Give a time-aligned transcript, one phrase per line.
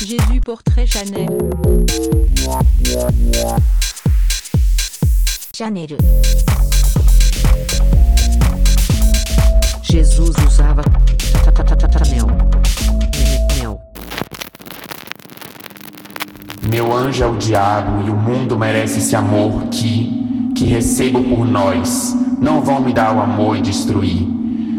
[0.00, 1.26] Jésus portrait Chanel.
[5.56, 5.96] Janeiro.
[9.82, 10.82] Jesus usava
[12.04, 12.26] Chanel.
[13.56, 13.80] Mel.
[16.70, 21.44] Meu anjo é o diabo e o mundo merece esse amor que, que recebo por
[21.44, 22.14] nós.
[22.40, 24.24] Não vão me dar o amor e destruir.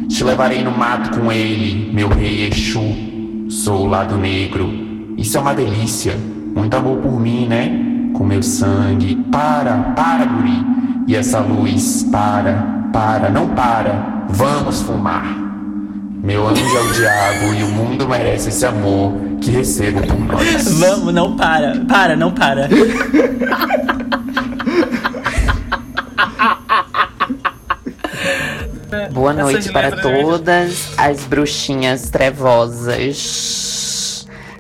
[0.08, 3.50] Te levarei no mato com ele, meu rei Exu.
[3.50, 4.89] Sou o lado negro.
[5.20, 6.16] Isso é uma delícia.
[6.56, 8.12] Muito amor por mim, né?
[8.14, 9.16] Com meu sangue.
[9.32, 10.66] Para, para, guri.
[11.08, 14.24] E essa luz, para, para, não para.
[14.30, 15.26] Vamos fumar.
[16.24, 20.80] Meu anjo é o diabo e o mundo merece esse amor que recebo por nós.
[20.80, 21.80] Vamos, não para.
[21.86, 22.68] Para, não para.
[29.12, 33.59] Boa noite para letras- todas as bruxinhas trevosas.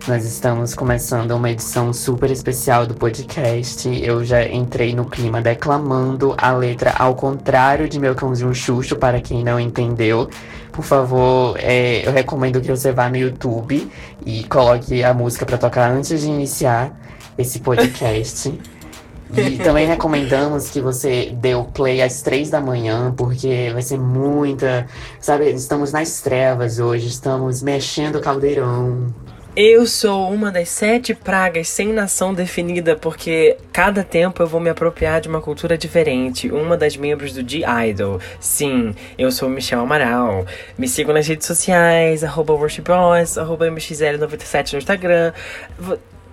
[0.09, 3.87] Nós estamos começando uma edição super especial do podcast.
[4.03, 9.21] Eu já entrei no clima declamando a letra ao contrário de meu cãozinho Xuxo, para
[9.21, 10.27] quem não entendeu.
[10.71, 13.87] Por favor, é, eu recomendo que você vá no YouTube
[14.25, 16.91] e coloque a música para tocar antes de iniciar
[17.37, 18.51] esse podcast.
[19.31, 23.99] E também recomendamos que você dê o play às três da manhã, porque vai ser
[23.99, 24.87] muita.
[25.19, 29.13] Sabe, estamos nas trevas hoje, estamos mexendo o caldeirão.
[29.55, 34.69] Eu sou uma das sete pragas sem nação definida, porque cada tempo eu vou me
[34.69, 36.49] apropriar de uma cultura diferente.
[36.51, 38.19] Uma das membros do G-Idol.
[38.39, 40.45] Sim, eu sou Michel Amaral.
[40.77, 45.33] Me sigam nas redes sociais, arroba worshipboss, arroba mxl97 no Instagram.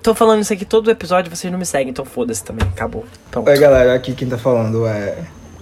[0.03, 2.69] Tô falando isso aqui todo episódio, vocês não me seguem, então foda-se também.
[2.69, 3.05] Acabou.
[3.31, 3.49] Pronto.
[3.49, 5.17] Oi galera, aqui quem tá falando é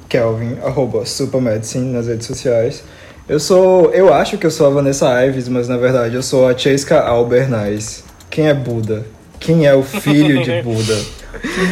[0.09, 2.85] Kelvin, arroba Supermedicine nas redes sociais.
[3.27, 3.91] Eu sou.
[3.93, 7.01] Eu acho que eu sou a Vanessa Ives, mas na verdade eu sou a Chesca
[7.01, 8.05] Albernaz.
[8.29, 9.07] Quem é Buda?
[9.41, 10.95] Quem é o filho de Buda?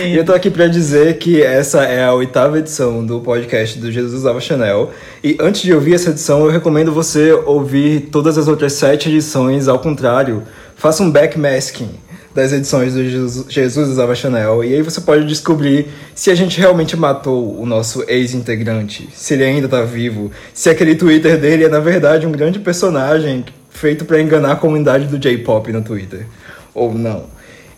[0.02, 3.92] E eu tô aqui pra dizer que essa é a oitava edição do podcast do
[3.92, 4.92] Jesus Usava Chanel.
[5.22, 9.68] E antes de ouvir essa edição, eu recomendo você ouvir todas as outras sete edições
[9.68, 10.42] ao contrário.
[10.74, 11.90] Faça um backmasking
[12.34, 14.64] das edições do Jesus, Jesus Usava Chanel.
[14.64, 19.44] E aí você pode descobrir se a gente realmente matou o nosso ex-integrante, se ele
[19.44, 24.20] ainda tá vivo, se aquele Twitter dele é na verdade um grande personagem feito pra
[24.20, 26.26] enganar a comunidade do J-pop no Twitter.
[26.74, 27.26] Ou não.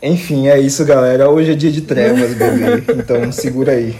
[0.02, 1.30] Enfim, é isso, galera.
[1.30, 2.84] Hoje é dia de trevas, bebê.
[2.92, 3.96] Então segura aí.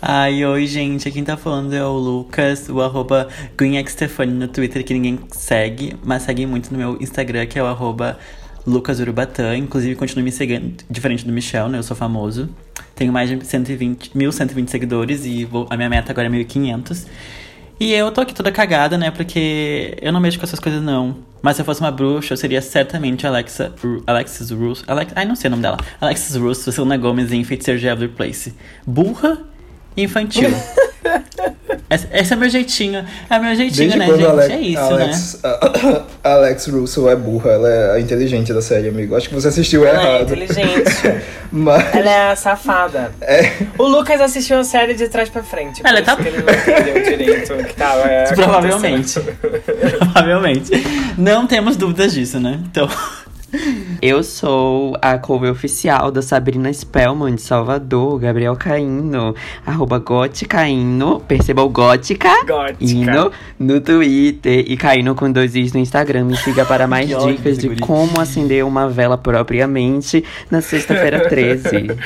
[0.00, 1.10] Ai, oi, gente.
[1.10, 6.22] Quem tá falando é o Lucas, o arroba GreenXTefani no Twitter, que ninguém segue, mas
[6.22, 8.18] segue muito no meu Instagram, que é o arroba
[8.66, 9.56] Lucas Urubatã.
[9.56, 11.78] Inclusive, continue me seguindo, diferente do Michel, né?
[11.78, 12.48] Eu sou famoso.
[12.94, 17.06] Tenho mais de 120, 1.120 seguidores e vou- a minha meta agora é 1.500.
[17.80, 19.10] E eu tô aqui toda cagada, né?
[19.10, 21.16] Porque eu não mexo com essas coisas, não.
[21.42, 24.84] Mas se eu fosse uma bruxa, eu seria certamente Alexa, Ru- Alexis Russo.
[24.86, 25.76] Alex, ai, não sei o nome dela.
[26.00, 28.54] Alexis Russo, Selena Gomez em Feiticeiro de Every Place.
[28.86, 29.38] Burra
[29.96, 30.48] e infantil.
[32.12, 33.04] esse, é meu jeitinho.
[33.30, 34.24] É meu jeitinho, Desde né, gente?
[34.26, 36.02] Alex, é isso, Alex, a-
[36.34, 39.14] Alex Russell é burra, ela é a inteligente da série, amigo.
[39.16, 40.22] Acho que você assistiu Ela é errado.
[40.24, 41.22] inteligente.
[41.52, 43.12] Mas Ela é a safada.
[43.20, 45.80] é, O Lucas assistiu a série de trás pra frente.
[45.84, 49.20] Ela tá- ele não entendeu direito o que tava é, Provavelmente.
[49.98, 50.70] Provavelmente.
[51.16, 52.58] Não temos dúvidas disso, né?
[52.70, 52.88] Então.
[54.00, 59.34] Eu sou a cover oficial da Sabrina Spellman de Salvador, Gabriel Caíno,
[59.64, 62.30] arroba goticaíno, perceba o gótica.
[62.80, 66.24] Ino no Twitter e Caíno com dois is no Instagram.
[66.24, 71.96] Me siga para mais dicas de como acender uma vela propriamente na sexta-feira 13.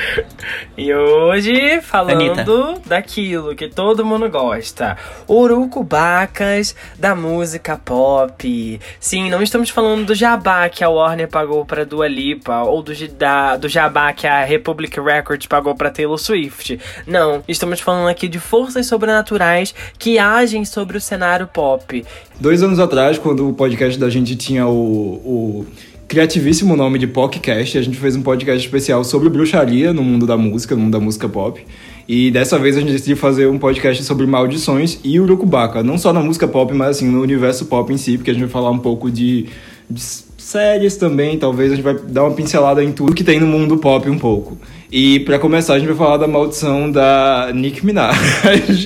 [0.77, 2.81] E hoje, falando Anitta.
[2.87, 4.97] daquilo que todo mundo gosta.
[5.29, 8.81] Urucubacas da música pop.
[9.01, 12.93] Sim, não estamos falando do jabá que a Warner pagou pra Dua Lipa, ou do,
[13.17, 16.81] da, do jabá que a Republic Records pagou pra Taylor Swift.
[17.07, 22.05] Não, estamos falando aqui de forças sobrenaturais que agem sobre o cenário pop.
[22.41, 25.67] dois anos atrás, quando o podcast da gente tinha o, o
[26.09, 30.37] criativíssimo nome de podcast, a gente fez um podcast especial sobre bruxaria no mundo da
[30.37, 31.65] música, no mundo da música pop.
[32.09, 36.13] E dessa vez a gente decidiu fazer um podcast sobre maldições e urucubaca, não só
[36.13, 38.73] na música pop, mas assim no universo pop em si, porque a gente vai falar
[38.73, 39.47] um pouco de,
[39.89, 43.47] de séries também, talvez a gente vai dar uma pincelada em tudo que tem no
[43.47, 44.57] mundo pop um pouco.
[44.91, 48.17] E pra começar a gente vai falar da maldição da Nick Minaj.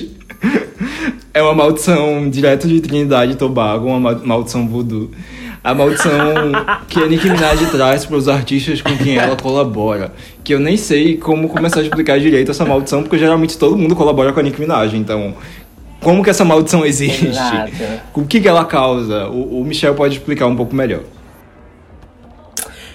[1.35, 5.09] É uma maldição direto de Trinidade e Tobago, uma ma- maldição voodoo.
[5.63, 6.11] A maldição
[6.87, 10.13] que a Nicki Minaj traz para os artistas com quem ela colabora.
[10.43, 13.95] Que eu nem sei como começar a explicar direito essa maldição, porque geralmente todo mundo
[13.95, 14.95] colabora com a Nicki Minaj.
[14.95, 15.33] Então,
[16.01, 17.25] como que essa maldição existe?
[17.25, 17.71] Exato.
[18.13, 19.27] O que, que ela causa?
[19.29, 20.99] O, o Michel pode explicar um pouco melhor.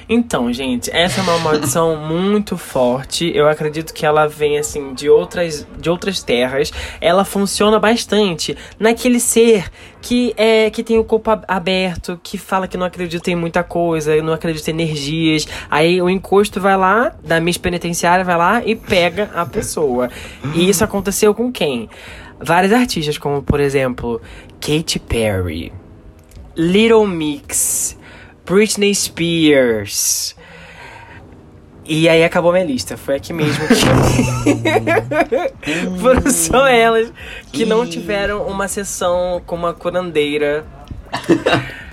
[0.08, 3.30] Então, gente, essa é uma maldição muito forte.
[3.34, 6.72] Eu acredito que ela vem assim de outras de outras terras.
[7.00, 9.66] Ela funciona bastante naquele ser
[10.00, 13.62] que é que tem o corpo ab- aberto, que fala que não acredita em muita
[13.62, 15.46] coisa, não acredita em energias.
[15.70, 20.08] Aí o encosto vai lá, da Miss Penitenciária vai lá e pega a pessoa.
[20.54, 21.90] E isso aconteceu com quem?
[22.40, 24.22] Vários artistas, como por exemplo,
[24.60, 25.72] Katy Perry,
[26.56, 27.97] Little Mix,
[28.48, 30.34] Britney Spears.
[31.84, 32.96] E aí acabou minha lista.
[32.96, 33.74] Foi aqui mesmo que.
[36.00, 37.12] Foram só elas
[37.52, 40.64] que não tiveram uma sessão com uma curandeira.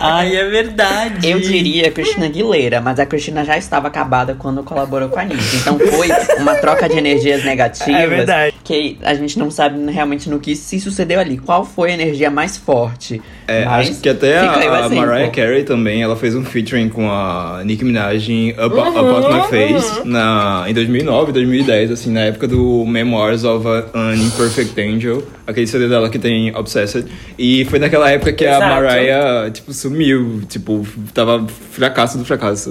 [0.00, 1.30] Ai, é verdade.
[1.30, 5.42] Eu diria Cristina Aguilera, mas a Cristina já estava acabada quando colaborou com a Anitta.
[5.56, 8.00] Então foi uma troca de energias negativas.
[8.00, 8.56] É verdade.
[8.64, 11.38] Que a gente não sabe realmente no que se sucedeu ali.
[11.38, 13.22] Qual foi a energia mais forte?
[13.46, 14.88] É, Mas acho que até a, a.
[14.88, 19.48] Mariah Carey também, ela fez um featuring com a Nicki Minaj em Up, Uhum, My
[19.48, 25.66] Face na, em 2009, 2010, assim, na época do Memoirs of an Imperfect Angel, aquele
[25.66, 27.06] CD dela que tem Obsessed.
[27.38, 28.62] E foi naquela época que Exato.
[28.62, 32.70] a Mariah, tipo, sumiu, tipo, tava fracasso do fracasso.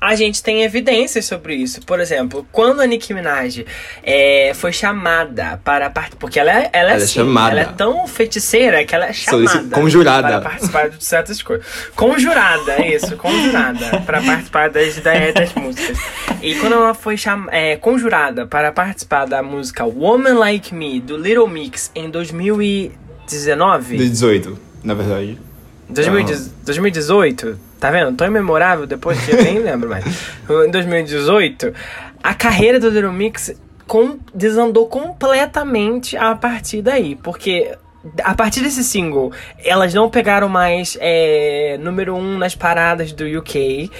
[0.00, 1.82] A gente tem evidências sobre isso.
[1.82, 3.66] Por exemplo, quando a Nicki Minaj
[4.02, 6.18] é, foi chamada para participar.
[6.18, 7.50] Porque ela é, ela é, Ela é assim, chamada.
[7.50, 9.76] ela é tão feiticeira que ela é chamada.
[9.76, 10.28] conjurada.
[10.28, 11.66] Para participar de certas coisas.
[11.94, 14.00] Conjurada, é isso, conjurada.
[14.00, 15.98] para participar das, das, músicas.
[16.40, 21.18] E quando ela foi cham, é, conjurada para participar da música Woman Like Me, do
[21.18, 22.10] Little Mix, em
[23.30, 23.96] 2019.
[23.96, 25.38] De 18, na verdade.
[25.88, 28.16] 2010 2018, tá vendo?
[28.16, 30.04] Tão imemorável depois que eu nem lembro mais.
[30.48, 31.72] Em 2018,
[32.22, 33.52] a carreira do Little Mix
[33.86, 37.16] com- desandou completamente a partir daí.
[37.16, 37.76] Porque
[38.24, 39.30] a partir desse single,
[39.62, 43.90] elas não pegaram mais é, número um nas paradas do UK.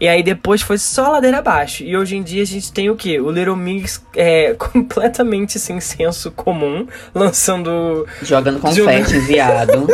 [0.00, 1.82] E aí depois foi só ladeira abaixo.
[1.82, 3.20] E hoje em dia a gente tem o quê?
[3.20, 9.88] O Little Mix é, completamente sem senso comum, lançando Jogando confete enviado.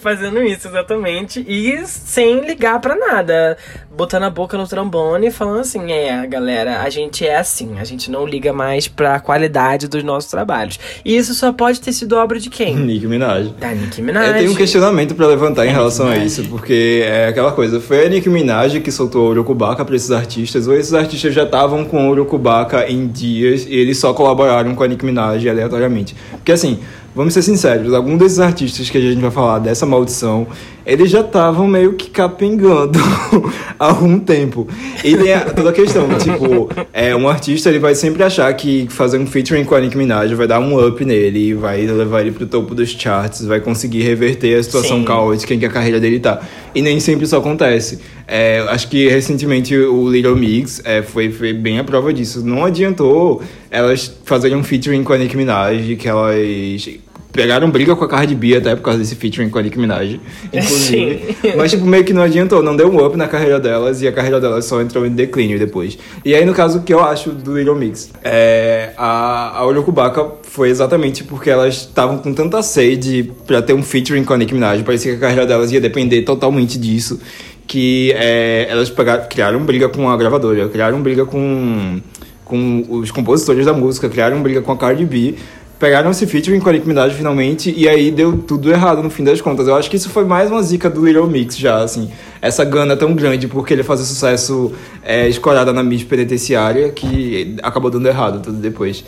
[0.00, 1.44] Fazendo isso, exatamente.
[1.46, 3.56] E sem ligar pra nada.
[3.94, 7.78] Botando a boca no trombone e falando assim: é, galera, a gente é assim.
[7.78, 10.78] A gente não liga mais pra qualidade dos nossos trabalhos.
[11.04, 12.76] E isso só pode ter sido obra de quem?
[12.80, 13.48] Nicki Minaj.
[13.58, 14.28] Da Nicki Minaj.
[14.28, 18.06] Eu tenho um questionamento pra levantar em relação a isso, porque é aquela coisa, foi
[18.06, 21.84] a Nicki Minaj que soltou o Urucubaca pra esses artistas, ou esses artistas já estavam
[21.84, 26.16] com o Urucubaca em dias e eles só colaboraram com a Nicki Minaj aleatoriamente.
[26.32, 26.78] Porque assim,
[27.20, 30.46] vamos ser sinceros, algum desses artistas que a gente vai falar dessa maldição,
[30.86, 32.98] eles já estavam meio que capengando
[33.78, 34.66] há algum tempo.
[35.04, 38.86] E tem a- toda a questão, tipo, é, um artista ele vai sempre achar que
[38.88, 42.32] fazer um featuring com a Nicki Minaj vai dar um up nele, vai levar ele
[42.32, 45.04] pro topo dos charts, vai conseguir reverter a situação Sim.
[45.04, 46.40] caótica em que a carreira dele tá.
[46.74, 47.98] E nem sempre isso acontece.
[48.26, 52.42] É, acho que recentemente o Little Mix é, foi, foi bem a prova disso.
[52.42, 56.88] Não adiantou elas fazerem um featuring com a Nicki Minaj, que elas
[57.32, 60.20] pegaram briga com a Cardi B até por causa desse featuring com a Nicki Minaj,
[60.52, 61.36] inclusive.
[61.42, 61.52] Sim.
[61.56, 64.12] Mas, tipo, meio que não adiantou, não deu um up na carreira delas e a
[64.12, 65.98] carreira delas só entrou em declínio depois.
[66.24, 68.10] E aí, no caso, o que eu acho do Little Mix?
[68.22, 73.82] É, a, a Urucubaca foi exatamente porque elas estavam com tanta sede pra ter um
[73.82, 77.20] featuring com a Nicki Minaj, parecia que a carreira delas ia depender totalmente disso,
[77.66, 82.00] que é, elas pegaram, criaram briga com a gravadora, criaram briga com,
[82.44, 85.36] com os compositores da música, criaram briga com a Cardi B,
[85.80, 89.24] pegaram esse featuring com a Nicki Minaj finalmente e aí deu tudo errado no fim
[89.24, 89.66] das contas.
[89.66, 92.12] Eu acho que isso foi mais uma zica do Little Mix já, assim.
[92.40, 94.72] Essa gana tão grande porque ele fazer sucesso
[95.02, 99.02] é, escorada na mídia penitenciária que acabou dando errado tudo depois.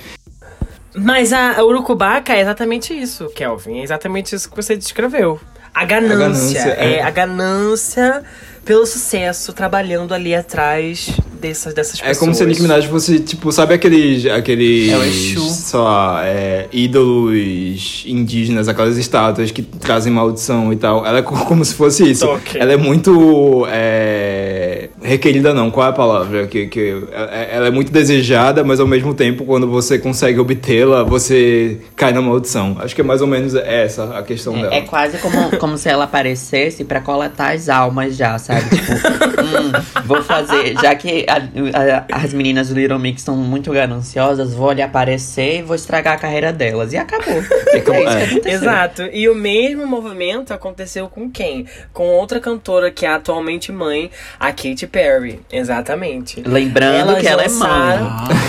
[0.96, 3.80] Mas a a Urucubaca é exatamente isso, Kelvin.
[3.80, 5.38] É exatamente isso que você descreveu.
[5.74, 6.18] A ganância.
[6.18, 6.94] ganância, é.
[6.94, 7.02] é.
[7.02, 8.22] a ganância
[8.64, 12.19] pelo sucesso, trabalhando ali atrás dessas, dessas É pessoas.
[12.19, 15.40] como se a Nicki Minaj fosse, tipo, sabe aqueles, aqueles É o Exu.
[15.50, 21.04] sei lá, é, ídolos indígenas, aquelas estátuas que trazem maldição e tal.
[21.04, 22.25] Ela é co- como se fosse isso.
[22.54, 24.62] Ela é muito é,
[25.02, 26.47] requerida não, qual é a palavra?
[26.47, 31.02] Que, que, é- ela é muito desejada, mas ao mesmo tempo, quando você consegue obtê-la,
[31.02, 32.76] você cai na maldição.
[32.80, 34.75] Acho que é mais ou menos essa a questão dela.
[34.75, 38.62] É, é quase como, como se ela aparecesse pra coletar as almas já, sabe?
[38.71, 40.75] Tipo, hum, vou fazer.
[40.80, 45.59] Já que a- a- as meninas do Little Mix são muito gananciosas, vou lhe aparecer
[45.59, 46.92] e vou estragar a carreira delas.
[46.92, 47.42] E acabou.
[47.68, 48.25] É, como- isso que é.
[48.25, 48.52] aconteceu.
[48.52, 49.02] Exato.
[49.12, 51.66] E o mesmo movimento aconteceu com quem?
[51.92, 55.40] Com outra cantora que é atualmente mãe, a Katy Perry.
[55.50, 56.42] Exatamente.
[56.46, 57.99] Lembrando Elas que ela é mãe.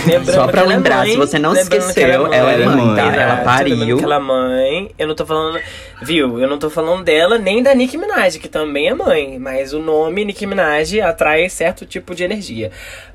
[0.05, 2.95] Lembrando Só pra ela é lembrar, mãe, se você não que esqueceu, ela é mãe,
[2.95, 3.01] tá?
[3.01, 3.75] Ela Exato, pariu.
[3.77, 4.91] lembrando que ela é mãe.
[4.99, 5.59] Eu não tô falando.
[6.01, 6.39] Viu?
[6.39, 9.39] Eu não tô falando dela nem da Nicki Minaj, que também é mãe.
[9.39, 12.71] Mas o nome Nicki Minaj atrai certo tipo de energia.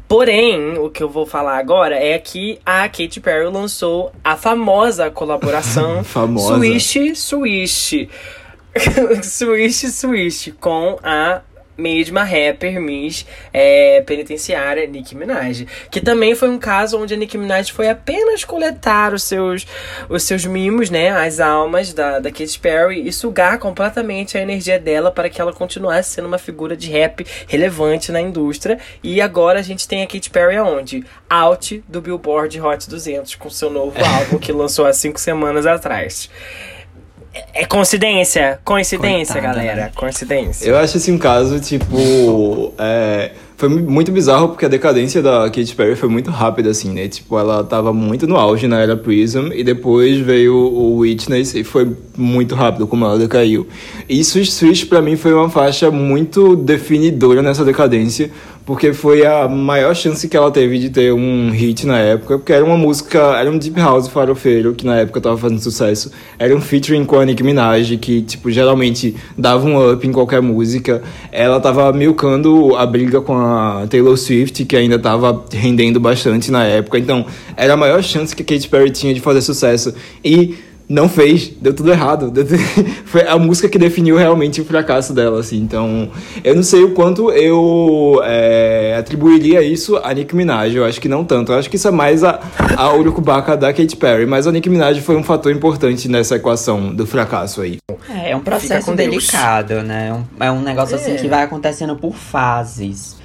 [0.08, 5.11] Porém, o que eu vou falar agora é que a Katy Perry lançou a famosa
[5.11, 6.54] colaboração Famosa.
[6.56, 8.08] Swish Swish.
[9.23, 11.40] Swish Swish com a
[11.78, 15.66] mesma rapper Miss é, penitenciária Nicki Minaj.
[15.90, 19.66] Que também foi um caso onde a Nicki Minaj foi apenas coletar os seus,
[20.08, 21.11] os seus mimos, né?
[21.11, 25.52] As almas da, da Katy Perry e sugar completamente a energia dela para que ela
[25.52, 28.78] continuasse sendo uma figura de rap relevante na indústria.
[29.02, 31.04] E agora a gente tem a Katy Perry aonde?
[31.30, 36.28] Out do Billboard Hot 200 com seu novo álbum que lançou há cinco semanas atrás.
[37.54, 38.59] É- coincidência?
[38.64, 39.80] Coincidência, Coitada, galera.
[39.83, 39.90] né?
[39.95, 40.68] Coincidência.
[40.68, 42.73] Eu acho esse um caso, tipo.
[42.78, 46.90] é, foi mu- muito bizarro porque a decadência da Katy Perry foi muito rápida, assim,
[46.90, 47.09] né?
[47.09, 51.64] Tipo, ela tava muito no auge na era Prism e depois veio o Witness e
[51.64, 53.66] foi muito rápido como ela decaiu.
[54.09, 58.30] E Swish Swish pra mim foi uma faixa muito definidora nessa decadência,
[58.68, 62.52] porque foi a maior chance que ela teve de ter um hit na época, porque
[62.52, 66.12] era uma música, era um deep house farofeiro que na época tava fazendo sucesso.
[66.38, 70.42] Era um featuring com a Nicki Minaj, que tipo geralmente dava um up em qualquer
[70.42, 71.02] música.
[71.32, 76.62] Ela tava milcando a briga com a Taylor Swift, que ainda tava rendendo bastante na
[76.64, 76.98] época.
[76.98, 77.25] Então,
[77.56, 79.94] era a maior chance que a Katy Perry tinha de fazer sucesso.
[80.22, 82.30] E não fez, deu tudo errado.
[82.30, 82.59] Deu tudo-
[83.04, 85.59] Foi a música que definiu realmente o fracasso dela, assim.
[85.59, 86.11] Então,
[86.42, 90.75] eu não sei o quanto eu é, atribuiria isso a Nicki Minaj.
[90.75, 91.52] Eu acho que não tanto.
[91.52, 92.40] Eu acho que isso é mais a,
[92.76, 94.26] a urucubaca da Katy Perry.
[94.26, 97.78] Mas a Nicki Minaj foi um fator importante nessa equação do fracasso aí.
[98.09, 98.97] É, é um processo Deus.
[98.97, 100.09] delicado, né?
[100.09, 101.16] É um, é um negócio assim É.
[101.16, 103.16] que vai acontecendo por fases.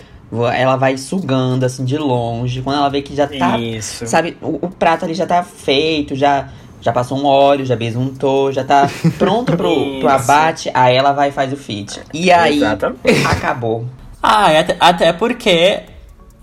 [0.56, 2.62] Ela vai sugando assim de longe.
[2.62, 3.58] Quando ela vê que já tá.
[3.60, 4.06] Isso.
[4.08, 6.50] Sabe, o, o prato ali já tá feito, já,
[6.84, 10.70] já passou um óleo, já besuntou, já tá pronto pro, pro abate.
[10.74, 12.02] Aí ela vai e faz o feat.
[12.14, 13.26] E aí, Exatamente.
[13.26, 13.86] acabou.
[14.22, 15.80] Ah, é até, até porque.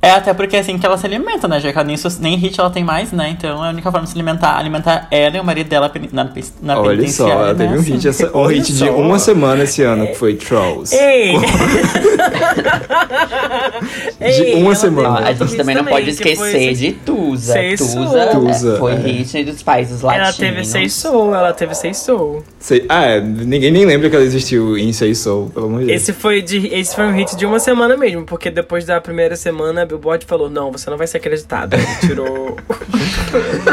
[0.03, 1.61] É até porque é assim que ela se alimenta, né?
[1.61, 3.29] Já que ela nem, nem hit ela tem mais, né?
[3.31, 6.25] Então é a única forma de se alimentar, alimentar ela e o marido dela na,
[6.63, 7.55] na Olha só, penitenciária, ela né?
[7.55, 7.93] teve um Assim.
[7.93, 8.97] hit, essa, um Olha hit de só.
[8.97, 10.95] uma semana esse ano, que foi Trolls.
[10.97, 11.35] Ei!
[14.21, 15.29] De uma semana.
[15.29, 17.55] a gente também não pode esquecer de Tusa.
[17.77, 18.97] Tusa, Tusa, foi é.
[18.97, 20.29] hit dos países latinos.
[20.29, 22.43] Ela teve seis soul, ela teve seis soul.
[22.59, 25.87] Sei- ah, é, ninguém nem lembra que ela existiu em Say Soul, pelo amor de
[25.87, 26.03] Deus.
[26.03, 29.35] Esse foi, de, esse foi um hit de uma semana mesmo, porque depois da primeira
[29.37, 31.75] semana Billboard falou: Não, você não vai ser acreditado.
[31.75, 32.57] Aí tirou.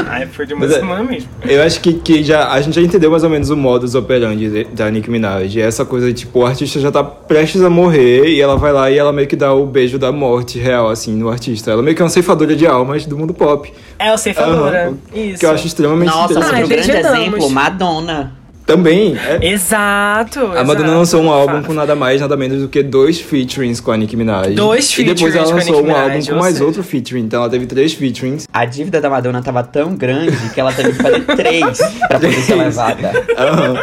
[0.10, 1.30] Aí foi de uma Mas é- semana mesmo.
[1.44, 4.50] Eu acho que, que já, a gente já entendeu mais ou menos o modus operandi
[4.50, 5.58] de- da Nicki Minaj.
[5.60, 8.72] É essa coisa de, tipo, o artista já tá prestes a morrer e ela vai
[8.74, 11.72] lá e ela meio que dá o beijo da morte real, assim, no artista.
[11.72, 13.72] Ela meio que é uma ceifadora de almas do mundo pop.
[14.00, 14.88] É o ceifadora.
[14.88, 14.98] Aham.
[15.14, 15.40] Isso.
[15.40, 16.56] Que eu acho extremamente Nossa, interessante.
[16.56, 18.37] Ah, outro grande exemplo, Madonna.
[18.68, 20.42] Também, é, Exato.
[20.42, 20.92] A Madonna exato.
[20.98, 24.18] lançou um álbum com nada mais, nada menos do que dois featurings com a Nicki
[24.18, 24.54] Minaj.
[24.54, 27.22] Dois E depois featurings ela lançou um álbum com mais seja- outro featuring.
[27.22, 28.46] Então ela teve três featurings.
[28.52, 31.78] A dívida da Madonna tava tão grande que ela teve que fazer três
[32.10, 33.12] pra poder ser levada.
[33.38, 33.76] Aham.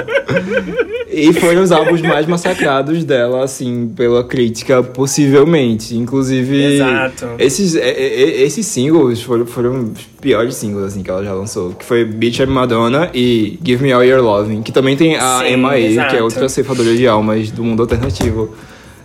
[1.14, 5.96] E foram os álbuns mais massacrados dela, assim, pela crítica, possivelmente.
[5.96, 7.26] Inclusive, Exato.
[7.38, 11.32] esses, é, é, é, esses singles foram, foram os piores singles, assim, que ela já
[11.32, 11.72] lançou.
[11.72, 14.62] Que foi Bitch I'm Madonna e Give Me All Your Loving.
[14.62, 17.82] Que também tem a Sim, Emma A, que é outra ceifadora de almas do mundo
[17.82, 18.54] alternativo.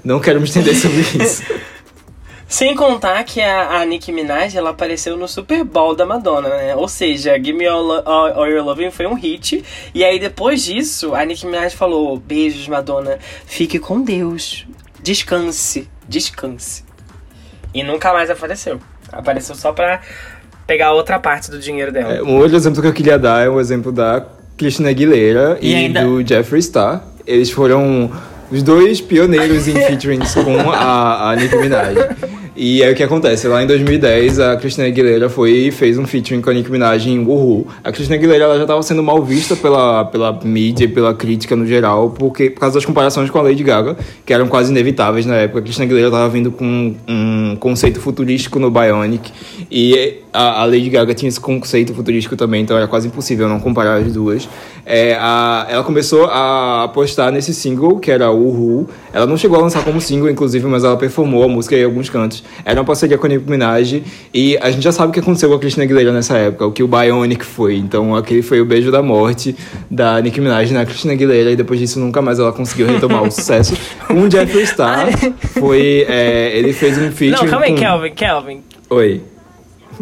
[0.04, 1.44] Não quero me estender sobre isso.
[2.50, 6.76] Sem contar que a, a Nicki Minaj ela apareceu no Super Bowl da Madonna, né?
[6.76, 9.64] Ou seja, Give Me All, All, All Your Loving foi um hit.
[9.94, 13.20] E aí depois disso, a Nicki Minaj falou: Beijos, Madonna.
[13.46, 14.66] Fique com Deus.
[15.04, 15.88] Descanse.
[16.08, 16.84] Descanse.
[17.72, 18.80] E nunca mais apareceu.
[19.12, 20.02] Apareceu só pra
[20.66, 22.16] pegar outra parte do dinheiro dela.
[22.16, 24.26] É, um outro exemplo que eu queria dar é o exemplo da
[24.58, 27.04] Christina Aguilera e, E ainda- do Jeffree Star.
[27.28, 28.12] Eles foram
[28.52, 31.96] os dois pioneiros em featurings com a, a Nicki Minaj.
[32.62, 33.48] E aí o que acontece?
[33.48, 37.10] Lá em 2010, a Christina Aguilera foi e fez um featuring com a Nicki Minaj
[37.10, 37.66] em Woohoo.
[37.82, 41.56] A Christina Aguilera ela já estava sendo mal vista pela, pela mídia e pela crítica
[41.56, 45.26] no geral, porque, por causa das comparações com a Lady Gaga, que eram quase inevitáveis
[45.26, 45.60] na época.
[45.60, 49.32] A Christina Aguilera estava vindo com um conceito futurístico no Bionic,
[49.72, 53.62] e a, a Lady Gaga tinha esse conceito futurístico também, então era quase impossível não
[53.62, 54.50] comparar as duas.
[54.92, 58.90] É, a, ela começou a apostar nesse single, que era o Uhu.
[59.14, 62.10] Ela não chegou a lançar como single, inclusive, mas ela performou a música em alguns
[62.10, 62.44] cantos.
[62.66, 64.02] Era uma parceria com a Nicki Minaj.
[64.34, 66.72] E a gente já sabe o que aconteceu com a Christina Aguilera nessa época, o
[66.72, 67.76] que o Bionic foi.
[67.76, 69.56] Então, aquele foi o beijo da morte
[69.92, 71.52] da Nicki Minaj na Christina Aguilera.
[71.52, 73.76] E depois disso, nunca mais ela conseguiu retomar o sucesso.
[74.08, 75.08] Com o Jeffree Star,
[75.60, 76.08] foi...
[76.10, 77.78] é, ele fez um feature Não, calma aí, com...
[77.78, 78.64] Kelvin, Kelvin.
[78.90, 79.22] Oi.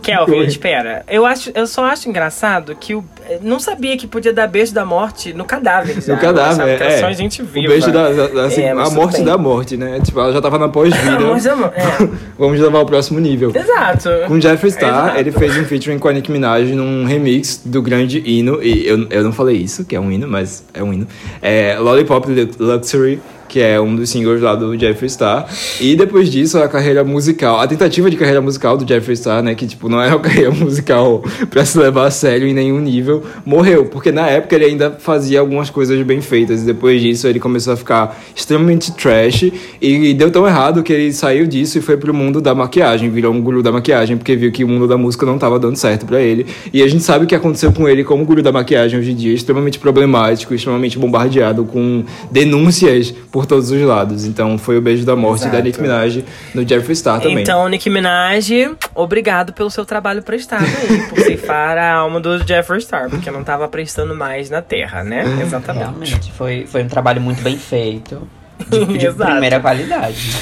[0.01, 1.03] Kelvin, espera.
[1.07, 3.03] Eu, acho, eu só acho engraçado que o.
[3.41, 5.99] Não sabia que podia dar beijo da morte no cadáver.
[6.01, 6.13] já.
[6.15, 6.99] No cadáver, que era é.
[6.99, 7.67] só gente viva.
[7.67, 9.25] O beijo da, da- assim, É, a morte bem.
[9.25, 9.99] da morte, né?
[10.03, 11.17] Tipo, ela já tava na pós-vida.
[11.75, 12.07] É.
[12.37, 13.51] Vamos levar ao próximo nível.
[13.53, 14.09] Exato.
[14.27, 15.19] Com Jeffree Star, Exato.
[15.19, 19.07] ele fez um featuring com a Nicki Minaj num remix do grande hino, e eu,
[19.09, 21.07] eu não falei isso, que é um hino, mas é um hino.
[21.41, 25.47] É Lollipop Lu- Luxury, que é um dos singles lá do Jeffree Star.
[25.79, 29.55] E depois disso, a carreira musical, a tentativa de carreira musical do Jeffree Star, né,
[29.55, 33.23] que tipo, não era uma carreira musical pra se levar a sério em nenhum nível,
[33.45, 33.85] morreu.
[33.85, 37.73] Porque na época ele ainda fazia algumas coisas bem feitas, e depois disso ele começou
[37.73, 39.51] a ficar extremamente trash,
[39.81, 43.33] e deu tão errado que ele saiu disso e foi pro mundo da maquiagem, virou
[43.33, 46.05] um guru da maquiagem, porque viu que o mundo da música não tava dando certo
[46.05, 46.45] pra ele.
[46.73, 49.15] E a gente sabe o que aconteceu com ele como guru da maquiagem hoje em
[49.15, 54.25] dia, extremamente problemático, extremamente bombardeado com denúncias por todos os lados.
[54.25, 55.57] Então foi o beijo da morte Exato.
[55.57, 56.25] da Nicki Minaj
[56.55, 57.43] no Jeffree Star também.
[57.43, 58.49] Então, Nicki Minaj,
[58.95, 63.43] obrigado pelo seu trabalho prestado aí, por ceifar a alma do Jeffree Star, porque não
[63.43, 65.23] tava prestando mais na Terra, né?
[65.39, 65.83] Exatamente.
[65.83, 68.27] Realmente, foi, foi um trabalho muito bem feito.
[68.69, 70.35] De, de primeira qualidade.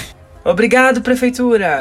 [0.45, 1.79] Obrigado, prefeitura.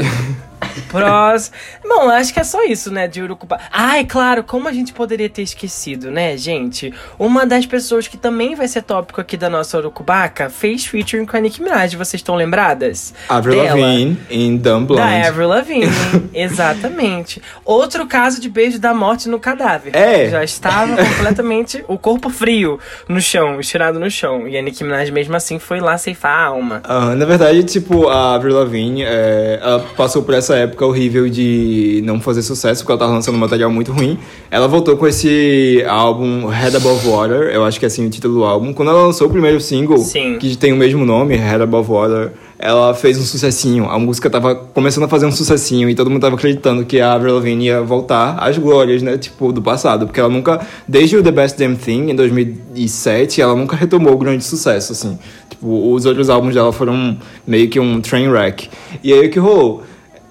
[0.83, 1.50] Prós.
[1.83, 3.59] Bom, acho que é só isso, né, de Urucuba.
[3.73, 6.93] Ah, é claro, como a gente poderia ter esquecido, né, gente?
[7.19, 11.37] Uma das pessoas que também vai ser tópico aqui da nossa Urucubaca fez featuring com
[11.37, 11.95] a Nicki Minaj.
[11.97, 13.14] Vocês estão lembradas?
[13.28, 13.62] Avril.
[13.64, 15.26] Lavigne em Dumb Da Blonde.
[15.26, 15.93] Avril Lavigne,
[16.35, 17.40] exatamente.
[17.64, 19.95] Outro caso de beijo da morte no cadáver.
[19.95, 20.28] É.
[20.31, 22.78] Já estava completamente o corpo frio
[23.09, 24.49] no chão, estirado no chão.
[24.49, 26.81] E a Nicki Minaj mesmo assim foi lá ceifar a alma.
[26.85, 32.02] Ah, na verdade, tipo, a Avril Lavigne, é, ela passou por essa época horrível de
[32.04, 34.18] não fazer sucesso, porque ela tava lançando um material muito ruim.
[34.50, 38.35] Ela voltou com esse álbum Head Above Water, eu acho que é assim o título
[38.35, 38.73] do álbum.
[38.73, 40.38] Quando ela lançou o primeiro single, Sim.
[40.38, 43.90] que tem o mesmo nome, Head Above Water, ela fez um sucessinho.
[43.90, 47.12] A música tava começando a fazer um sucessinho e todo mundo tava acreditando que a
[47.12, 50.06] Avril Lavigne ia voltar às glórias, né, tipo, do passado.
[50.06, 54.16] Porque ela nunca, desde o The Best Damn Thing, em 2007, ela nunca retomou o
[54.16, 55.18] grande sucesso, assim.
[55.50, 58.68] Tipo, os outros álbuns dela foram meio que um train wreck.
[59.02, 59.82] E aí o que rolou?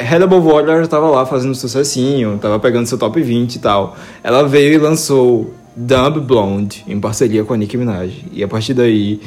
[0.04, 3.96] Head Above Water já tava lá fazendo sucessinho, tava pegando seu top 20 e tal.
[4.24, 8.14] Ela veio e lançou Dumb Blonde, em parceria com a Nicki Minaj.
[8.32, 9.20] E a partir daí,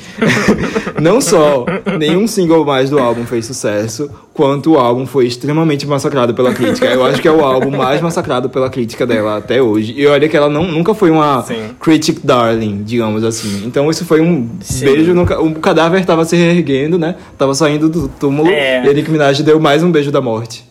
[1.00, 1.66] não só
[1.98, 6.86] nenhum single mais do álbum fez sucesso, quanto o álbum foi extremamente massacrado pela crítica.
[6.86, 9.94] Eu acho que é o álbum mais massacrado pela crítica dela até hoje.
[9.96, 11.70] E olha que ela não, nunca foi uma Sim.
[11.80, 13.64] critic darling, digamos assim.
[13.66, 14.84] Então isso foi um Sim.
[14.84, 15.22] beijo no...
[15.22, 17.16] O cadáver tava se reerguendo, né?
[17.36, 18.48] Tava saindo do túmulo.
[18.48, 18.86] É.
[18.86, 20.65] E a Nicki Minaj deu mais um beijo da morte.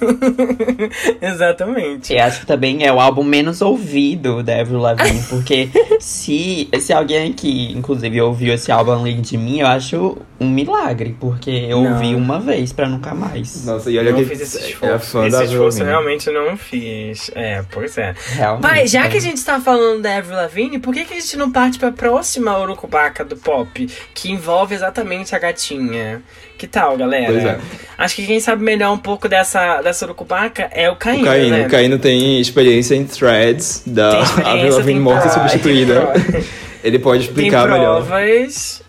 [1.20, 2.12] Exatamente.
[2.12, 5.68] E acho que também é o álbum menos ouvido da Avril Lavigne, porque
[6.00, 11.16] se, se alguém aqui, inclusive, ouviu esse álbum além de mim, eu acho um milagre,
[11.18, 11.92] porque eu Não.
[11.92, 13.64] ouvi uma vez pra nunca mais.
[13.64, 15.12] Nossa, e olha não que fiz esse era esforço.
[15.12, 17.30] fã Esse da esforço eu realmente não fiz.
[17.34, 18.14] É, pois é.
[18.32, 18.62] Realmente.
[18.62, 19.20] Mas já que a é.
[19.20, 22.58] gente tá falando da Avril Lavigne, por que, que a gente não parte pra próxima
[22.58, 26.22] urucubaca do pop, que envolve exatamente a gatinha?
[26.56, 27.26] Que tal, galera?
[27.26, 27.60] Pois é.
[27.98, 31.56] Acho que quem sabe melhor um pouco dessa, dessa urucubaca é o Caíno, O Caíno,
[31.58, 31.66] né?
[31.66, 36.06] o Caíno tem experiência em threads da Tem Avril Lavigne tem morta e prova, substituída.
[36.32, 36.44] tem.
[36.82, 38.04] Ele pode Tem explicar melhor.
[38.04, 38.82] provas.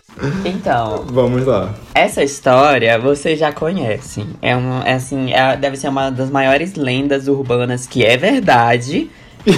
[0.44, 1.74] Então, Vamos lá.
[1.94, 4.26] essa história vocês já conhecem.
[4.42, 9.10] É, um, é assim, é- deve ser uma das maiores lendas urbanas que é verdade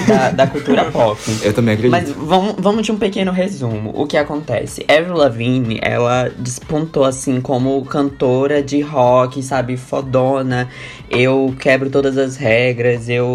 [0.06, 1.18] da, da cultura pop.
[1.42, 1.90] Eu também acredito.
[1.90, 3.92] Mas vamos, vamos de um pequeno resumo.
[3.94, 4.84] O que acontece?
[4.88, 10.68] Avril Lavigne, ela despontou assim como cantora de rock, sabe, fodona.
[11.10, 13.26] Eu quebro todas as regras, eu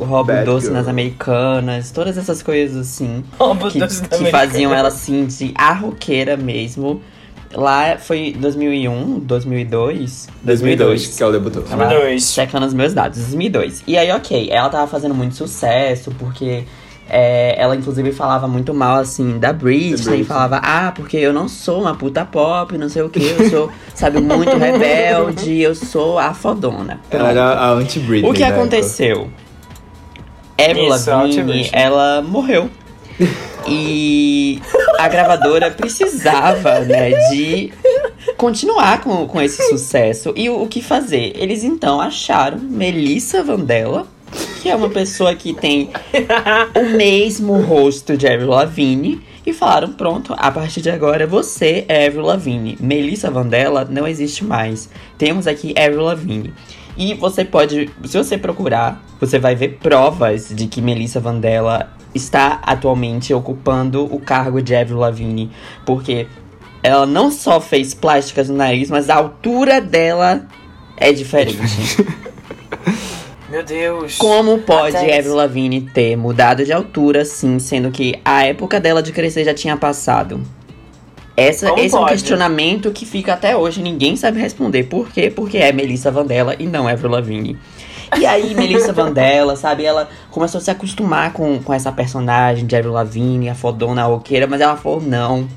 [0.00, 0.76] roubo Bad doce girl.
[0.76, 3.24] nas americanas, todas essas coisas assim.
[3.38, 7.00] Roubo que, doce que faziam ela assim de arroqueira mesmo.
[7.56, 10.28] Lá foi 2001, 2002?
[10.42, 11.62] 2002, que ela debutou.
[11.62, 12.30] Tava 2002.
[12.30, 13.82] checando os meus dados, 2002.
[13.86, 16.64] E aí, ok, ela tava fazendo muito sucesso, porque
[17.08, 20.22] é, ela inclusive falava muito mal, assim, da Britney.
[20.22, 23.70] Falava, ah, porque eu não sou uma puta pop, não sei o que, eu sou,
[23.94, 27.00] sabe, muito rebelde, eu sou a fodona.
[27.10, 28.30] Ela era a anti-Britney.
[28.30, 28.60] O que da época.
[28.60, 29.30] aconteceu?
[30.58, 32.68] Avril Lavigne, ela morreu.
[33.66, 34.60] E
[34.98, 37.72] a gravadora precisava, né, de
[38.36, 40.32] continuar com, com esse sucesso.
[40.36, 41.32] E o, o que fazer?
[41.36, 44.06] Eles então acharam Melissa Vandella,
[44.62, 45.90] que é uma pessoa que tem
[46.74, 49.20] o mesmo rosto de Avril Lavigne.
[49.44, 52.76] E falaram, pronto, a partir de agora você é Avril Lavigne.
[52.80, 54.90] Melissa Vandella não existe mais.
[55.16, 56.52] Temos aqui Avril Lavigne.
[56.96, 62.60] E você pode, se você procurar, você vai ver provas de que Melissa Vandella está
[62.62, 65.50] atualmente ocupando o cargo de Avril Lavigne.
[65.84, 66.26] Porque
[66.82, 70.46] ela não só fez plásticas no nariz, mas a altura dela
[70.96, 71.56] é diferente.
[73.48, 74.16] Meu Deus.
[74.18, 79.02] Como pode Até Avril Lavigne ter mudado de altura, sim, sendo que a época dela
[79.02, 80.40] de crescer já tinha passado?
[81.36, 82.12] Essa, Como esse é um pode?
[82.14, 84.84] questionamento que fica até hoje, ninguém sabe responder.
[84.84, 85.30] Por quê?
[85.30, 87.56] Porque é Melissa Vandella e não Avril Lavigne.
[88.18, 92.76] E aí, Melissa Vandella, sabe, ela começou a se acostumar com, com essa personagem de
[92.76, 95.48] Avril Lavigne, a fodona, a roqueira, mas ela falou, não,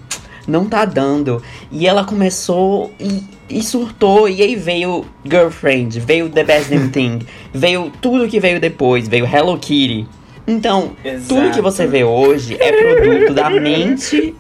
[0.48, 1.42] não tá dando.
[1.72, 7.20] E ela começou e, e surtou, e aí veio Girlfriend, veio The Best Damn Thing,
[7.54, 10.08] veio tudo que veio depois, veio Hello Kitty.
[10.48, 10.94] Então,
[11.28, 11.62] tudo que Exato.
[11.62, 14.36] você vê hoje é produto da mente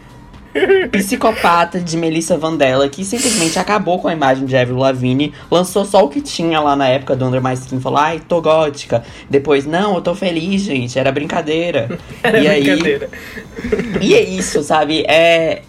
[0.92, 6.04] psicopata de Melissa Vandella, que simplesmente acabou com a imagem de Avril Lavigne, lançou só
[6.04, 9.04] o que tinha lá na época do Under My Skin, falou, ai, tô gótica.
[9.30, 11.98] Depois, não, eu tô feliz, gente, era brincadeira.
[12.24, 13.10] Era e aí, brincadeira.
[14.02, 15.04] e é isso, sabe?
[15.08, 15.62] É.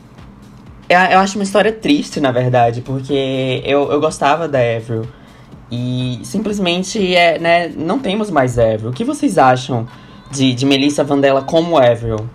[0.89, 5.07] Eu, eu acho uma história triste, na verdade, porque eu, eu gostava da Avril.
[5.71, 8.91] E simplesmente, é, né, não temos mais Avril.
[8.91, 9.87] O que vocês acham
[10.33, 12.29] de, de Melissa Vandella como Avril?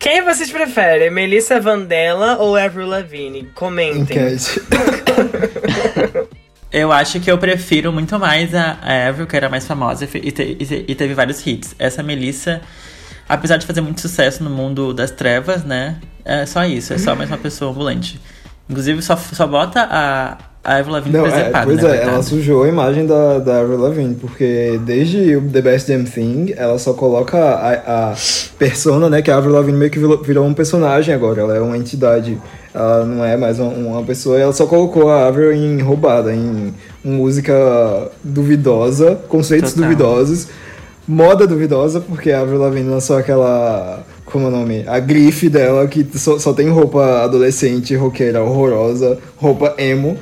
[0.00, 1.10] Quem vocês preferem?
[1.10, 3.44] Melissa Vandella ou Avril Lavigne?
[3.54, 4.00] Comentem.
[4.00, 4.60] Enquete.
[6.72, 10.06] Eu acho que eu prefiro muito mais a, a Avril, que era mais famosa e,
[10.06, 10.18] te-
[10.60, 11.74] e te- e teve vários hits.
[11.76, 12.60] Essa Melissa,
[13.28, 15.96] apesar de fazer muito sucesso no mundo das trevas, né?
[16.24, 18.20] É só isso, é só mais uma pessoa ambulante.
[18.68, 21.96] Inclusive, só, só bota a, a Avril Lavigne Não, é, preservada, pois né?
[21.96, 26.04] é, ela sujou a imagem da, da Avril Lavigne, porque desde o The Best Damn
[26.04, 28.14] Thing, ela só coloca a, a
[28.58, 31.60] persona, né, que a Avril Lavigne meio que virou, virou um personagem agora, ela é
[31.60, 32.38] uma entidade,
[32.74, 36.74] ela não é mais uma, uma pessoa, ela só colocou a Avril em roubada, em
[37.02, 39.88] música duvidosa, conceitos Total.
[39.88, 40.48] duvidosos,
[41.08, 44.04] moda duvidosa, porque a Avril Lavigne lançou aquela...
[44.26, 44.84] Como é o nome?
[44.86, 50.16] A grife dela, que só, só tem roupa adolescente, roqueira, horrorosa, roupa emo.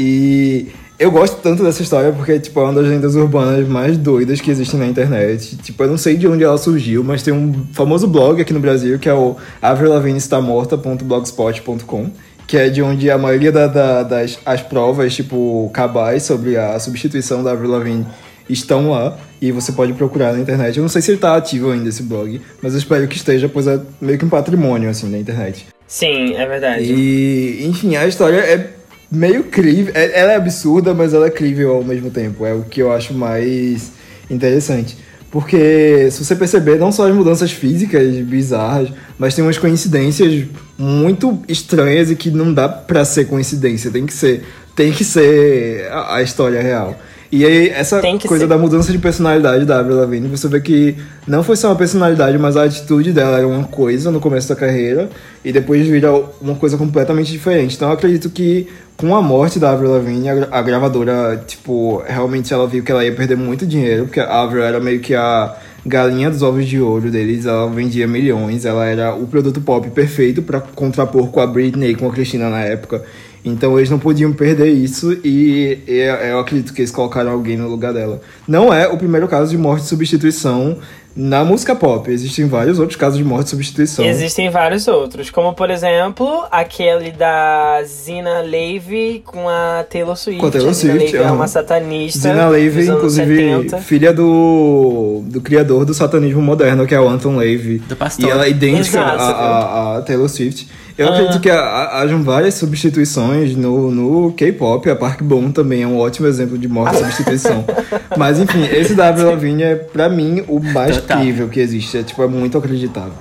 [0.00, 0.66] E
[0.98, 4.48] eu gosto tanto dessa história porque, tipo, é uma das lendas urbanas mais doidas que
[4.50, 5.56] existem na internet.
[5.56, 8.60] Tipo, eu não sei de onde ela surgiu, mas tem um famoso blog aqui no
[8.60, 12.10] Brasil que é o avrilavineestamorta.blogspot.com
[12.46, 16.78] que é de onde a maioria da- da- das as provas, tipo, cabais sobre a
[16.78, 18.06] substituição da Avril Lavigne
[18.48, 20.78] estão lá e você pode procurar na internet.
[20.78, 23.50] Eu não sei se ele tá ativo ainda esse blog, mas eu espero que esteja,
[23.50, 25.66] pois é meio que um patrimônio, assim, da internet.
[25.86, 26.84] Sim, é verdade.
[26.90, 28.70] E, enfim, a história é
[29.10, 29.92] meio crível.
[29.94, 32.44] É- Ela é absurda, mas ela é crível ao mesmo tempo.
[32.46, 33.92] É o que eu acho mais
[34.30, 34.96] interessante.
[35.30, 40.46] Porque, se você perceber, não só as mudanças físicas bizarras, mas tem umas coincidências
[40.78, 43.90] muito estranhas e que não dá pra ser coincidência.
[43.90, 44.42] Tem que ser,
[44.74, 46.98] tem que ser a, a história real.
[47.30, 48.48] E aí, essa coisa ser.
[48.48, 52.38] da mudança de personalidade da Avril Lavigne, você vê que não foi só uma personalidade,
[52.38, 55.10] mas a atitude dela era uma coisa no começo da carreira
[55.44, 56.10] e depois vira
[56.40, 57.76] uma coisa completamente diferente.
[57.76, 62.02] Então eu acredito que com a morte da Avril Lavigne, a, gra- a gravadora, tipo,
[62.06, 65.14] realmente ela viu que ela ia perder muito dinheiro, porque a Avril era meio que
[65.14, 65.54] a
[65.86, 70.42] galinha dos ovos de ouro deles, ela vendia milhões, ela era o produto pop perfeito
[70.42, 73.02] pra contrapor com a Britney e com a Christina na época.
[73.44, 77.68] Então eles não podiam perder isso e e eu acredito que eles colocaram alguém no
[77.68, 78.20] lugar dela.
[78.46, 80.78] Não é o primeiro caso de morte e substituição
[81.18, 82.08] na música pop.
[82.08, 84.04] Existem vários outros casos de morte e substituição.
[84.04, 90.40] Existem vários outros, como por exemplo, aquele da Zina Levy com a Taylor Swift.
[90.40, 92.20] Com a Taylor Zina Swift, Levy é uma satanista.
[92.20, 93.78] Zina Levy, inclusive, 70.
[93.78, 97.78] filha do, do criador do satanismo moderno, que é o Anton Levy.
[97.78, 98.24] Do pastor.
[98.24, 100.68] E ela é idêntica a Taylor Swift.
[100.98, 101.10] Eu Ah.
[101.14, 104.90] acredito que ha- ha- hajam várias substituições no, no K-pop.
[104.90, 107.64] A Park Bom também é um ótimo exemplo de morte substituição.
[108.18, 111.18] Mas enfim, esse Avril Lavigne é, pra mim, o mais Total.
[111.20, 111.98] incrível que existe.
[111.98, 113.12] É, tipo, é muito acreditável.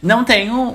[0.00, 0.74] Não um.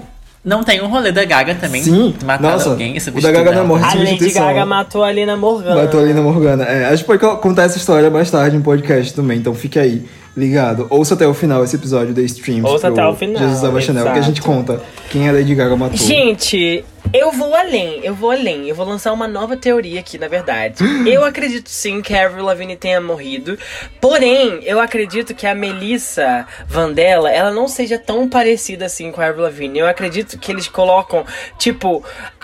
[0.49, 1.83] Não tem um rolê da Gaga também.
[1.83, 3.83] Sim, Matar nossa, alguém e o da Gaga não morre.
[3.83, 4.31] A Lady.
[4.31, 5.83] Gaga matou a Lina Morgana.
[5.83, 6.63] Matou a Lina Morgana.
[6.63, 10.03] É, a gente pode contar essa história mais tarde em podcast também, então fique aí,
[10.35, 10.88] ligado.
[10.89, 12.67] Ouça até o final esse episódio da Streams.
[12.67, 14.81] Ouça pro até o final, Jesus da Chanel, que a gente conta
[15.12, 15.95] quem a Lady Gaga matou.
[15.99, 16.83] Gente,
[17.13, 18.67] eu vou além, eu vou além.
[18.67, 20.84] Eu vou lançar uma nova teoria aqui, na verdade.
[21.10, 23.58] Eu acredito sim que a Avril Lavigne tenha morrido.
[24.00, 29.28] Porém, eu acredito que a Melissa Vandella, ela não seja tão parecida assim com a
[29.28, 29.80] Avril Lavigne.
[29.80, 31.26] Eu acredito que eles colocam,
[31.58, 32.04] tipo,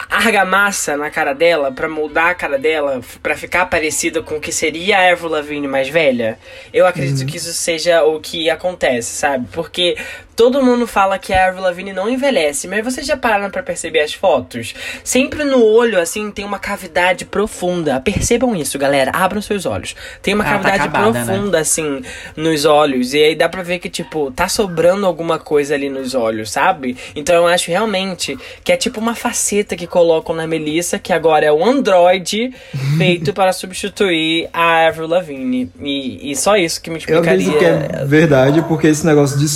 [0.09, 4.51] argamassa na cara dela pra moldar a cara dela, pra ficar parecida com o que
[4.51, 6.39] seria a Avril Lavigne mais velha.
[6.73, 9.47] Eu acredito que isso seja seja o que acontece, sabe?
[9.51, 9.95] Porque
[10.35, 14.01] todo mundo fala que a Avril Lavigne não envelhece, mas vocês já pararam pra perceber
[14.01, 14.73] as fotos?
[15.03, 17.99] Sempre no olho, assim, tem uma cavidade profunda.
[17.99, 19.11] Percebam isso, galera.
[19.13, 19.95] Abram seus olhos.
[20.21, 21.25] Tem uma Ah, tá cavidade acabada, né?
[21.25, 22.01] profunda, assim,
[22.35, 23.13] nos olhos.
[23.13, 26.97] E aí dá pra ver que, tipo, tá sobrando alguma coisa ali nos olhos, sabe?
[27.15, 31.45] Então eu acho realmente que é tipo uma faceta que colocam na Melissa, que agora
[31.45, 32.53] é um androide
[32.97, 35.69] feito para substituir a Avril Lavigne.
[35.81, 37.31] E, e só isso que me Eu explicaria.
[37.31, 39.47] acredito que é verdade, porque esse negócio de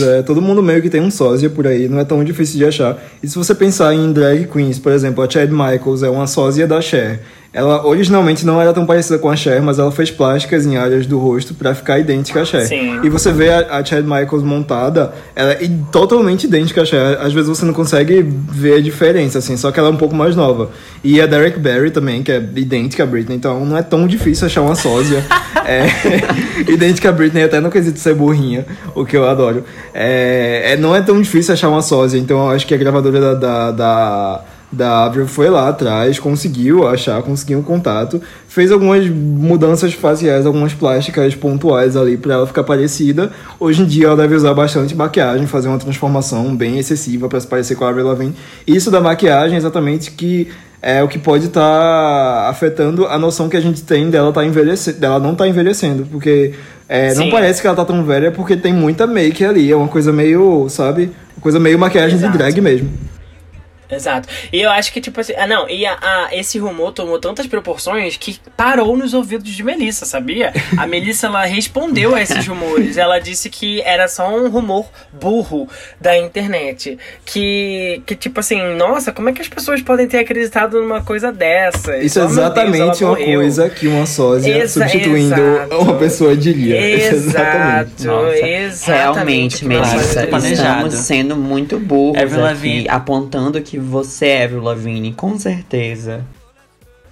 [0.00, 2.64] é, todo mundo meio que tem um sósia por aí, não é tão difícil de
[2.64, 2.98] achar.
[3.22, 6.66] E se você pensar em drag queens, por exemplo, a Chad Michaels é uma sósia
[6.66, 7.20] da Cher.
[7.50, 11.06] Ela originalmente não era tão parecida com a Cher, mas ela fez plásticas em áreas
[11.06, 12.66] do rosto pra ficar idêntica à Cher.
[12.66, 13.00] Sim.
[13.02, 17.18] E você vê a, a Chad Michaels montada, ela é totalmente idêntica à Cher.
[17.20, 20.14] Às vezes você não consegue ver a diferença, assim, só que ela é um pouco
[20.14, 20.70] mais nova.
[21.02, 24.46] E a Derek Barry também, que é idêntica a Britney, então não é tão difícil
[24.46, 25.24] achar uma sósia.
[25.64, 25.86] é,
[26.70, 29.64] idêntica a Britney, até no quesito ser burrinha, o que eu adoro.
[29.94, 33.20] É, é, não é tão difícil achar uma sósia, então eu acho que a gravadora
[33.20, 39.08] da, da, da da Avril foi lá atrás, conseguiu achar, conseguiu um contato, fez algumas
[39.08, 43.30] mudanças faciais, algumas plásticas pontuais ali pra ela ficar parecida.
[43.58, 47.46] Hoje em dia ela deve usar bastante maquiagem, fazer uma transformação bem excessiva pra se
[47.46, 48.34] parecer com a Avril Lavigne.
[48.66, 50.48] Isso da maquiagem é exatamente que
[50.80, 54.98] é o que pode estar afetando a noção que a gente tem dela tá envelhecendo,
[54.98, 56.54] dela não tá envelhecendo, porque
[56.88, 59.88] é, não parece que ela tá tão velha porque tem muita make ali, é uma
[59.88, 62.32] coisa meio, sabe, uma coisa meio maquiagem Exato.
[62.32, 62.88] de drag mesmo.
[63.90, 64.28] Exato.
[64.52, 65.32] E eu acho que, tipo assim.
[65.36, 65.68] Ah, não.
[65.68, 70.52] E a, a- esse rumor tomou tantas proporções que parou nos ouvidos de Melissa, sabia?
[70.76, 72.96] A Melissa, ela respondeu a esses rumores.
[72.96, 75.68] Ela disse que era só um rumor burro
[76.00, 76.98] da internet.
[77.24, 81.32] Que, que tipo assim, nossa, como é que as pessoas podem ter acreditado numa coisa
[81.32, 81.96] dessa?
[81.98, 83.40] Isso é Deus, exatamente ela uma morreu.
[83.40, 85.78] coisa que uma sósia Exa- substituindo exato.
[85.78, 86.78] uma pessoa diria.
[86.96, 88.02] Isso é exatamente.
[88.02, 89.64] Exato, Nossa, exatamente.
[89.64, 96.24] Melissa, estamos sendo muito burros aqui, apontando que você é Avril Lavigne, com certeza.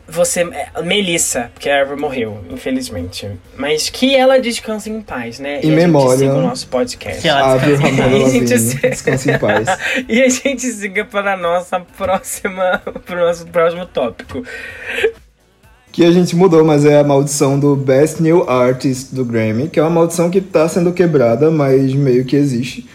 [0.09, 0.43] Você.
[0.43, 3.29] é, Melissa, porque a Ever morreu, infelizmente.
[3.57, 5.61] Mas que ela descanse em paz, né?
[5.63, 6.33] Em e memória.
[6.33, 7.21] o nosso podcast.
[7.21, 8.23] Que ela Avril descanse em paz.
[8.23, 8.45] Lavigne,
[8.91, 9.69] descanse em paz.
[10.09, 12.81] e a gente siga para a nossa próxima.
[13.05, 14.45] Para o nosso próximo tópico.
[15.91, 19.81] Que a gente mudou, mas é a maldição do Best New Artist do Grammy, que
[19.81, 22.87] é uma maldição que tá sendo quebrada, mas meio que existe.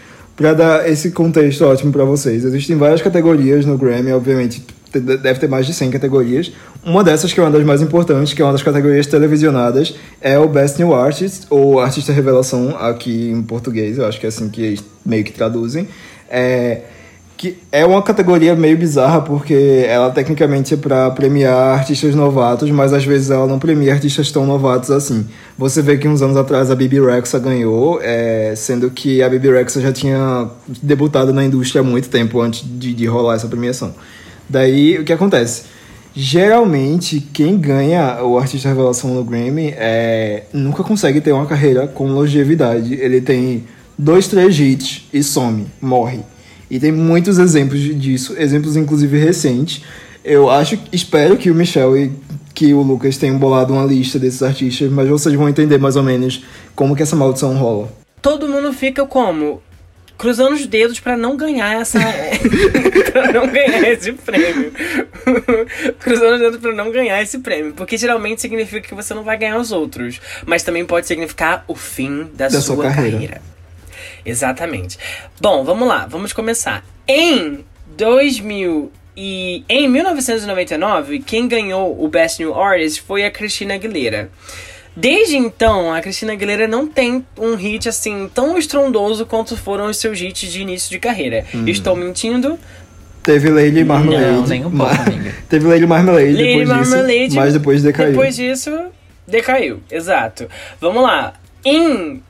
[0.42, 2.44] Pra dar esse contexto ótimo pra vocês.
[2.44, 4.60] Existem várias categorias no Grammy, obviamente
[4.92, 6.50] te- deve ter mais de 100 categorias.
[6.84, 10.36] Uma dessas, que é uma das mais importantes, que é uma das categorias televisionadas, é
[10.40, 14.48] o Best New Artist, ou Artista Revelação, aqui em português, eu acho que é assim
[14.48, 15.86] que eles meio que traduzem.
[16.28, 16.80] É,
[17.42, 22.92] que é uma categoria meio bizarra porque ela tecnicamente é para premiar artistas novatos, mas
[22.92, 25.26] às vezes ela não premia artistas tão novatos assim.
[25.58, 29.50] Você vê que uns anos atrás a Bibi Rexa ganhou, é, sendo que a Bibi
[29.50, 30.48] Rexa já tinha
[30.80, 33.92] debutado na indústria há muito tempo antes de, de rolar essa premiação.
[34.48, 35.64] Daí o que acontece?
[36.14, 42.06] Geralmente, quem ganha o artista revelação no Grammy é, nunca consegue ter uma carreira com
[42.06, 42.94] longevidade.
[42.94, 43.64] Ele tem
[43.98, 46.20] dois, três hits e some, morre.
[46.72, 49.82] E tem muitos exemplos disso, exemplos inclusive recentes.
[50.24, 52.10] Eu acho, espero que o Michel e
[52.54, 56.02] que o Lucas tenham bolado uma lista desses artistas, mas vocês vão entender mais ou
[56.02, 56.42] menos
[56.74, 57.92] como que essa maldição rola.
[58.22, 59.60] Todo mundo fica como?
[60.16, 61.98] Cruzando os dedos pra não ganhar essa.
[63.12, 64.72] pra não ganhar esse prêmio.
[66.00, 67.74] Cruzando os dedos pra não ganhar esse prêmio.
[67.74, 70.22] Porque geralmente significa que você não vai ganhar os outros.
[70.46, 73.12] Mas também pode significar o fim da, Da sua, sua carreira.
[73.12, 73.51] carreira.
[74.24, 74.98] Exatamente.
[75.40, 76.84] Bom, vamos lá, vamos começar.
[77.06, 77.64] Em
[77.96, 84.30] 2000 e em 1999, quem ganhou o Best New Artist foi a Christina Aguilera.
[84.94, 89.96] Desde então, a Christina Aguilera não tem um hit assim tão estrondoso quanto foram os
[89.96, 91.44] seus hits de início de carreira.
[91.54, 91.66] Hum.
[91.66, 92.58] Estou mentindo?
[93.22, 94.26] Teve Lady Marmalade.
[94.26, 95.34] Não, nem um pouco, amiga.
[95.48, 98.10] Teve Lady Marmalade Lady depois Marmalade, disso, mas depois decaiu.
[98.10, 98.70] Depois disso,
[99.26, 99.80] decaiu.
[99.90, 100.48] Exato.
[100.80, 101.34] Vamos lá.
[101.64, 102.22] Em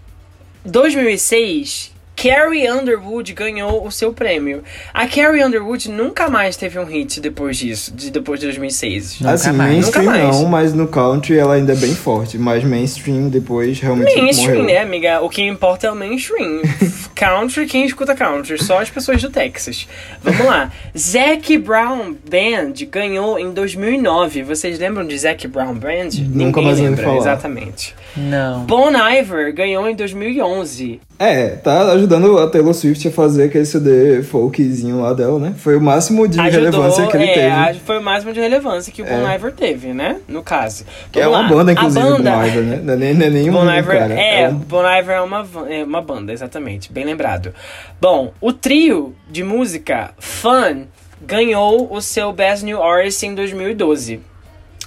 [0.64, 4.62] 2006, Carrie Underwood ganhou o seu prêmio.
[4.94, 9.20] A Carrie Underwood nunca mais teve um hit depois disso, de, depois de 2006.
[9.20, 9.72] Nunca assim, mais.
[9.72, 10.36] mainstream Nunca mais.
[10.36, 12.38] não, mas no country ela ainda é bem forte.
[12.38, 14.66] Mas mainstream depois realmente Mainstream, morreu.
[14.66, 15.20] né, amiga?
[15.20, 16.62] O que importa é o mainstream.
[17.16, 18.62] country, quem escuta country?
[18.62, 19.88] Só as pessoas do Texas.
[20.22, 20.70] Vamos lá.
[20.96, 24.44] Zac Brown Band ganhou em 2009.
[24.44, 26.10] Vocês lembram de Zac Brown Band?
[26.28, 27.16] Ninguém mais lembra, falar.
[27.16, 27.96] exatamente.
[28.16, 28.64] Não.
[28.64, 31.00] Bon Iver ganhou em 2011.
[31.18, 35.54] É, tá ajudando a Taylor Swift a fazer aquele CD folkzinho lá dela, né?
[35.56, 37.80] Foi o máximo de relevância que ele é, teve.
[37.80, 39.34] Foi o máximo de relevância que o Bon É.
[39.36, 40.16] Iver teve, né?
[40.28, 40.84] No caso.
[41.10, 41.48] Que é uma lá.
[41.48, 42.80] banda, inclusive, a banda, Bon Iver, né?
[42.82, 44.14] Não é nem, não é nem um Bon Iver, cara.
[44.14, 47.54] é, um- Bon Iver é uma, é uma banda, exatamente, bem lembrado.
[48.00, 50.84] Bom, o trio de música Fun
[51.24, 54.20] ganhou o seu Best New Artist em 2012.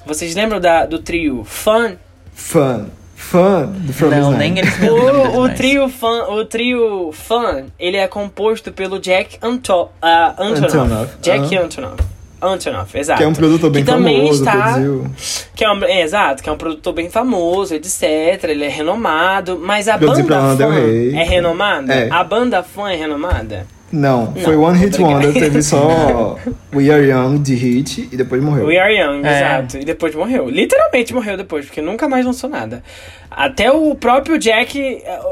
[0.05, 1.95] Vocês lembram da, do trio Fun?
[2.33, 2.87] fã.
[3.15, 8.07] Fã do From Não, nem eles O, o trio Fun, o trio Fun, ele é
[8.07, 10.77] composto pelo Jack Anto, ah, Antonoff.
[10.77, 11.65] Antonoff, Jack aham.
[11.65, 12.03] Antonoff.
[12.41, 13.17] Antonoff, exato.
[13.17, 15.11] Que é um produtor bem Que também famoso, está- produziu.
[15.55, 18.03] Que é um, é, exato, que é um produtor bem famoso, etc.
[18.43, 20.73] Ele é renomado, mas a Produziu banda fã
[21.17, 21.93] é renomada?
[21.93, 22.09] É.
[22.11, 23.65] A banda fã é renomada?
[23.95, 25.01] Não, Não, foi One Hit.
[25.01, 26.37] Wonder, teve só
[26.73, 28.65] We Are Young de hit e depois morreu.
[28.67, 29.37] We Are Young, É.
[29.37, 29.77] exato.
[29.77, 30.49] E depois morreu.
[30.49, 32.83] Literalmente morreu depois, porque nunca mais lançou nada.
[33.31, 34.77] Até o próprio Jack.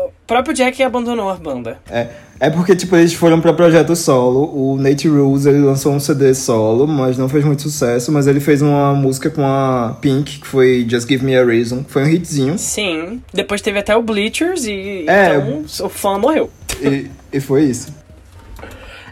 [0.07, 1.77] O próprio Jack abandonou a banda.
[1.89, 2.07] É,
[2.39, 4.43] é porque, tipo, eles foram pra projeto solo.
[4.53, 8.11] O Nate Rules, ele lançou um CD solo, mas não fez muito sucesso.
[8.11, 11.83] Mas ele fez uma música com a Pink, que foi Just Give Me a Reason.
[11.83, 12.57] que Foi um hitzinho.
[12.57, 13.21] Sim.
[13.33, 15.05] Depois teve até o Bleachers e.
[15.07, 15.35] É.
[15.35, 16.49] Então o fã morreu.
[16.81, 17.93] E, e foi isso.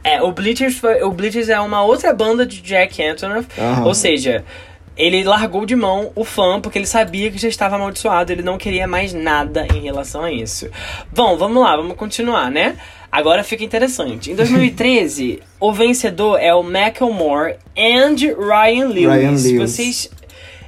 [0.04, 3.48] É, o Bleachers, foi, o Bleachers é uma outra banda de Jack Antonoff.
[3.60, 3.86] Aham.
[3.86, 4.44] Ou seja,
[4.98, 8.32] ele largou de mão o fã porque ele sabia que já estava amaldiçoado.
[8.32, 10.70] Ele não queria mais nada em relação a isso.
[11.12, 12.76] Bom, vamos lá, vamos continuar, né?
[13.12, 14.32] Agora fica interessante.
[14.32, 19.08] Em 2013, o vencedor é o Macklemore and Ryan Lewis.
[19.08, 19.58] Ryan Lewis.
[19.58, 20.10] Vocês.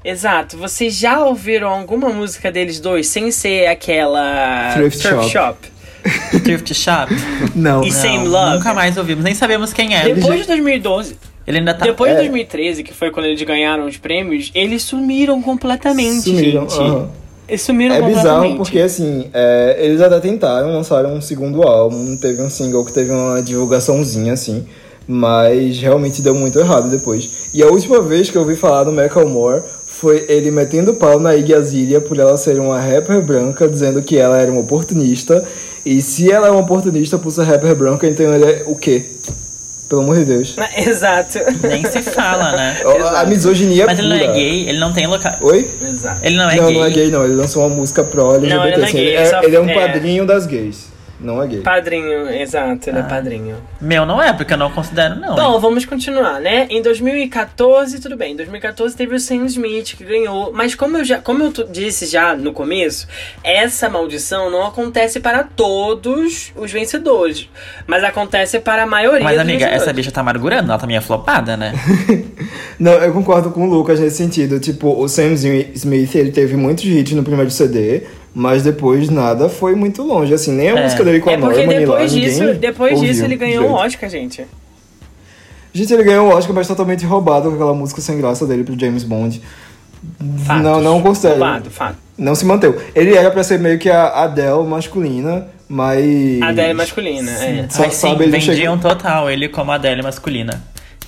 [0.05, 5.72] Exato, vocês já ouviram alguma música deles dois sem ser aquela Thrift Shop.
[6.43, 7.11] Thrift Shop.
[7.55, 7.83] Não.
[7.83, 8.57] E Não, Same Love.
[8.57, 10.13] Nunca mais ouvimos, nem sabemos quem é.
[10.13, 11.15] Depois de 2012,
[11.47, 11.85] Ele ainda tá.
[11.85, 12.15] depois É.
[12.15, 16.61] de 2013, que foi quando eles ganharam os prêmios, eles sumiram completamente, Sumiram.
[16.69, 16.79] gente.
[16.79, 17.09] aham.
[17.47, 18.33] Eles sumiram É completamente.
[18.33, 22.15] bizarro porque, assim, é, eles até tentaram lançar um segundo álbum.
[22.17, 24.65] Teve um single que teve uma divulgaçãozinha, assim.
[25.05, 27.49] Mas realmente deu muito errado depois.
[27.53, 31.35] E a última vez que eu ouvi falar do Macklemore foi ele metendo pau na
[31.35, 35.43] Iggy Azalea por ela ser uma rapper branca, dizendo que ela era uma oportunista.
[35.85, 39.03] E se ela é uma oportunista por ser rapper branca, então ele é o quê?
[39.89, 40.55] Pelo amor de Deus.
[40.77, 41.39] Exato.
[41.61, 42.77] Nem se fala, né?
[43.17, 44.31] A misoginia Mas ele não é pura.
[44.33, 45.35] gay, ele não tem local.
[45.41, 45.69] Oi?
[45.81, 46.19] Exato.
[46.23, 46.77] Ele não é não, gay.
[46.77, 47.25] não é gay não.
[47.25, 48.55] Ele lançou uma música pro LGBT.
[48.55, 49.73] Não, ele não é gay, Ele, ele só- ele é um é.
[49.73, 50.92] padrinho das gays.
[51.23, 51.61] Não é gay.
[51.61, 52.89] Padrinho, exato, Ah.
[52.89, 53.55] ele é padrinho.
[53.81, 55.35] Meu não é, porque eu não considero, não.
[55.35, 55.59] Bom, hein?
[55.61, 56.67] vamos continuar, né?
[56.69, 58.33] Em 2014, tudo bem.
[58.33, 60.51] Em 2014 teve o Sam Smith que ganhou.
[60.53, 63.07] Mas como eu já, como eu disse já no começo,
[63.43, 67.49] essa maldição não acontece para todos os vencedores.
[67.87, 69.81] Mas acontece para a maioria Mas, dos amiga, vencedores.
[69.83, 71.73] essa bicha tá amargurando, ela tá meio flopada, né?
[72.79, 74.59] Não, eu concordo com o Lucas nesse sentido.
[74.59, 78.03] Tipo, o Sam Smith, ele teve muitos hits no primeiro CD,
[78.33, 80.33] mas depois nada foi muito longe.
[80.33, 80.83] Assim, nem a É.
[80.83, 83.35] música dele com a É porque Normani lá, depois ninguém disso, depois ouviu disso ele
[83.35, 83.85] ganhou o direito.
[83.85, 84.45] Oscar, gente.
[85.73, 88.79] Gente, ele ganhou o Oscar, mas totalmente roubado com aquela música sem graça dele pro
[88.79, 89.41] James Bond.
[90.45, 90.63] Fatos.
[90.63, 91.39] Não, não considero.
[91.39, 91.97] Roubado, fato.
[92.17, 92.77] Não se manteve.
[92.93, 96.41] Ele era pra ser meio que a Adele masculina, mas...
[96.41, 97.65] A Adele masculina, é.
[97.69, 98.77] Só Ai, sim, sabe, ele vendiam chegou...
[98.77, 100.61] total ele como a Adele masculina.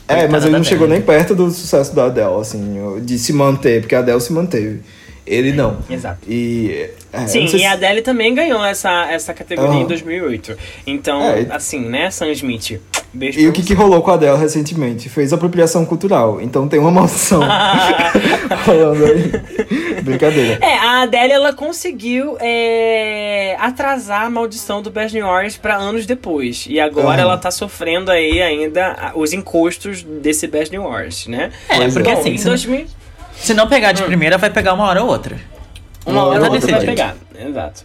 [0.08, 1.00] É, mas ele não da chegou Adele.
[1.00, 4.82] nem perto do sucesso da Adele, assim, de se manter, porque a Adele se manteve.
[5.26, 5.78] Ele não.
[5.90, 6.20] Exato.
[6.28, 6.90] E...
[7.12, 9.82] é, Sim, e a Adele também ganhou essa, essa categoria Aham.
[9.82, 10.56] em 2008.
[10.86, 11.48] Então, É.
[11.50, 12.80] assim, né, Sam Smith?
[13.12, 13.68] Beijo E pra o que, você.
[13.70, 15.08] que rolou com a Adele recentemente?
[15.10, 16.40] Fez apropriação cultural.
[16.42, 17.42] Então tem uma maldição
[18.66, 20.02] rolando aí.
[20.02, 20.60] Brincadeira.
[20.62, 26.06] É, a Adele, ela conseguiu é, atrasar a maldição do Best New Artist pra anos
[26.06, 26.66] depois.
[26.70, 27.22] E agora Aham.
[27.22, 31.52] ela tá sofrendo aí ainda os encostos desse Best New Artist, né?
[31.70, 32.14] É, Pois porque é.
[32.14, 32.86] Assim, em se, 2000,
[33.38, 35.38] se não pegar de primeira, vai pegar uma hora ou outra.
[36.06, 37.16] uma hora Não, ou outra vai pegar.
[37.38, 37.84] Exato.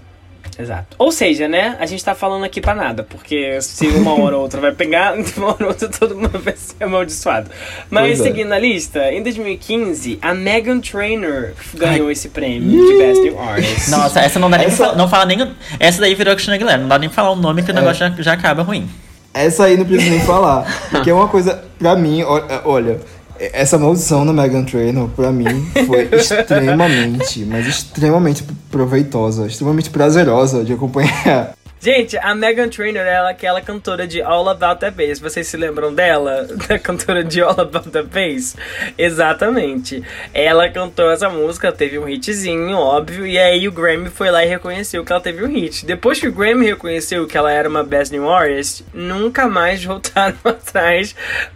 [0.58, 0.96] Exato.
[0.98, 1.76] Ou seja, né?
[1.80, 5.14] A gente tá falando aqui pra nada, porque se uma hora ou outra vai pegar,
[5.36, 7.50] uma hora ou outra todo mundo vai ser amaldiçoado.
[7.88, 8.22] Mas Pois é.
[8.24, 13.90] seguindo a lista, em 2015, a Megan Trainor ganhou esse prêmio de Best New Artist.
[13.90, 15.54] Nossa, essa não dá nem Essa- pra não fala nem.
[15.78, 17.96] Essa daí virou Cristina Aguilera, não dá nem pra falar o nome que o negócio
[18.06, 18.88] já, já acaba ruim.
[19.32, 20.66] Essa aí não preciso nem falar.
[20.90, 23.00] Porque é uma coisa, pra mim, ó- olha,
[23.40, 30.72] essa maldição da Megan Trainor, pra mim, foi extremamente, mas extremamente proveitosa, extremamente prazerosa de
[30.72, 31.55] acompanhar.
[31.82, 35.18] Gente, a Megan Trainor é ela, aquela cantora de All About the Bass.
[35.18, 36.46] Vocês se lembram dela?
[36.68, 38.54] Da cantora de All About the Bass?
[38.98, 40.02] Exatamente.
[40.34, 44.48] Ela cantou essa música, teve um hitzinho, óbvio, e aí o Grammy foi lá e
[44.48, 45.86] reconheceu que ela teve um hit.
[45.86, 50.36] Depois que o Grammy reconheceu que ela era uma Best New Artist, nunca mais voltaram
[50.44, 51.14] atrás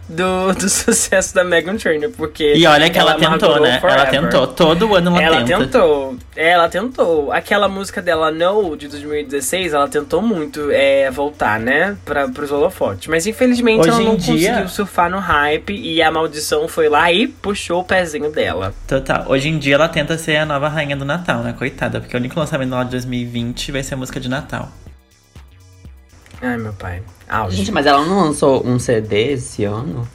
[0.09, 2.53] do, do sucesso da Megan Trainor, porque...
[2.55, 3.79] E olha que ela, tentou, amargurou né?
[3.83, 4.09] Ela forever.
[4.21, 4.47] tentou.
[4.47, 5.59] Todo ano ela, Ela tenta.
[5.59, 7.31] tentou, ela tentou.
[7.31, 12.51] Aquela música dela No, de 2016, ela tentou tentou muito é, voltar, né, para os
[12.51, 13.07] holofotes.
[13.07, 16.87] Mas infelizmente Hoje ela não em dia- conseguiu surfar no hype e a maldição foi
[16.89, 18.73] lá e puxou o pezinho dela.
[18.87, 19.25] Total.
[19.27, 21.53] Hoje em dia ela tenta ser a nova rainha do Natal, né?
[21.57, 24.69] Coitada, porque o único lançamento dela de 2020 vai ser a música de Natal.
[26.41, 27.01] Ai, meu pai.
[27.27, 27.57] Auge.
[27.57, 30.07] Gente, mas ela não lançou um CD esse ano?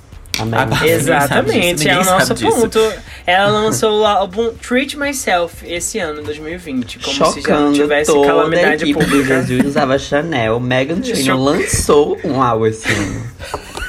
[0.42, 2.50] A sabe Exatamente, é o nosso disso.
[2.60, 2.92] ponto.
[3.26, 6.98] Ela lançou o álbum Treat Myself esse ano, 2020.
[6.98, 9.42] Como se já não Chocando tivesse toda a calamidade equipe do pública.
[9.42, 10.58] Jesus usava Chanel.
[10.58, 13.30] Megan Trainor lançou um álbum esse ano.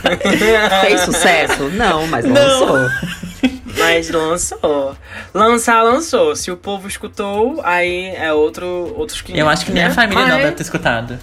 [0.82, 1.70] Fez sucesso?
[1.70, 2.34] Não, mas Não.
[2.34, 2.89] lançou.
[3.78, 4.95] Mas lançou.
[5.34, 6.36] Lançar, lançou.
[6.36, 9.93] Se o povo escutou, aí é outro, outros 500, Eu acho que nem a né?
[9.95, 11.18] família não deve ter escutado.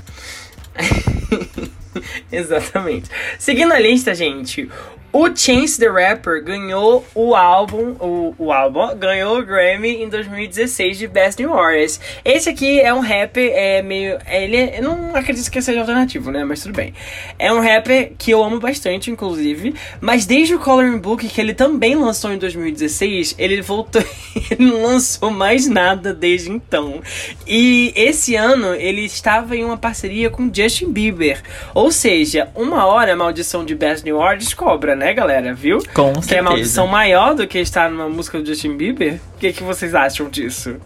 [2.31, 3.11] Exatamente.
[3.39, 4.69] Seguindo a lista, gente.
[5.11, 10.99] O Chance the Rapper ganhou o álbum, o, o álbum, ganhou o Grammy em 2016
[10.99, 11.99] de Best New Artist.
[12.23, 15.81] Esse aqui é um rapper, é meio, é, ele, é- eu não acredito que seja
[15.81, 16.93] alternativo, né, mas tudo bem.
[17.39, 21.55] É um rapper que eu amo bastante, inclusive, mas desde o Coloring Book, que ele
[21.55, 24.05] também lançou em 2016, ele voltou,
[24.51, 27.01] ele não lançou mais nada desde então.
[27.47, 31.43] E esse ano ele estava em uma parceria com Justin Bieber.
[31.75, 35.55] Ou seja, uma hora a maldição de Best New Artist cobra, né, galera?
[35.55, 35.79] Viu?
[35.95, 36.43] Com Que é certeza.
[36.43, 39.15] maldição maior do que estar numa música do Justin Bieber?
[39.37, 40.77] O que, que vocês acham disso?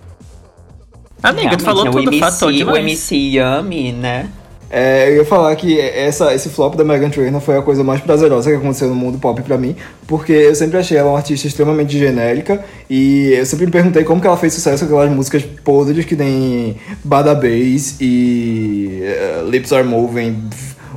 [1.23, 2.77] Amiga, tu falou né, tudo, o fatou MC, o.
[2.77, 4.29] MC Yummy, né?
[4.75, 8.01] É, eu ia falar que essa, esse flop da Megan Trainor foi a coisa mais
[8.01, 11.47] prazerosa que aconteceu no mundo pop pra mim, porque eu sempre achei ela uma artista
[11.47, 15.43] extremamente genérica e eu sempre me perguntei como que ela fez sucesso com aquelas músicas
[15.63, 20.49] podres que nem Bada Bass e eh, Lips Are Moving,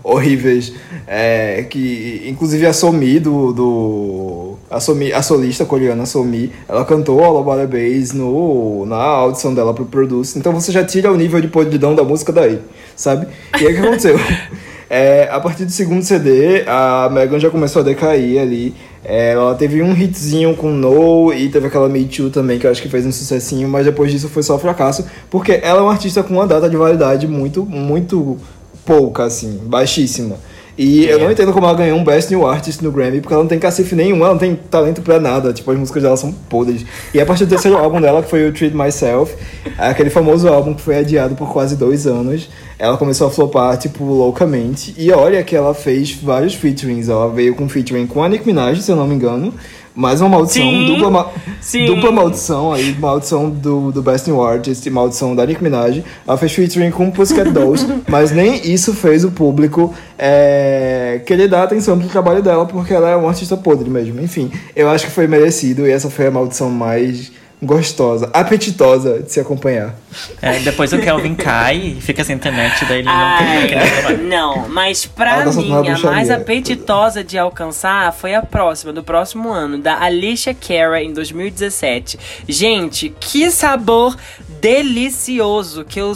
[0.06, 0.72] horríveis,
[1.08, 3.52] é, que inclusive a Somi do...
[3.52, 8.98] do a, Somi, a solista coreana Somi, ela cantou All About the Bass no, na
[8.98, 12.60] audição dela pro Produce, então você já tira o nível de podridão da música daí,
[12.96, 13.28] sabe?
[13.60, 14.20] E aí o que aconteceu?
[14.88, 18.72] É, a partir do segundo CD, a Megan já começou a decair ali.
[19.04, 22.72] É, ela teve um hitzinho com No e teve aquela Me Too também, que eu
[22.72, 25.92] acho que fez um sucessinho, mas depois disso foi só fracasso, porque ela é uma
[25.92, 28.38] artista com uma data de validade muito, muito
[28.86, 30.38] pouca, assim, baixíssima.
[30.78, 33.44] E eu não entendo como ela ganhou um Best New Artist no Grammy, porque ela
[33.44, 36.34] não tem cacife nenhum, ela não tem talento pra nada, tipo, as músicas dela são
[36.34, 36.86] podres.
[37.14, 39.34] E a partir do terceiro álbum dela, que foi o Treat Myself,
[39.78, 44.04] aquele famoso álbum que foi adiado por quase dois anos, ela começou a flopar, tipo,
[44.04, 44.94] loucamente.
[44.98, 48.82] E olha que ela fez vários featurings, ela veio com featuring com a Nicki Minaj,
[48.82, 49.54] se eu não me engano,
[49.96, 51.28] mais uma maldição, Sim, dupla, ma-
[51.62, 51.86] sim.
[51.86, 56.04] dupla maldição aí, maldição do, do Best New Artist e maldição da Nicki Minaj.
[56.28, 61.64] Ela fez featuring com Pussycat Dolls, mas nem isso fez o público é, querer dar
[61.64, 64.20] atenção pro trabalho dela, porque ela é uma artista podre mesmo.
[64.22, 67.32] Enfim, eu acho que foi merecido e essa foi a maldição mais
[67.66, 69.96] gostosa, apetitosa de se acompanhar.
[70.42, 73.92] É, depois o Kelvin cai e fica sem internet, daí ele não tem Ai, aquele
[73.92, 74.24] trabalho.
[74.24, 79.04] não, mas pra Ela tá mim, a mais apetitosa de alcançar foi a próxima, do
[79.04, 82.18] próximo ano, da Alicia Cara em 2017.
[82.48, 84.16] Gente, que sabor
[84.62, 86.14] delicioso que eu.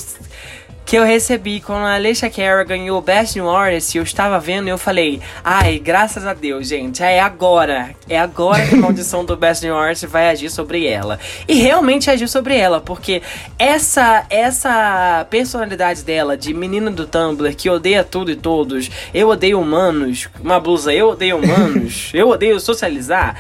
[0.90, 4.70] Que eu recebi quando a Alicia Cara ganhou o Best New Artist, eu estava vendo
[4.70, 9.24] e eu falei, ai, graças a Deus, gente, é agora, é agora que a maldição
[9.24, 11.20] do Best New Artist vai agir sobre ela.
[11.48, 13.22] E realmente agiu sobre ela, porque
[13.60, 19.62] essa essa personalidade dela de menina do Tumblr que odeia tudo e todos, eu odeio
[19.62, 23.40] humanos, uma blusa, eu odeio humanos, eu odeio socializar.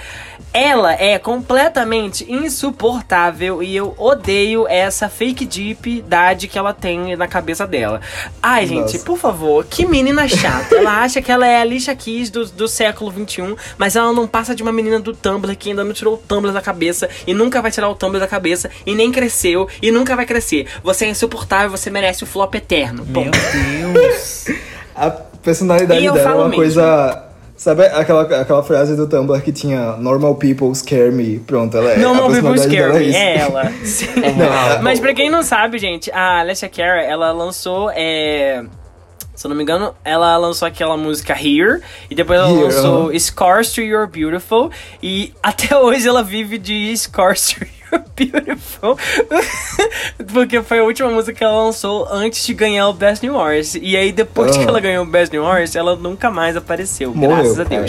[0.51, 7.67] Ela é completamente insuportável e eu odeio essa fake deepidade que ela tem na cabeça
[7.67, 8.01] dela.
[8.41, 9.05] Ai, gente, Nossa.
[9.05, 10.75] por favor, que menina chata.
[10.75, 14.27] ela acha que ela é a Alicia Keys do, do século XXI, mas ela não
[14.27, 17.33] passa de uma menina do Tumblr que ainda não tirou o Tumblr da cabeça e
[17.33, 20.67] nunca vai tirar o Tumblr da cabeça e nem cresceu e nunca vai crescer.
[20.83, 23.05] Você é insuportável, você merece o flop eterno.
[23.05, 23.31] Meu.
[23.93, 24.45] Deus.
[24.95, 26.55] A personalidade dela é uma mesmo.
[26.55, 27.28] coisa.
[27.59, 31.39] Sabe aquela, aquela frase do Tumblr que tinha Normal people scare me?
[31.39, 31.95] Pronto, ela é.
[31.97, 33.17] a Normal People Scare dela Me, isso.
[33.17, 33.63] é ela.
[34.75, 37.91] Não, Mas pra quem não sabe, gente, a Alessia Cara, ela lançou.
[37.93, 38.63] É...
[39.35, 41.81] Se eu não me engano, ela lançou aquela música Here.
[42.09, 43.19] E depois ela Here, lançou.
[43.19, 44.71] Scars to You're Beautiful.
[45.03, 47.65] E até hoje ela vive de Scars to
[48.15, 48.97] Beautiful.
[50.33, 53.79] Porque foi a última música que ela lançou antes de ganhar o Best New Artist.
[53.81, 54.69] E aí, depois que Aham.
[54.69, 57.13] ela ganhou o Best New Artist, ela nunca mais apareceu.
[57.13, 57.85] Morreu, graças a cara.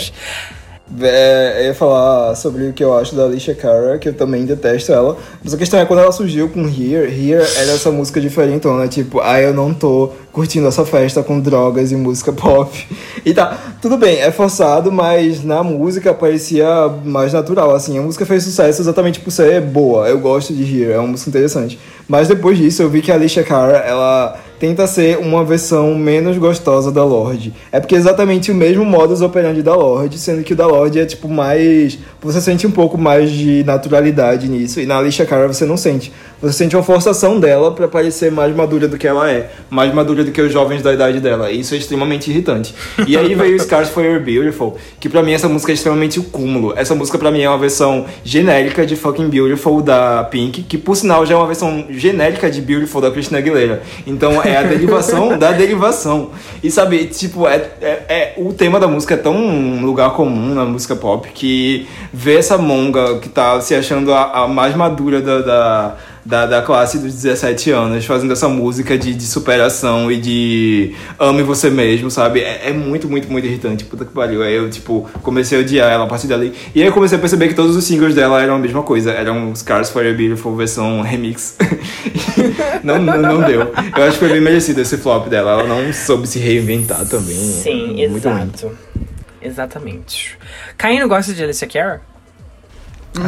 [0.99, 4.45] É, eu ia falar sobre o que eu acho da Alicia Cara, que eu também
[4.45, 5.17] detesto ela.
[5.43, 9.21] Mas a questão é quando ela surgiu com Here, Here era essa música diferentona, tipo,
[9.21, 12.71] ah, eu não tô curtindo essa festa com drogas e música pop.
[13.23, 16.65] E tá, tudo bem, é forçado, mas na música parecia
[17.05, 17.99] mais natural, assim.
[17.99, 20.09] A música fez sucesso exatamente por ser boa.
[20.09, 21.77] Eu gosto de Here, é uma música interessante.
[22.07, 26.37] Mas depois disso eu vi que a Alicia Cara, ela tenta ser uma versão menos
[26.37, 27.51] gostosa da Lorde.
[27.71, 30.99] É porque é exatamente o mesmo modus operandi da Lorde, sendo que o da Lorde
[30.99, 31.97] é tipo mais.
[32.21, 36.13] Você sente um pouco mais de naturalidade nisso, e na Alicia Cara você não sente.
[36.41, 40.23] Você sente uma forçação dela para parecer mais madura do que ela é, mais madura
[40.23, 41.51] do que os jovens da idade dela.
[41.51, 42.73] E isso é extremamente irritante.
[43.07, 46.23] E aí veio Scars for Your Beautiful, que pra mim essa música é extremamente o
[46.23, 46.73] cúmulo.
[46.75, 50.95] Essa música pra mim é uma versão genérica de Fucking Beautiful da Pink, que por
[50.95, 53.83] sinal já é uma versão genérica de Beautiful da Christina Aguilera.
[54.07, 56.31] Então é a derivação da derivação.
[56.63, 60.55] E sabe, tipo, é, é, é, o tema da música é tão um lugar comum
[60.55, 65.21] na música pop que ver essa monga que tá se achando a, a mais madura
[65.21, 70.17] da, da da, da classe dos 17 anos, fazendo essa música de, de superação e
[70.17, 72.41] de ame você mesmo, sabe?
[72.41, 73.83] É, é, muito, muito, muito irritante.
[73.83, 74.43] Puta que pariu.
[74.43, 76.53] Aí eu, tipo, comecei a odiar ela a partir dali.
[76.75, 79.11] E aí eu comecei a perceber que todos os singles dela eram a mesma coisa.
[79.11, 81.57] Eram Scars for a Beautiful versão remix.
[82.83, 83.61] não, não, não deu.
[83.97, 85.51] Eu acho que foi bem merecido esse flop dela.
[85.51, 87.35] Ela não soube se reinventar também.
[87.35, 88.67] Sim, muito exato.
[88.67, 88.75] Ruim.
[89.41, 90.37] Exatamente.
[90.77, 92.01] Caio gosta de Alicia Cara?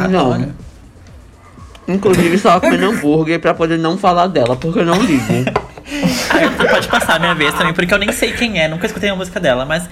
[0.08, 0.52] Não.
[1.86, 5.22] Inclusive, estava comendo hambúrguer pra poder não falar dela, porque eu não ligo.
[6.30, 9.10] ah, pode passar a minha vez também, porque eu nem sei quem é, nunca escutei
[9.10, 9.88] a música dela, mas.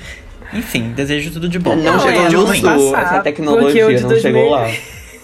[0.54, 1.74] Enfim, desejo tudo de bom.
[1.76, 4.20] Não, não chegou de no sul, essa tecnologia não 2000...
[4.20, 4.70] chegou lá.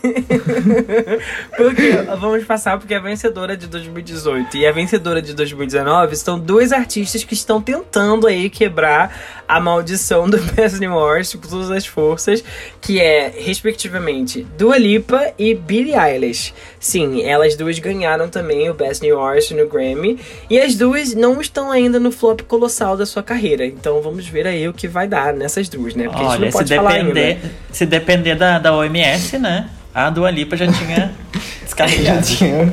[1.56, 6.72] porque vamos passar porque a vencedora de 2018 e a vencedora de 2019 estão dois
[6.72, 9.14] artistas que estão tentando aí quebrar
[9.46, 12.44] a maldição do Best New Artist por todas as forças,
[12.80, 16.52] que é respectivamente Dua Lipa e Billie Eilish.
[16.78, 20.18] Sim, elas duas ganharam também o Best New Artist no Grammy
[20.48, 23.64] e as duas não estão ainda no flop colossal da sua carreira.
[23.64, 26.04] Então vamos ver aí o que vai dar nessas duas, né?
[26.04, 27.50] Porque Olha, a gente não pode se depender, ainda.
[27.72, 29.70] se depender da, da OMS, né?
[29.94, 31.12] A Dua Lipa já tinha
[31.64, 32.26] descarregado.
[32.26, 32.72] já tinha.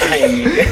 [0.00, 0.62] Ai, amiga.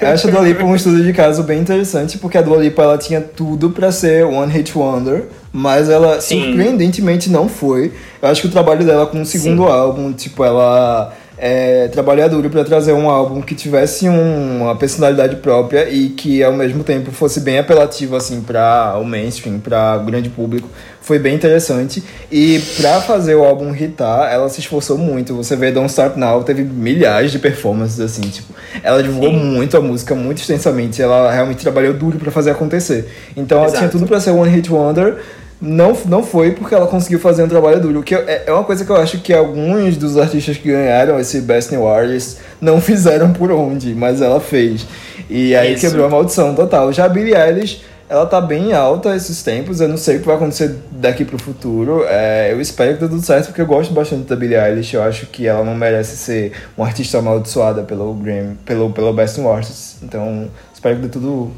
[0.00, 2.82] Eu acho a Dua Lipa um estudo de caso bem interessante, porque a Dua Lipa
[2.82, 6.44] ela tinha tudo para ser One Hit Wonder, mas ela Sim.
[6.44, 7.92] surpreendentemente não foi.
[8.22, 9.70] Eu acho que o trabalho dela com o segundo Sim.
[9.70, 15.36] álbum, tipo, ela é, trabalhar duro para trazer um álbum que tivesse um, uma personalidade
[15.36, 20.04] própria e que ao mesmo tempo fosse bem apelativo assim para o mainstream, para o
[20.04, 20.68] grande público.
[21.00, 25.34] Foi bem interessante e para fazer o álbum hitar, ela se esforçou muito.
[25.34, 29.36] Você vê Don't Start Now teve milhares de performances assim, tipo, ela divulgou Sim.
[29.36, 33.06] muito a música muito extensamente, ela realmente trabalhou duro para fazer acontecer.
[33.36, 33.70] Então Exato.
[33.70, 35.18] ela tinha tudo para ser One Hit Wonder
[35.64, 38.02] não, não foi porque ela conseguiu fazer um trabalho duro.
[38.02, 41.40] Que é, é uma coisa que eu acho que alguns dos artistas que ganharam esse
[41.40, 44.86] Best New Artist não fizeram por onde, mas ela fez.
[45.28, 45.80] E aí Isso.
[45.80, 46.92] quebrou a maldição total.
[46.92, 49.80] Já a Billie Eilish, ela tá bem alta esses tempos.
[49.80, 52.04] Eu não sei o que vai acontecer daqui pro futuro.
[52.06, 54.94] É, eu espero que dê tudo certo, porque eu gosto bastante da Billie Eilish.
[54.94, 59.40] Eu acho que ela não merece ser uma artista amaldiçoada pelo Grammy, pelo, pelo Best
[59.40, 59.96] New Artist.
[60.02, 61.52] Então, espero que dê tudo.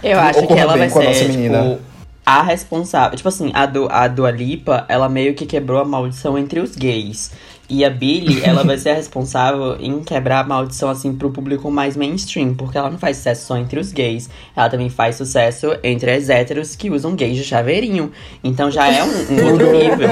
[0.00, 1.95] Eu acho que ela vai ser, tipo,
[2.26, 3.16] a responsável.
[3.16, 6.74] Tipo assim, a, do, a Dua Lipa, ela meio que quebrou a maldição entre os
[6.74, 7.30] gays.
[7.68, 11.70] E a Billy, ela vai ser a responsável em quebrar a maldição, assim, pro público
[11.70, 12.54] mais mainstream.
[12.54, 14.30] Porque ela não faz sucesso só entre os gays.
[14.54, 18.12] Ela também faz sucesso entre as héteros que usam gays de chaveirinho.
[18.42, 20.08] Então já é um, um outro nível.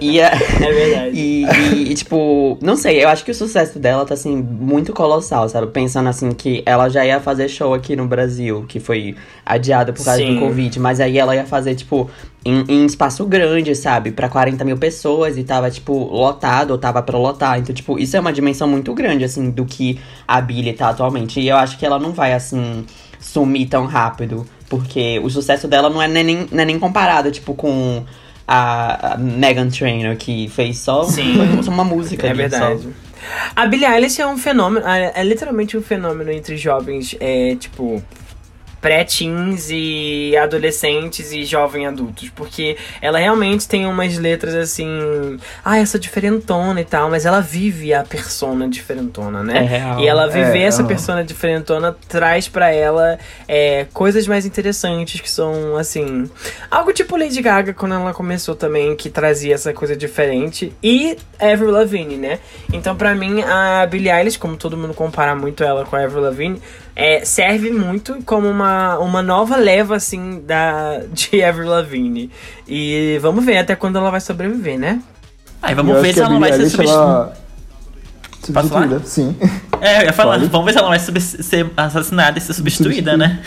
[0.00, 1.16] E a, é verdade.
[1.16, 4.92] E, e, e, tipo, não sei, eu acho que o sucesso dela tá, assim, muito
[4.92, 5.68] colossal, sabe?
[5.68, 10.04] Pensando, assim, que ela já ia fazer show aqui no Brasil, que foi adiado por
[10.04, 10.34] causa Sim.
[10.34, 10.78] do Covid.
[10.78, 12.10] Mas aí ela ia fazer, tipo,
[12.46, 14.12] em, em, espaço grande, sabe?
[14.12, 17.58] para 40 mil pessoas e tava, tipo, lotado ou tava pra lotar.
[17.58, 21.40] Então, tipo, isso é uma dimensão muito grande, assim, do que a Billie tá atualmente.
[21.40, 22.86] E eu acho que ela não vai, assim,
[23.18, 24.46] sumir tão rápido.
[24.68, 28.04] Porque o sucesso dela não é nem, não é nem comparado, tipo, com
[28.46, 31.34] a, a Megan Trainor, que fez só, Sim.
[31.66, 32.26] uma música.
[32.28, 32.82] É verdade.
[32.82, 32.88] Só.
[33.56, 38.02] A Billie Eilish é um fenômeno, é, é literalmente um fenômeno entre jovens, é, tipo,
[38.80, 45.98] pré-teens e adolescentes e jovem adultos, porque ela realmente tem umas letras assim, ah, essa
[45.98, 49.58] diferentona e tal, mas ela vive a persona diferentona, né?
[49.58, 50.00] É real.
[50.00, 50.86] E ela viver é, essa é.
[50.86, 53.18] persona diferentona traz para ela
[53.48, 56.30] é, coisas mais interessantes que são assim,
[56.70, 61.70] algo tipo Lady Gaga quando ela começou também, que trazia essa coisa diferente e Avril
[61.70, 62.38] Lavigne, né?
[62.72, 66.22] Então para mim a Billie Eilish, como todo mundo compara muito ela com a Avril
[66.22, 66.60] Lavigne,
[66.96, 72.30] é, serve muito como uma, uma nova leva, assim, da, de Avril Lavigne.
[72.66, 75.02] E vamos ver até quando ela vai sobreviver, né?
[75.60, 77.32] Aí vamos ver se ela não vai ser substituída.
[78.42, 79.36] Substituída, sim.
[79.80, 80.50] É, eu ia falar, Pode.
[80.50, 83.40] vamos ver se ela vai ser assassinada e ser substituída, né?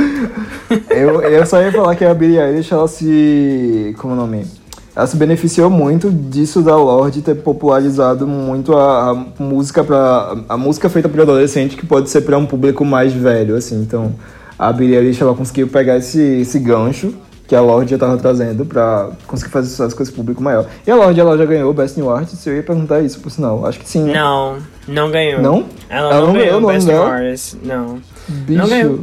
[0.88, 3.94] eu, eu só ia falar que a Billie Eilish, ela se...
[3.98, 4.46] como é o nome?
[4.94, 10.56] Ela se beneficiou muito disso da Lorde ter popularizado muito a, a música para a
[10.56, 13.80] música feita por adolescente que pode ser para um público mais velho, assim.
[13.80, 14.12] Então,
[14.58, 17.14] a Billie Eilish ela conseguiu pegar esse, esse gancho
[17.46, 20.66] que a Lorde já tava trazendo pra conseguir fazer sucesso com esse público maior.
[20.86, 23.30] E a Lorde, ela já ganhou o Best New Artist, eu ia perguntar isso, por
[23.30, 23.66] sinal.
[23.66, 24.14] Acho que sim, né?
[24.14, 25.42] Não, não ganhou.
[25.42, 25.64] Não?
[25.88, 27.02] Ela, Ela não, não ganhou ganhou Best New?
[27.02, 27.56] Artist.
[27.64, 27.98] Não.
[28.28, 28.58] Bicho.
[28.60, 29.00] Não ganhou.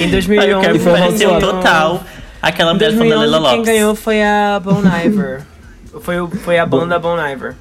[0.00, 0.48] Em Ai, 2011.
[0.50, 2.00] eu quero E foi total
[2.42, 3.66] aquela Em mulher da Leila 2011 quem Lopes.
[3.72, 5.42] ganhou foi a Bon Iver.
[6.00, 7.54] foi, o- foi a banda Bon Iver.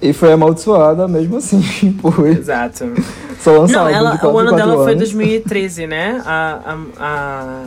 [0.00, 1.62] E foi amaldiçoada mesmo assim,
[2.02, 2.92] por Exato.
[3.40, 5.10] só lançar Não, ela, de 4 o ano dela foi anos.
[5.12, 6.20] 2013, né?
[6.26, 7.64] A, a, a,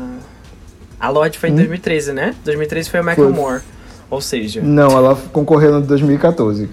[0.99, 2.35] a Lorde foi em 2013, né?
[2.43, 3.33] 2013 foi a Michael Hum?
[3.33, 3.41] Foi.
[3.41, 3.61] Moore.
[4.09, 6.69] Ou seja, Não, ela concorreu no 2014.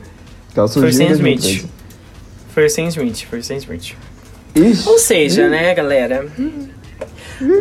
[0.52, 1.40] Que ela surgiu foi o em Sam Smith.
[1.40, 1.70] 2013.
[2.52, 3.94] Foi o Sam Smith, foi o Sam Smith.
[4.54, 4.88] Ixi.
[4.88, 6.26] Ou seja, né, galera?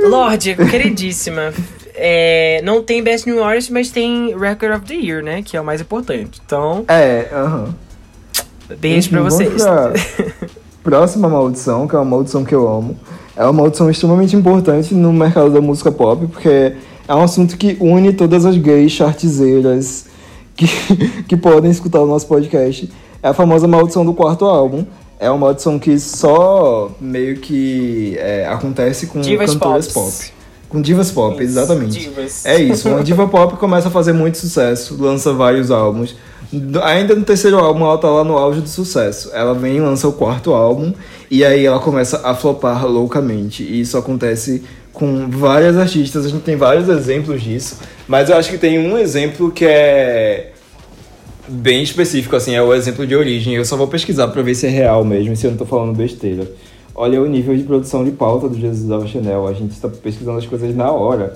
[0.09, 1.53] Lorde, queridíssima.
[1.95, 5.41] É, não tem Best New Artist, mas tem Record of the Year, né?
[5.41, 6.41] Que é o mais importante.
[6.45, 7.73] Então, É, aham.
[8.79, 9.61] beijo pra vocês.
[9.63, 9.93] pra
[10.83, 12.97] próxima maldição, que é uma maldição que eu amo.
[13.35, 16.73] É uma maldição extremamente importante no mercado da música pop, porque
[17.07, 20.05] é um assunto que une todas as gays chartizeiras
[20.55, 20.67] que,
[21.27, 22.91] que podem escutar o nosso podcast.
[23.23, 24.85] É a famosa maldição do quarto álbum.
[25.19, 30.11] É uma maldição que só meio que é, acontece com Divas cantoras pop.
[30.71, 31.99] Com divas pop, Isso, exatamente.
[31.99, 32.45] divas.
[32.45, 36.15] É isso, uma diva pop começa a fazer muito sucesso, lança vários álbuns.
[36.83, 39.29] Ainda no terceiro álbum ela tá lá no auge do sucesso.
[39.33, 40.93] Ela vem e lança o quarto álbum
[41.29, 43.63] e aí ela começa a flopar loucamente.
[43.63, 44.63] E isso acontece
[44.93, 48.97] com várias artistas, a gente tem vários exemplos disso, mas eu acho que tem um
[48.97, 50.51] exemplo que é
[51.47, 53.55] bem específico, assim, é o exemplo de origem.
[53.55, 55.93] Eu só vou pesquisar pra ver se é real mesmo, se eu não tô falando
[55.93, 56.49] besteira.
[56.93, 59.47] Olha o nível de produção de pauta do Jesus da Chanel.
[59.47, 61.33] A gente tá pesquisando as coisas na hora.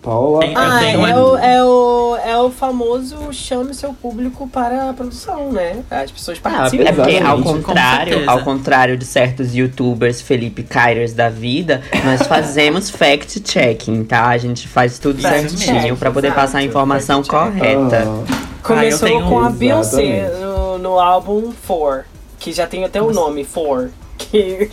[0.00, 0.40] Paula.
[0.54, 5.50] Ah, é, uma- o, é, o, é o famoso chame seu público para a produção,
[5.50, 5.82] né?
[5.90, 6.84] As pessoas Ah, participam.
[6.84, 12.88] é porque ao contrário, ao contrário de certos youtubers Felipe Kyros da vida, nós fazemos
[12.88, 14.28] fact checking, tá?
[14.28, 18.04] A gente faz tudo Fact certinho pra poder exato, passar a informação correta.
[18.06, 22.04] Ah, Começou Ah, eu tenho- com a Beyoncé no, no álbum Four,
[22.38, 23.88] que já tem até o nome, Four.
[24.18, 24.68] Que...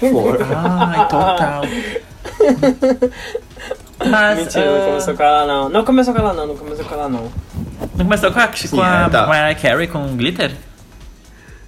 [0.56, 1.64] Ai, total.
[4.10, 5.70] Mas, Mentira, não ah, começou com ela não.
[5.70, 7.32] Não começou com ela não, não começou com ela não.
[7.96, 9.28] não começou com a, com a é, tá.
[9.28, 10.52] Mariah Carey com Glitter?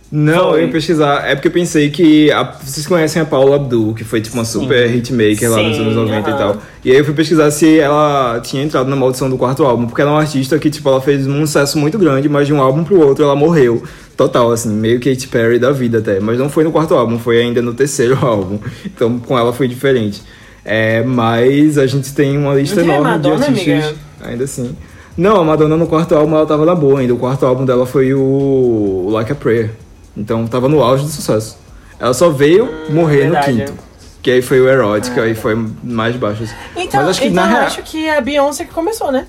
[0.10, 0.62] Não, Foi.
[0.62, 1.28] eu ia pesquisar.
[1.30, 2.32] É porque eu pensei que.
[2.32, 5.82] a- vocês conhecem a Paula Abdul, que foi tipo uma super hitmaker lá nos Sim,
[5.82, 6.38] anos 90 e aham.
[6.40, 6.58] tal.
[6.86, 10.02] E aí eu fui pesquisar se ela tinha entrado na maldição do quarto álbum, porque
[10.02, 12.62] ela é uma artista que, tipo, ela fez um sucesso muito grande, mas de um
[12.62, 13.84] álbum pro outro ela morreu.
[14.16, 16.22] Total, assim, meio Katy Perry da vida até.
[16.22, 18.60] Mas não foi no quarto álbum, foi ainda no terceiro álbum.
[18.86, 20.24] Então com ela foi diferente.
[20.64, 23.74] É, mas a gente tem uma lista enorme Madonna, de artistas.
[23.86, 23.96] amiga?
[24.24, 24.76] Ainda assim.
[25.18, 27.14] Não, a Madonna no quarto álbum ela tava na boa ainda.
[27.14, 29.72] O quarto álbum dela foi o Like a Prayer.
[30.18, 31.58] Então tava no auge do sucesso.
[32.00, 33.52] Ela só veio morrer verdade.
[33.54, 33.74] no quinto.
[34.22, 36.44] Que aí foi o Erótica, aí foi mais baixo.
[36.44, 36.54] assim.
[36.76, 37.66] Então, Mas acho que então na eu real.
[37.68, 39.26] acho que é a Beyoncé que começou, né?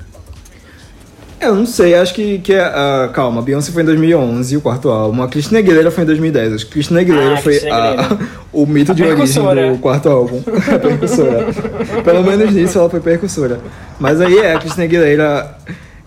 [1.40, 2.38] Eu não sei, acho que.
[2.40, 5.22] que ah, calma, a Beyoncé foi em 2011, o quarto álbum.
[5.22, 6.52] A Cristina Aguilera foi em 2010.
[6.54, 8.18] Acho que Cristina Aguilera Ah, foi Cristina a- Aguilera.
[8.52, 9.70] o mito de A origem percussora.
[9.72, 10.42] do quarto álbum.
[10.74, 11.46] a percussora.
[12.02, 13.60] Pelo menos nisso ela foi percussora.
[14.00, 15.56] Mas aí é, a Cristina Aguilera.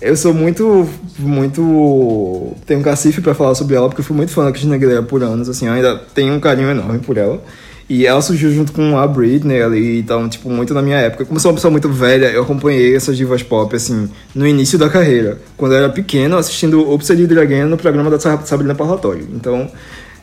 [0.01, 0.87] Eu sou muito.
[1.19, 2.53] Muito.
[2.65, 5.03] Tenho um cacife pra falar sobre ela, porque eu fui muito fã da Cristina Aguilera
[5.03, 7.41] por anos, assim, eu ainda tenho um carinho enorme por ela.
[7.89, 11.25] E ela surgiu junto com a Britney ali, então, tipo, muito na minha época.
[11.25, 14.89] Como sou uma pessoa muito velha, eu acompanhei essas divas pop, assim, no início da
[14.89, 15.37] carreira.
[15.57, 19.27] Quando eu era pequeno, assistindo It Again no programa da Sa- Sabrina Parlatório.
[19.33, 19.69] Então,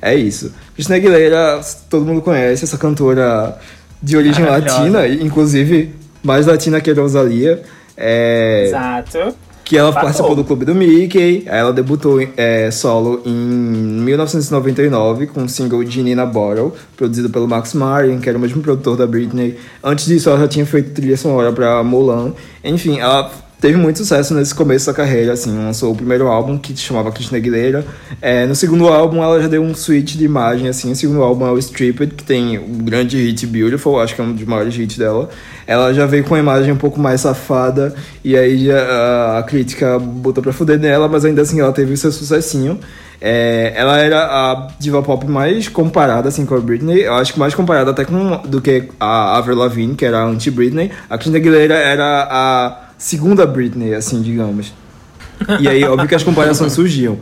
[0.01, 0.51] é isso.
[0.75, 1.61] Cristina Aguilera,
[1.91, 3.59] todo mundo conhece, essa cantora
[4.03, 7.63] de origem latina, inclusive mais latina que a Rosalia.
[7.95, 9.37] É, Exato.
[9.69, 10.07] Que ela Fatou.
[10.07, 16.15] participou do Clube do Mickey, ela debutou é, solo em 1999 com o single Ginny
[16.15, 19.59] na Bottle, produzido pelo Max Martin, que era o mesmo produtor da Britney.
[19.85, 22.33] Antes disso, ela já tinha feito trilha sonora pra Mulan.
[22.65, 23.31] Enfim, ela
[23.61, 27.11] teve muito sucesso nesse começo da carreira, assim, lançou o primeiro álbum que se chamava
[27.11, 27.85] Cristina Aguilera.
[28.23, 31.47] É, no segundo álbum, ela já deu um switch de imagem, assim, o segundo álbum
[31.47, 34.77] é o Stripped, que tem o grande hit Beautiful, acho que é um dos maiores
[34.77, 35.29] hits dela.
[35.67, 37.95] Ela já veio com uma imagem um pouco mais safada,
[38.25, 41.97] e aí a, a crítica botou pra fuder nela, mas ainda assim ela teve o
[41.97, 42.79] seu sucessinho.
[43.21, 47.39] É, ela era a diva pop mais comparada assim com a Britney, eu acho que
[47.41, 50.93] mais comparada até com do que a Avril Lavigne, que era a anti-Britney.
[51.11, 54.73] A Cristina Aguilera era a segunda Britney, assim, digamos.
[55.61, 57.17] E aí, óbvio que as comparações surgiam.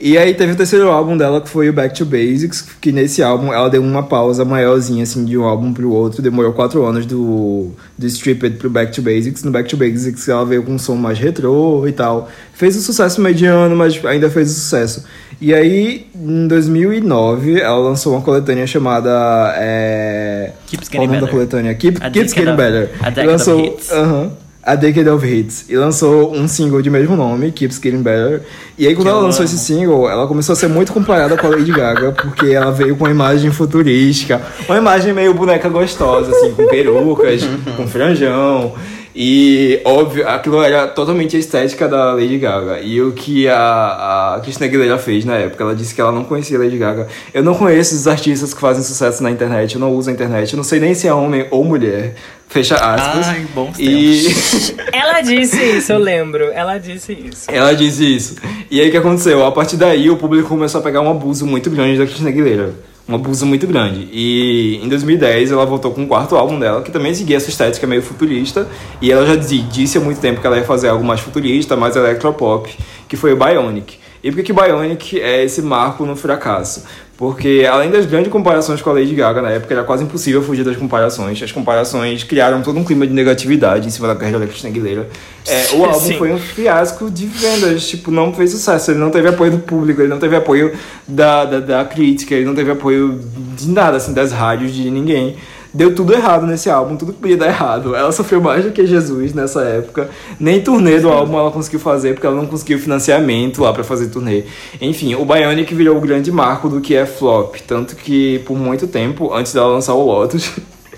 [0.00, 3.22] E aí teve o terceiro álbum dela, que foi o Back to Basics, que nesse
[3.22, 6.22] álbum ela deu uma pausa maiorzinha, assim, de um álbum pro outro.
[6.22, 9.42] Demorou quatro anos do, do Stripped pro Back to Basics.
[9.44, 12.30] No Back to Basics ela veio com um som mais retrô e tal.
[12.54, 15.04] Fez um sucesso mediano, mas ainda fez o sucesso.
[15.40, 19.10] E aí, em 2009, ela lançou uma coletânea chamada...
[19.56, 20.52] É...
[20.68, 21.30] Keeps Getting nome da Better.
[21.34, 21.74] coletânea?
[21.74, 22.90] Keep, Keeps Getting of- Better.
[23.00, 23.92] A Decade of lançou, Hits.
[23.92, 24.32] Aham.
[24.68, 25.64] A Decade of Hits.
[25.68, 28.42] E lançou um single de mesmo nome, Keeps Getting Better.
[28.76, 29.54] E aí, quando Que ela lançou amo.
[29.54, 32.94] esse single, ela começou a ser muito comparada com a Lady Gaga, porque ela veio
[32.94, 37.42] com uma imagem futurística, uma imagem meio boneca gostosa, assim, com perucas,
[37.76, 38.74] com franjão.
[39.20, 42.78] E, óbvio, aquilo era totalmente a estética da Lady Gaga.
[42.78, 46.22] E o que a, a Christina Aguilera fez na época, ela disse que ela não
[46.22, 47.08] conhecia a Lady Gaga.
[47.34, 50.52] Eu não conheço os artistas que fazem sucesso na internet, eu não uso a internet,
[50.52, 52.14] eu não sei nem se é homem ou mulher.
[52.46, 53.26] Fecha aspas.
[53.26, 54.28] Ai, bons e
[54.94, 56.44] Ela disse isso, eu lembro.
[56.52, 57.50] Ela disse isso.
[57.50, 58.36] ela disse isso.
[58.70, 59.44] E aí o que aconteceu?
[59.44, 62.72] A partir daí o público começou a pegar um abuso muito grande da Christina Aguilera.
[63.08, 64.06] Um abuso muito grande.
[64.12, 67.86] E em 2010 ela voltou com o quarto álbum dela, que também seguia essa estética
[67.86, 68.68] meio futurista.
[69.00, 71.74] E ela já di- disse há muito tempo que ela ia fazer algo mais futurista,
[71.74, 72.68] mais electropop,
[73.08, 73.96] que foi o Bionic.
[74.22, 76.84] E por que Bionic é esse marco no fracasso?
[77.18, 80.64] Porque além das grandes comparações com a Lady Gaga na época, era quase impossível fugir
[80.64, 81.42] das comparações.
[81.42, 85.08] As comparações criaram todo um clima de negatividade em cima da carreira da Christina Aguilera.
[85.44, 86.16] É, o álbum Sim.
[86.16, 88.92] foi um fiasco de vendas, tipo, não fez sucesso.
[88.92, 90.72] Ele não teve apoio do público, ele não teve apoio
[91.08, 93.18] da, da, da crítica, ele não teve apoio
[93.56, 95.34] de nada, assim, das rádios, de ninguém.
[95.72, 97.94] Deu tudo errado nesse álbum, tudo que podia dar errado.
[97.94, 100.08] Ela sofreu mais do que Jesus nessa época.
[100.40, 104.08] Nem turnê do álbum ela conseguiu fazer, porque ela não conseguiu financiamento lá pra fazer
[104.08, 104.44] turnê.
[104.80, 107.56] Enfim, o Bionic virou o grande marco do que é flop.
[107.66, 110.52] Tanto que, por muito tempo, antes dela lançar o Lotus,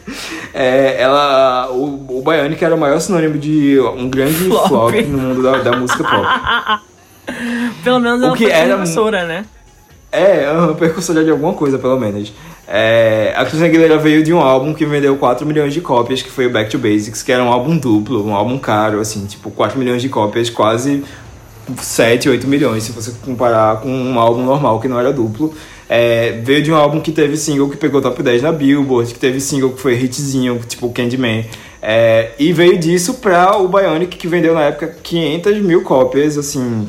[0.54, 4.68] é, ela, o, o Bionic era o maior sinônimo de um grande Flop.
[4.68, 6.80] flop, no mundo da, da música pop.
[7.82, 8.76] Pelo menos O ela que foi era
[9.26, 9.44] né?
[10.12, 12.32] É, uma percussora de alguma coisa, pelo menos.
[12.66, 16.30] É, a Christina Aguilera veio de um álbum que vendeu 4 milhões de cópias, que
[16.30, 19.50] foi o Back to Basics, que era um álbum duplo, um álbum caro, assim, tipo,
[19.50, 21.04] 4 milhões de cópias, quase
[21.78, 25.54] 7, 8 milhões, se você comparar com um álbum normal que não era duplo.
[25.88, 29.18] É, veio de um álbum que teve single que pegou top 10 na Billboard, que
[29.18, 31.44] teve single que foi hitzinho, tipo Candyman.
[31.82, 36.88] É, e veio disso pra o Bionic, que vendeu na época 500 mil cópias, assim.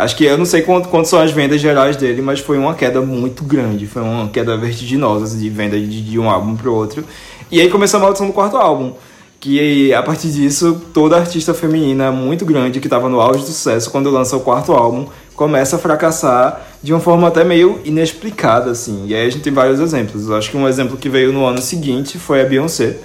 [0.00, 2.74] Acho que eu não sei quanto, quanto são as vendas gerais dele, mas foi uma
[2.74, 3.86] queda muito grande.
[3.86, 7.04] Foi uma queda vertiginosa assim, de venda de, de um álbum pro outro.
[7.52, 8.94] E aí começou a maldição do quarto álbum.
[9.38, 13.90] Que a partir disso, toda artista feminina muito grande que estava no auge do sucesso
[13.90, 19.04] quando lança o quarto álbum começa a fracassar de uma forma até meio inexplicada, assim.
[19.06, 20.30] E aí a gente tem vários exemplos.
[20.30, 22.96] Eu acho que um exemplo que veio no ano seguinte foi a Beyoncé.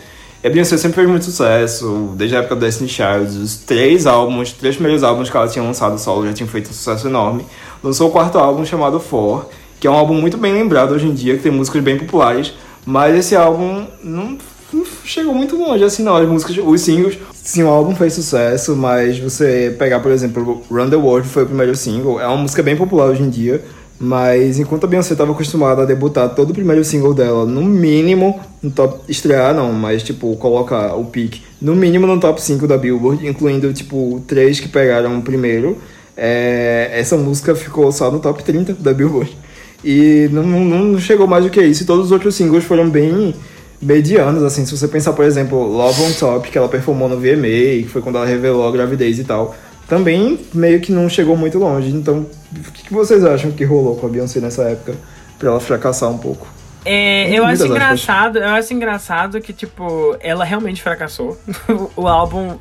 [0.45, 3.35] E a Beyoncé sempre fez muito sucesso, desde a época do Destiny Child.
[3.41, 6.69] Os três álbuns, os três primeiros álbuns que ela tinha lançado solo já tinham feito
[6.69, 7.43] um sucesso enorme.
[7.83, 11.15] Lançou o quarto álbum chamado For, que é um álbum muito bem lembrado hoje em
[11.15, 12.53] dia, que tem músicas bem populares.
[12.85, 14.37] Mas esse álbum não,
[14.71, 16.15] não chegou muito longe, assim não.
[16.15, 20.91] As músicas, os singles, sim, o álbum fez sucesso, mas você pegar, por exemplo, Run
[20.91, 22.19] the World foi o primeiro single.
[22.21, 23.65] É uma música bem popular hoje em dia.
[23.97, 28.39] Mas enquanto a Beyoncé estava acostumada a debutar todo o primeiro single dela, no mínimo,
[28.61, 28.99] no top.
[29.07, 33.71] estrear não, mas tipo, colocar o pique, no mínimo no top 5 da Billboard, incluindo
[33.73, 35.77] tipo três que pegaram o primeiro.
[36.17, 39.35] é, essa música ficou só no top 30 da Billboard.
[39.83, 41.83] E não, não, chegou mais do que isso.
[41.83, 43.35] E todos os outros singles foram bem
[43.81, 44.65] medianos, assim.
[44.65, 48.01] Se você pensar, por exemplo, Love on Top, que ela performou no VMA, que foi
[48.01, 49.55] quando ela revelou a gravidez e tal.
[49.87, 51.89] Também meio que não chegou muito longe.
[51.89, 52.25] Então,
[52.55, 54.95] o que vocês acham que rolou com a Beyoncé nessa época?
[55.37, 56.47] Pra ela fracassar um pouco.
[56.85, 57.69] É, eu acho aspas.
[57.71, 61.37] engraçado, eu acho engraçado que, tipo, ela realmente fracassou.
[61.95, 62.57] o álbum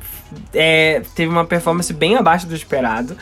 [0.53, 3.15] é, teve uma performance bem abaixo do esperado.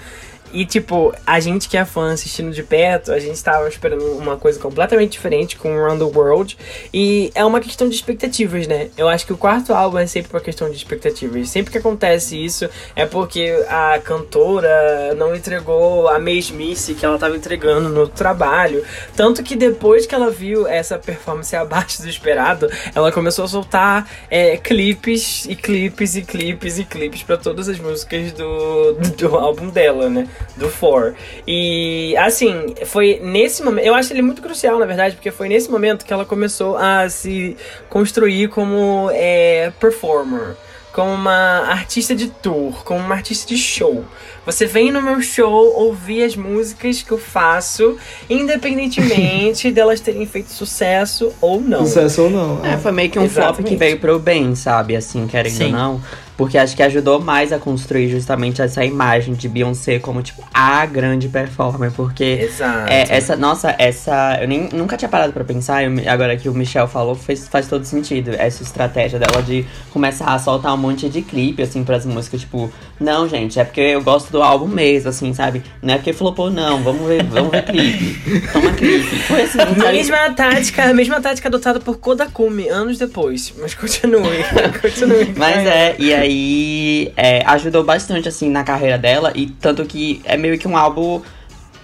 [0.53, 4.37] E, tipo, a gente que é fã assistindo de perto, a gente tava esperando uma
[4.37, 6.55] coisa completamente diferente com Run the World.
[6.93, 8.89] E é uma questão de expectativas, né?
[8.95, 11.49] Eu acho que o quarto álbum é sempre uma questão de expectativas.
[11.49, 17.35] Sempre que acontece isso, é porque a cantora não entregou a mesmice que ela tava
[17.35, 18.83] entregando no trabalho.
[19.15, 24.07] Tanto que depois que ela viu essa performance abaixo do esperado, ela começou a soltar
[24.29, 29.69] é, clipes e clipes e clipes e clipes pra todas as músicas do, do álbum
[29.69, 30.27] dela, né?
[30.55, 31.13] Do Four.
[31.47, 33.85] E assim, foi nesse momento.
[33.85, 37.09] Eu acho ele muito crucial, na verdade, porque foi nesse momento que ela começou a
[37.09, 37.57] se
[37.89, 40.55] construir como é, performer
[40.93, 44.05] como uma artista de tour, como uma artista de show.
[44.45, 47.97] Você vem no meu show ouvir as músicas que eu faço,
[48.29, 51.85] independentemente delas terem feito sucesso ou não.
[51.85, 52.65] Sucesso ou não.
[52.65, 53.69] É, foi meio que um flop Exatamente.
[53.69, 54.95] que veio pro bem, sabe?
[54.95, 55.65] Assim, querendo Sim.
[55.65, 56.01] ou não.
[56.35, 60.83] Porque acho que ajudou mais a construir justamente essa imagem de Beyoncé como, tipo, a
[60.85, 61.91] grande performer.
[61.91, 62.91] Porque Exato.
[62.91, 64.39] é, essa, nossa, essa.
[64.41, 67.67] Eu nem, nunca tinha parado pra pensar, e agora que o Michel falou, fez, faz
[67.67, 68.31] todo sentido.
[68.35, 72.41] Essa estratégia dela de começar a soltar um monte de clipe, assim, pras músicas.
[72.41, 75.61] Tipo, não, gente, é porque eu gosto do álbum mesmo, assim, sabe?
[75.81, 76.81] Não é porque flopou, não.
[76.83, 78.19] Vamos ver, vamos ver clipe.
[78.51, 79.03] Toma clipe.
[79.03, 79.91] Foi assim, sabe?
[79.93, 83.53] Mesma tática, a mesma tática adotada por Kodakumi anos depois.
[83.59, 84.43] Mas continue,
[84.81, 85.33] continue.
[85.37, 89.31] Mas é, e aí é, ajudou bastante, assim, na carreira dela.
[89.35, 91.21] E tanto que é meio que um álbum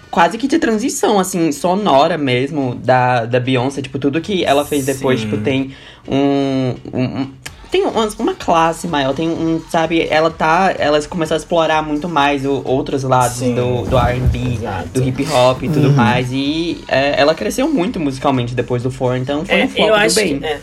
[0.09, 3.81] quase que de transição, assim, sonora mesmo, da, da Beyoncé.
[3.81, 5.29] Tipo, tudo que ela fez depois, Sim.
[5.29, 5.75] tipo, tem
[6.07, 7.31] um- um-
[7.71, 12.07] tem uma, uma classe maior, tem um, sabe, ela tá, ela começou a explorar muito
[12.09, 13.55] mais o- outros lados Sim.
[13.55, 14.59] do, do R&B,
[14.93, 19.15] do hip hop e tudo mais, e é, ela cresceu muito musicalmente depois do For,
[19.17, 20.39] então foi É, um flop eu do acho bem.
[20.39, 20.59] que, é.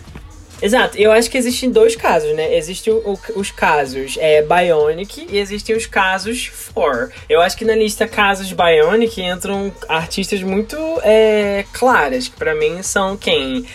[0.62, 2.56] Exato, eu acho que existem dois casos, né?
[2.56, 7.12] Existem o- os casos é, Bionic e existem os casos For.
[7.28, 12.82] Eu acho que na lista casos Bionic entram artistas muito é, claras, que pra mim
[12.82, 13.66] são quem?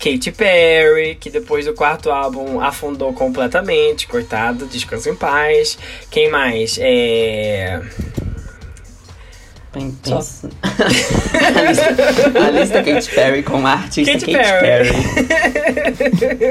[0.00, 5.78] Katy Perry, que depois do quarto álbum afundou completamente, coitado, descansa em paz.
[6.10, 6.78] Quem mais?
[6.80, 7.82] É.
[9.72, 11.84] A, lista,
[12.40, 14.90] a lista Katy Perry com a artista Katy Katy, Perry.
[14.90, 16.46] Perry.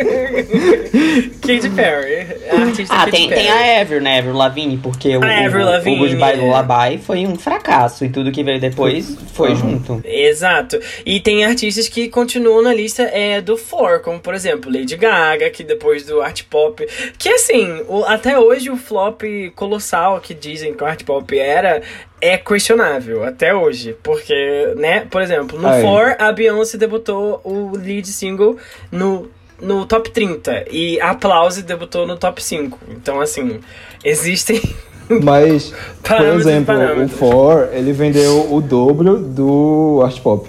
[1.62, 3.42] Katy Perry, a artista Ah, Katy tem, Perry.
[3.42, 4.20] tem a Avril, né?
[4.20, 6.36] Avril Lavigne, porque o, A Avril o, Lavigne, o Goodbye é.
[6.42, 10.02] Lullaby foi um fracasso e tudo que veio depois foi junto.
[10.06, 10.80] Exato.
[11.06, 15.50] E tem artistas que continuam na lista é, do For, como por exemplo Lady Gaga,
[15.50, 16.86] que depois do art pop.
[17.18, 19.22] Que assim, o- até hoje o flop
[19.56, 21.82] colossal que dizem que o art pop era.
[22.22, 25.82] É questionável até hoje, porque, né, por exemplo, no Aí.
[25.82, 28.58] For a Beyoncé debutou o lead single
[28.92, 29.30] no,
[29.62, 32.78] no top 30 e a Applause debutou no top 5.
[32.90, 33.60] Então, assim,
[34.04, 34.62] existem
[35.24, 37.10] Mas, por exemplo, o.
[37.10, 40.48] For, ele vendeu o dobro do Art Pop.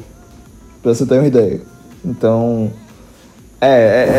[0.82, 1.60] Pra você ter uma ideia.
[2.04, 2.70] Então.
[3.60, 3.68] É,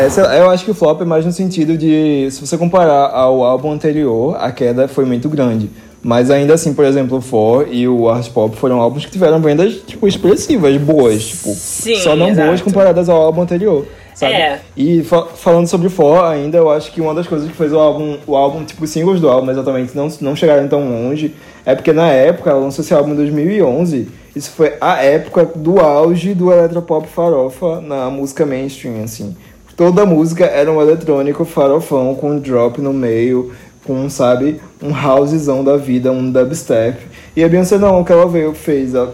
[0.02, 2.28] é, essa- eu acho que o flop é mais no sentido de.
[2.30, 5.70] Se você comparar ao álbum anterior, a queda foi muito grande.
[6.02, 9.40] Mas ainda assim, por exemplo, o For e o Art Pop foram álbuns que tiveram
[9.40, 11.24] vendas, tipo, expressivas, boas.
[11.26, 12.64] Tipo, Sim, só não boas exato.
[12.64, 13.86] comparadas ao álbum anterior.
[14.14, 14.34] Sabe?
[14.34, 14.60] É.
[14.76, 17.78] E fa- falando sobre For ainda, eu acho que uma das coisas que fez o
[17.78, 21.34] álbum, o álbum, tipo, os singles do álbum exatamente não, não chegarem tão longe,
[21.64, 25.78] é porque na época, ela lançou esse álbum em 2011, isso foi a época do
[25.80, 29.36] auge do eletropop farofa na música mainstream, assim.
[29.76, 33.52] Toda a música era um eletrônico farofão com um drop no meio,
[33.84, 36.98] com, sabe, um housezão da vida, um dubstep.
[37.36, 39.12] E a Beyoncé não, o que ela veio, fez, ela-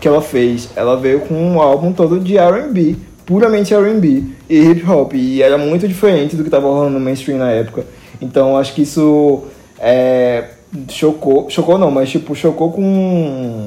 [0.00, 2.96] que ela fez, ela veio com um álbum todo de R&B,
[3.26, 7.38] puramente R&B e hip hop, e era muito diferente do que tava rolando no mainstream
[7.38, 7.84] na época.
[8.20, 9.44] Então acho que isso
[9.78, 10.44] é,
[10.88, 13.66] chocou, chocou não, mas tipo, chocou com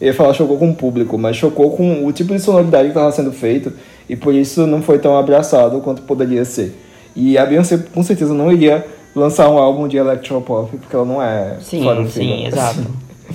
[0.00, 2.90] eu ia falar chocou com o público, mas chocou com o tipo de sonoridade que
[2.90, 3.72] estava sendo feito
[4.08, 6.74] e por isso não foi tão abraçado quanto poderia ser.
[7.16, 8.84] E a Beyoncé com certeza não iria
[9.14, 12.10] lançar um álbum de electropop porque ela não é Sim, farofeira.
[12.10, 12.86] sim, exato.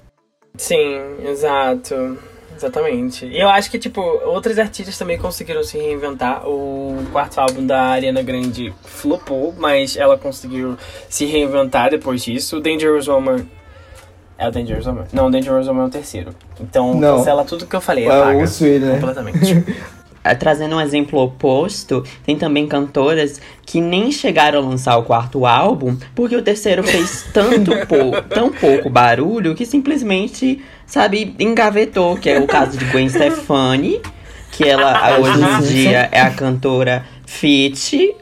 [0.57, 2.17] Sim, exato.
[2.53, 3.25] Exatamente.
[3.25, 6.45] E eu acho que, tipo, outros artistas também conseguiram se reinventar.
[6.45, 10.75] O quarto álbum da Ariana Grande flopou, mas ela conseguiu
[11.07, 12.57] se reinventar depois disso.
[12.57, 13.45] O Dangerous Woman.
[14.37, 15.05] É o Dangerous Woman?
[15.13, 16.35] Não, o Dangerous Woman é o terceiro.
[16.59, 17.17] Então, Não.
[17.19, 18.05] cancela tudo que eu falei.
[18.05, 18.95] É o Sweet, né?
[18.95, 19.63] Completamente.
[20.23, 25.45] É, Trazendo um exemplo oposto, tem também cantoras que nem chegaram a lançar o quarto
[25.45, 32.29] álbum, porque o terceiro fez tanto pou- tão pouco barulho que simplesmente, sabe, engavetou, que
[32.29, 34.01] é o caso de Gwen Stefani,
[34.51, 38.15] que ela hoje em dia é a cantora Fit,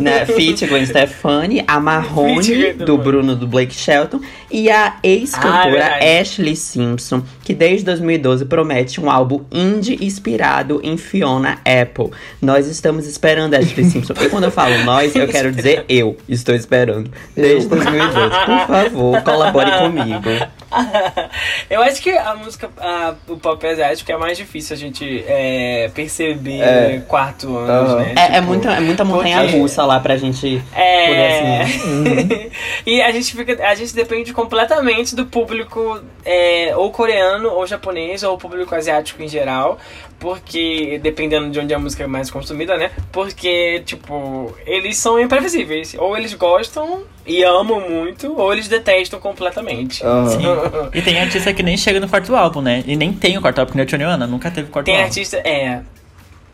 [0.00, 0.26] né?
[0.26, 6.04] Fit Gwen Stefani, a Marrone do Bruno do Blake Shelton e a Ah, ex-cantora verdade.
[6.20, 12.10] Ashley Simpson, que desde 2012 promete um álbum indie inspirado em Fiona Apple.
[12.40, 14.14] Nós estamos esperando Ashley Simpson.
[14.20, 17.10] E quando eu falo nós, eu quero dizer eu estou esperando.
[17.34, 18.14] Desde 2012.
[18.46, 20.30] Por favor, colabore comigo.
[21.68, 25.90] eu acho que a música, a- o pop asiático é mais difícil a gente é,
[25.92, 27.02] perceber É.
[27.08, 27.96] quarto ano, Aham.
[27.96, 28.14] né?
[28.16, 31.62] É, é Tipo, muita, é muita montanha russa lá pra gente É.
[31.62, 32.50] assim.
[32.86, 33.60] e a gente fica.
[33.66, 39.28] A gente depende completamente do público é, ou coreano, ou japonês, ou público asiático em
[39.28, 39.78] geral.
[40.18, 42.90] Porque, dependendo de onde a música é mais consumida, né?
[43.10, 45.94] Porque, tipo, eles são imprevisíveis.
[45.98, 50.04] Ou eles gostam, e amam muito, ou eles detestam completamente.
[50.04, 50.90] Aham.
[50.92, 52.82] E tem artista que nem chega no quarto álbum, né?
[52.86, 55.06] E nem tem o quarto álbum, que nem a Tioniana, nunca teve quarto Tem álbum.
[55.06, 55.80] artista, é.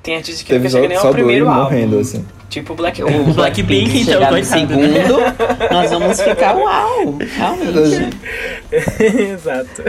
[0.07, 2.01] Tem artista que Teve só, chega nem dois primeiro morrendo, álbum.
[2.01, 2.25] assim.
[2.49, 5.19] Tipo Black O Blackpink, Blackpink então, coitado, segundo,
[5.73, 8.17] nós vamos ficar uau, realmente.
[9.33, 9.83] Exato.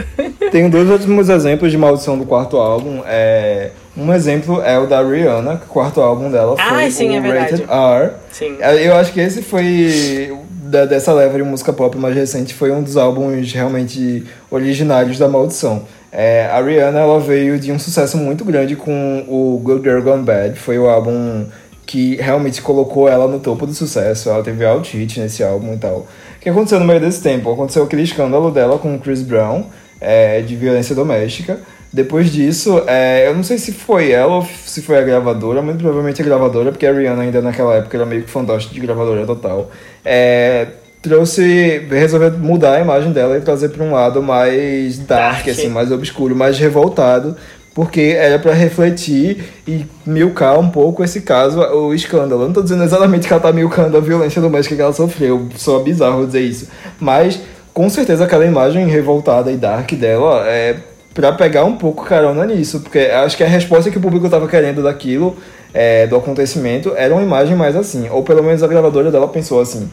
[0.50, 3.00] Tenho dois últimos exemplos de maldição do quarto álbum.
[3.06, 7.18] É, um exemplo é o da Rihanna, que o quarto álbum dela foi Ah, sim,
[7.18, 7.38] o é.
[7.40, 8.10] Rated R.
[8.32, 8.56] Sim.
[8.82, 12.82] Eu acho que esse foi, da- dessa leva de música pop mais recente, foi um
[12.82, 15.84] dos álbuns realmente originários da maldição.
[16.10, 20.24] É, a Rihanna ela veio de um sucesso muito grande com o Good Girl Gone
[20.24, 20.58] Bad.
[20.58, 21.46] Foi o álbum
[21.86, 24.28] que realmente colocou ela no topo do sucesso.
[24.30, 26.06] Ela teve alt hit nesse álbum e tal.
[26.36, 27.52] O que aconteceu no meio desse tempo?
[27.52, 29.64] Aconteceu aquele escândalo dela com o Chris Brown,
[30.00, 31.58] é, de violência doméstica.
[31.90, 35.78] Depois disso, é, eu não sei se foi ela ou se foi a gravadora, muito
[35.78, 39.24] provavelmente a gravadora, porque a Rihanna ainda naquela época era meio que fantoche de gravadora
[39.26, 39.70] total.
[40.04, 40.68] É,
[41.00, 45.48] trouxe, resolveu mudar a imagem dela e trazer para um lado mais dark, Dark.
[45.48, 47.36] assim, mais obscuro, mais revoltado,
[47.74, 52.42] porque era para refletir e milcar um pouco esse caso, o escândalo.
[52.42, 55.48] Eu não tô dizendo exatamente que ela tá milcando a violência doméstica que ela sofreu,
[55.56, 56.68] só bizarro dizer isso,
[56.98, 57.40] mas
[57.72, 60.76] com certeza aquela imagem revoltada e dark dela é
[61.14, 64.46] para pegar um pouco carona nisso, porque acho que a resposta que o público tava
[64.46, 65.36] querendo daquilo,
[65.74, 69.60] é, do acontecimento, era uma imagem mais assim, ou pelo menos a gravadora dela pensou
[69.60, 69.90] assim.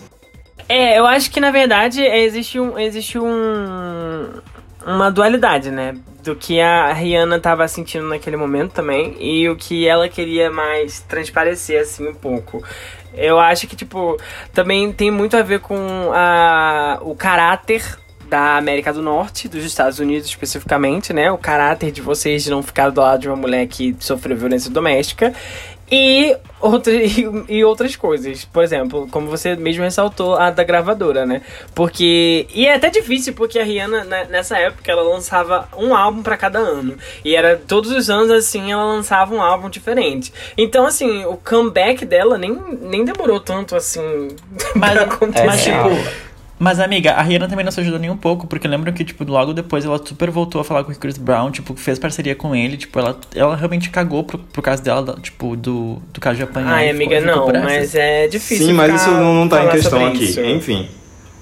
[0.68, 2.78] É, eu acho que na verdade existe um.
[2.78, 4.30] Existe um.
[4.86, 5.96] Uma dualidade, né?
[6.24, 11.00] Do que a Rihanna tava sentindo naquele momento também e o que ela queria mais
[11.02, 12.64] transparecer, assim, um pouco.
[13.16, 14.18] Eu acho que, tipo,
[14.54, 17.98] também tem muito a ver com a, o caráter
[18.30, 21.32] da América do Norte, dos Estados Unidos especificamente, né?
[21.32, 24.70] O caráter de vocês de não ficar do lado de uma mulher que sofreu violência
[24.70, 25.34] doméstica.
[25.92, 28.46] E, outra, e, e outras coisas.
[28.46, 31.42] Por exemplo, como você mesmo ressaltou, a da gravadora, né?
[31.74, 32.48] Porque.
[32.54, 36.38] E é até difícil, porque a Rihanna, né, nessa época, ela lançava um álbum pra
[36.38, 36.98] cada ano.
[37.24, 40.34] E era todos os anos, assim, ela lançava um álbum diferente.
[40.58, 44.30] Então, assim, o comeback dela nem, nem demorou tanto, assim,
[44.76, 45.46] Mas, pra acontecer.
[45.46, 46.26] mas tipo.
[46.58, 49.04] Mas, amiga, a Rihanna também não se ajudou nem um pouco, porque eu lembro que,
[49.04, 52.34] tipo, logo depois ela super voltou a falar com o Chris Brown, tipo, fez parceria
[52.34, 56.38] com ele, tipo, ela, ela realmente cagou pro, pro caso dela, tipo, do, do caso
[56.38, 56.74] de apanhar.
[56.76, 58.68] Ai, e amiga, ficou- ficou não, mas é difícil.
[58.68, 60.24] Sim, mas isso não, não tá em questão aqui.
[60.24, 60.40] isso.
[60.40, 60.88] Enfim,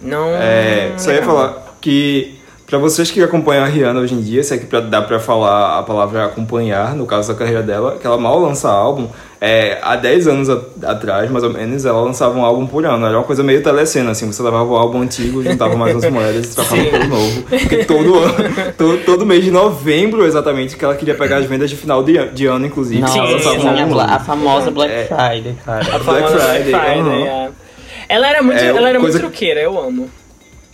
[0.01, 0.29] Não.
[0.29, 2.39] é, só ia falar que
[2.73, 5.19] pra vocês que acompanham a Rihanna hoje em dia, se é que pra- dá pra
[5.19, 9.07] falar a palavra acompanhar, no caso da carreira dela, que ela mal lança álbum,
[9.39, 13.05] é, há 10 anos a- atrás, mais ou menos, ela lançava um álbum por ano.
[13.05, 16.47] Era uma coisa meio telecena, assim, você levava o álbum antigo, juntava mais umas moedas
[16.47, 17.43] e trocava pelo novo.
[17.43, 18.33] Porque todo, ano-
[18.75, 22.17] todo, todo mês de novembro, exatamente, que ela queria pegar as vendas de final de,
[22.17, 23.01] an- de ano, inclusive.
[23.01, 23.99] Nossa, ela lançava um sim, a, álbum novo.
[23.99, 25.03] a famosa Black É.
[25.05, 25.79] Friday, cara.
[25.95, 27.23] A Black Friday, Black Friday, aham.
[27.27, 27.49] é.
[28.09, 30.09] Ela era muito, É, ela era coisa- muito truqueira, eu amo.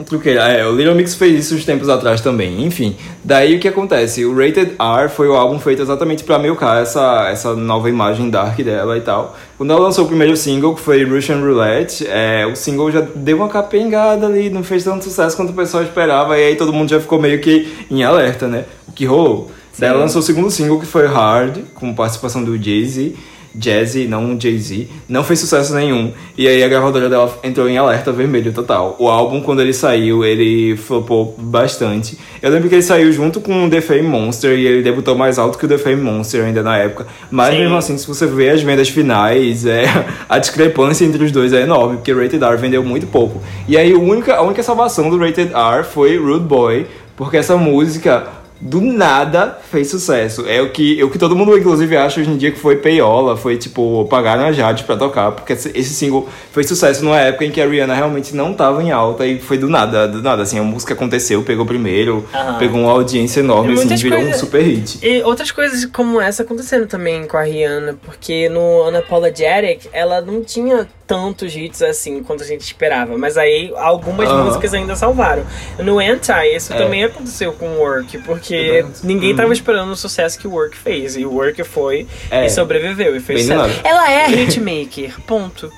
[0.06, 2.64] Truqueira, é, o Little Mix fez isso uns tempos atrás também.
[2.64, 4.26] Enfim, daí o que acontece?
[4.26, 8.58] O Rated R foi o álbum feito exatamente pra milcar essa, essa nova imagem dark
[8.60, 9.38] dela e tal.
[9.58, 13.38] Quando ela lançou o primeiro single, que foi Russian Roulette, é, o single já deu
[13.38, 16.90] uma capengada ali, não fez tanto sucesso quanto o pessoal esperava, e aí todo mundo
[16.90, 18.66] já ficou meio que em alerta, né?
[18.88, 19.52] O que rolou?
[19.78, 23.16] Daí ela lançou o segundo single, que foi Hard, com participação do Jay-Z.
[23.54, 26.12] Jazzy, não Jay-Z, não fez sucesso nenhum.
[26.38, 28.96] E aí a gravadora dela entrou em alerta vermelho total.
[29.00, 32.18] O álbum, quando ele saiu, ele flopou bastante.
[32.42, 35.38] Eu lembro que ele saiu junto com o The Fame Monster e ele debutou mais
[35.38, 37.08] alto que o The Fame Monster ainda na época.
[37.30, 37.62] Mas Sim.
[37.62, 39.86] mesmo assim, se você vê as vendas finais, é,
[40.30, 43.42] a discrepância entre os dois é enorme, porque Rated R vendeu muito pouco.
[43.68, 47.58] E aí a única, a única salvação do Rated R foi Rude Boy, porque essa
[47.58, 50.46] música do nada fez sucesso.
[50.48, 52.78] É o que, é o que todo mundo, inclusive, acha hoje em dia que foi
[52.78, 57.46] peiola, foi tipo, pagaram a Jade pra tocar, porque esse single fez sucesso numa época
[57.46, 60.44] em que a Rihanna realmente não tava em alta e foi do nada, do nada,
[60.44, 62.58] assim, a música aconteceu, pegou primeiro, Aham.
[62.58, 65.00] pegou uma audiência enorme, assim, virou um super hit.
[65.02, 70.44] E outras coisas como essa aconteceram também com a Rihanna, porque no Unapologetic ela não
[70.44, 75.44] tinha tantos hits assim quanto a gente esperava, mas aí algumas músicas ainda salvaram.
[75.80, 76.78] No Anti, isso É.
[76.78, 79.00] também aconteceu com o Work, porque Verdade.
[79.04, 79.38] ninguém Uhum.
[79.38, 82.46] tava esperando o sucesso que o Work fez, e o Work foi É.
[82.46, 83.82] e sobreviveu e fez sucesso.
[83.84, 85.74] Ela é a hitmaker, ponto.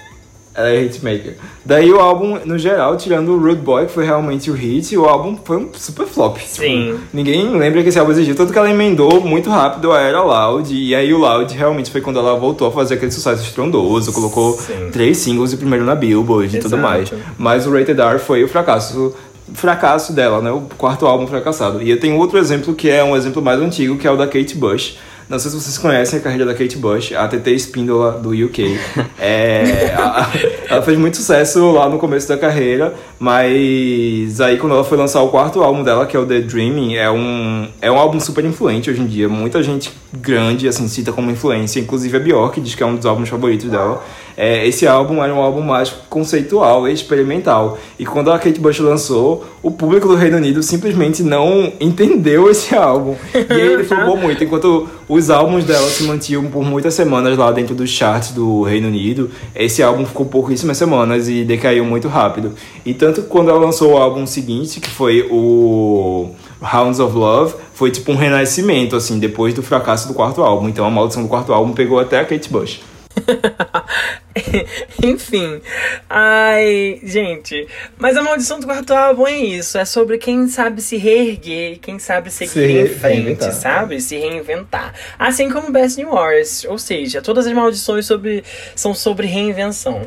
[0.54, 1.38] Ela é hitmaker.
[1.66, 5.06] Daí o álbum, no geral, tirando o Rude Boy, que foi realmente o hit, o
[5.06, 6.38] álbum foi um super flop.
[6.39, 6.91] Sim.
[6.91, 10.22] Tipo, ninguém lembra que esse álbum existiu, tanto que ela emendou muito rápido a Era
[10.22, 14.12] Loud, e aí o Loud realmente foi quando ela voltou a fazer aquele sucesso estrondoso,
[14.12, 14.89] colocou Sim.
[14.91, 16.82] três singles de primeiro na Billboard e tudo Exato.
[16.82, 17.14] mais.
[17.38, 19.16] Mas o Rated R foi o fracasso
[19.54, 20.52] fracasso dela, né?
[20.52, 21.82] O quarto álbum fracassado.
[21.82, 24.26] E eu tenho outro exemplo que é um exemplo mais antigo, que é o da
[24.26, 24.97] Kate Bush.
[25.32, 28.77] Não sei se vocês conhecem a carreira da Kate Bush, a TT Espíndola do UK.
[29.17, 30.29] É, a-
[30.69, 35.21] ela fez muito sucesso lá no começo da carreira, mas aí quando ela foi lançar
[35.21, 38.43] o quarto álbum dela, que é o The Dreaming, é um, é um álbum super
[38.43, 39.29] influente hoje em dia.
[39.29, 43.05] Muita gente grande, assim, cita como influência, inclusive a Bjork diz que é um dos
[43.05, 44.03] álbuns favoritos dela.
[44.36, 47.78] É, esse álbum era um álbum mais conceitual e experimental.
[47.97, 52.74] E quando a Kate Bush lançou, o público do Reino Unido simplesmente não entendeu esse
[52.76, 53.16] álbum.
[53.34, 54.43] E aí ele flopou muito.
[54.43, 58.88] Enquanto os álbuns dela se mantinham por muitas semanas lá dentro dos charts do Reino
[58.88, 62.53] Unido, esse álbum ficou pouquíssimas semanas e decaiu muito rápido.
[62.86, 66.32] E tanto quando ela lançou o álbum seguinte, que foi o
[66.62, 70.70] Hounds of Love, foi tipo um renascimento, assim, depois do fracasso do quarto álbum.
[70.70, 72.82] Então a maldição do quarto álbum pegou até a Kate Bush.
[75.03, 75.62] Enfim.
[76.09, 77.68] Ai, gente.
[77.97, 79.78] Mas a maldição do quarto álbum é isso.
[79.78, 83.51] É sobre quem sabe se reerguer, quem sabe seguir Se em frente, reinventar.
[83.53, 84.01] sabe?
[84.01, 84.93] Se reinventar.
[85.20, 86.66] Assim como Best New Wars.
[86.66, 88.43] Ou seja, todas as maldições sobre,
[88.76, 90.01] são sobre reinvenção.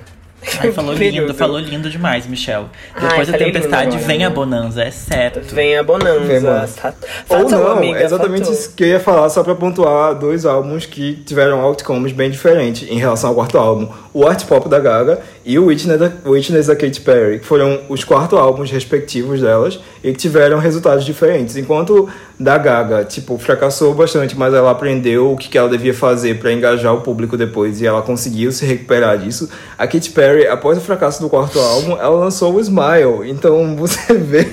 [0.61, 1.27] Ai, falou Período.
[1.29, 2.67] lindo, falou lindo demais, Michel.
[2.95, 4.47] Ai, Depois da falei tempestade lindo vem a agora.
[4.47, 5.55] bonança, é certo.
[5.55, 6.21] Vem a bonança.
[6.21, 6.95] Vem a bonança.
[7.27, 10.45] Fa- Ou não, amiga, é exatamente isso que eu ia falar, só pra pontuar dois
[10.45, 13.89] álbuns que tiveram outcomes bem diferentes em relação ao quarto álbum.
[14.13, 17.81] O Art Pop da Gaga e o Witness da, Witness da Katy Perry, que foram
[17.89, 21.57] os quarto álbuns respectivos delas e que tiveram resultados diferentes.
[21.57, 26.39] Enquanto da Gaga, tipo, fracassou bastante, mas ela aprendeu o que que ela devia fazer
[26.39, 29.49] pra engajar o público depois e ela conseguiu se recuperar disso.
[29.77, 33.31] A Katy Perry, após o fracasso do quarto álbum, ela lançou o Smile.
[33.31, 34.47] Então você vê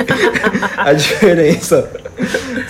[0.78, 1.90] a diferença,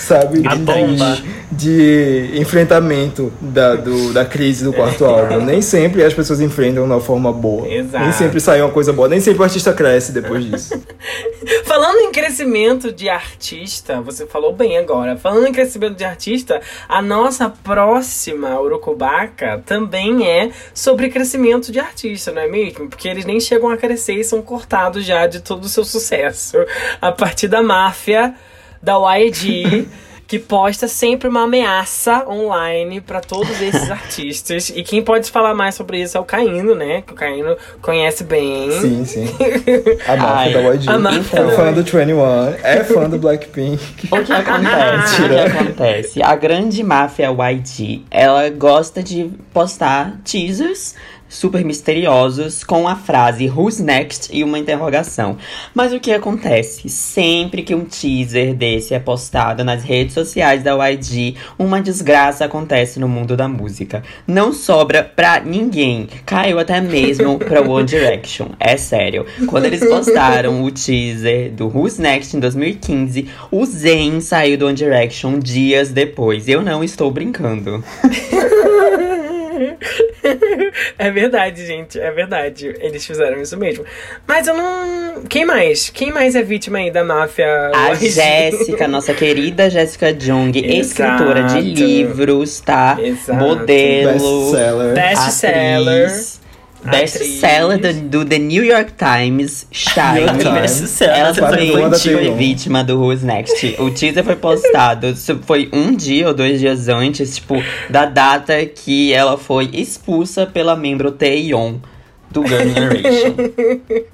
[0.01, 0.43] sabe?
[0.47, 5.41] A de- de enfrentamento da, do- da crise do quarto álbum.
[5.45, 7.67] Nem sempre as pessoas enfrentam de uma forma boa.
[7.67, 8.03] Exato.
[8.03, 9.07] Nem sempre sai uma coisa boa.
[9.07, 10.81] Nem sempre o artista cresce depois disso.
[11.65, 15.17] Falando em crescimento de artista, você falou bem agora.
[15.17, 22.31] Falando em crescimento de artista, a nossa próxima Urucubaca também é sobre crescimento de artista,
[22.31, 22.87] não é mesmo?
[22.89, 26.57] Porque eles nem chegam a crescer e são cortados já de todo o seu sucesso.
[27.01, 28.33] A partir da máfia,
[28.81, 29.87] da YG.
[30.27, 34.69] Que posta sempre uma ameaça online pra todos esses artistas.
[34.73, 37.01] E quem pode falar mais sobre isso é o Caíno, né?
[37.05, 38.71] Que o Caíno conhece bem.
[38.71, 39.25] Sim, sim.
[40.07, 40.89] A máfia Ai, da YG.
[40.89, 42.19] a máfia é fã do 21,
[42.63, 43.83] é fã do Blackpink.
[44.09, 45.21] O que acontece?
[45.21, 46.23] o que acontece?
[46.23, 50.95] A grande máfia YG, ela gosta de postar teasers
[51.31, 55.37] super misteriosos com a frase Who's Next e uma interrogação.
[55.73, 56.89] Mas o que acontece?
[56.89, 62.99] Sempre que um teaser desse é postado nas redes sociais da YG, uma desgraça acontece
[62.99, 64.03] no mundo da música.
[64.27, 66.09] Não sobra pra ninguém.
[66.25, 68.49] Caiu até mesmo pra One Direction.
[68.59, 69.25] É sério.
[69.47, 74.75] Quando eles postaram o teaser do Who's Next em 2015, o Zayn saiu do One
[74.75, 76.49] Direction dias depois.
[76.49, 77.81] Eu não estou brincando.
[80.97, 81.99] É verdade, gente.
[81.99, 82.73] É verdade.
[82.79, 83.85] Eles fizeram isso mesmo.
[84.27, 85.23] Mas eu não.
[85.27, 85.89] Quem mais?
[85.89, 87.71] Quem mais é vítima aí da máfia?
[87.73, 87.93] A?
[87.95, 91.83] Jéssica, nossa querida Jéssica Jung, escritora de Exato.
[91.83, 92.97] livros, tá?
[93.01, 93.39] Exato.
[93.39, 94.11] Modelo.
[94.13, 94.93] Best-seller.
[94.93, 96.05] Best-seller.
[96.07, 96.40] atriz,
[96.83, 100.25] Best-seller do, do The New York Times, Shine.
[101.01, 103.75] Ela foi foi vítima do Who's Next.
[103.79, 107.55] O teaser foi postado, foi um dia ou dois dias antes, tipo,
[107.89, 111.75] da data que ela foi expulsa pela membro Taeyeon
[112.31, 113.35] do Girl Generation.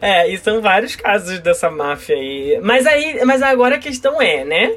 [0.00, 2.60] É, e são vários casos dessa máfia aí.
[2.62, 4.72] Mas aí, mas agora a questão é, né?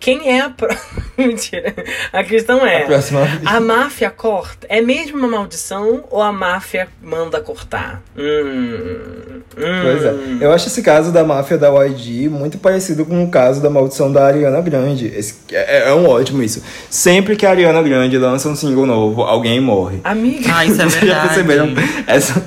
[0.00, 0.68] Quem é a pro...
[1.16, 1.72] Mentira.
[2.12, 2.82] A questão é.
[2.82, 3.20] A próxima.
[3.46, 4.66] A máfia corta?
[4.68, 8.02] É mesmo uma maldição ou a máfia manda cortar?
[8.16, 8.22] Hum.
[8.22, 9.40] hum.
[9.56, 10.14] Pois é.
[10.40, 14.12] Eu acho esse caso da máfia da YG muito parecido com o caso da maldição
[14.12, 15.06] da Ariana Grande.
[15.06, 16.62] Esse- é, é um ótimo isso.
[16.90, 20.00] Sempre que a Ariana Grande lança um single novo, alguém morre.
[20.04, 20.50] Amiga.
[20.52, 21.28] Ah, isso é Vocês já verdade.
[21.28, 21.72] perceberam
[22.06, 22.44] essa,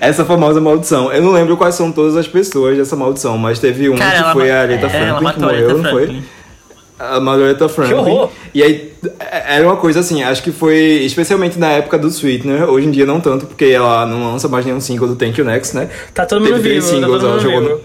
[0.00, 1.12] essa famosa maldição?
[1.12, 4.32] Eu não lembro quais são todas as pessoas dessa maldição, mas teve uma Cara, que
[4.32, 6.22] foi a Aretha é, Franklin que morreu, não foi?
[7.10, 8.28] A Margareta Franklin.
[8.54, 8.92] E aí,
[9.48, 13.04] era uma coisa assim, acho que foi especialmente na época do Sweetener, hoje em dia
[13.04, 15.88] não tanto, porque ela não lança mais nenhum single do Thank You Next, né?
[16.14, 17.74] Tá todo mundo Teve três vivo, tá singles, todo ela jogou vivo.
[17.74, 17.80] no,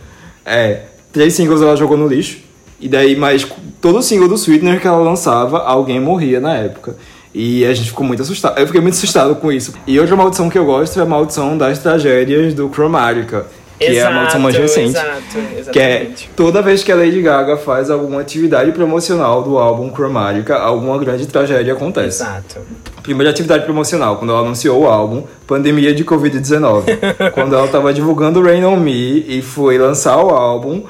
[0.45, 2.38] É, três singles ela jogou no lixo.
[2.80, 3.47] E daí, mas
[3.82, 6.95] todo single do Sweetener que ela lançava, alguém morria na época.
[7.34, 8.57] E a gente ficou muito assustado.
[8.57, 9.74] Eu fiquei muito assustado com isso.
[9.86, 13.45] E outra maldição que eu gosto é a maldição das tragédias do Chromatica.
[13.80, 14.97] Que é a maldição mais recente.
[14.97, 19.91] Exato, Que é toda vez que a Lady Gaga faz alguma atividade promocional do álbum
[19.91, 22.23] Chromatica, alguma grande tragédia acontece.
[22.23, 22.59] Exato.
[23.03, 26.84] Primeira atividade promocional, quando ela anunciou o álbum, pandemia de Covid-19.
[27.34, 30.84] quando ela tava divulgando Rain On Me e foi lançar o álbum,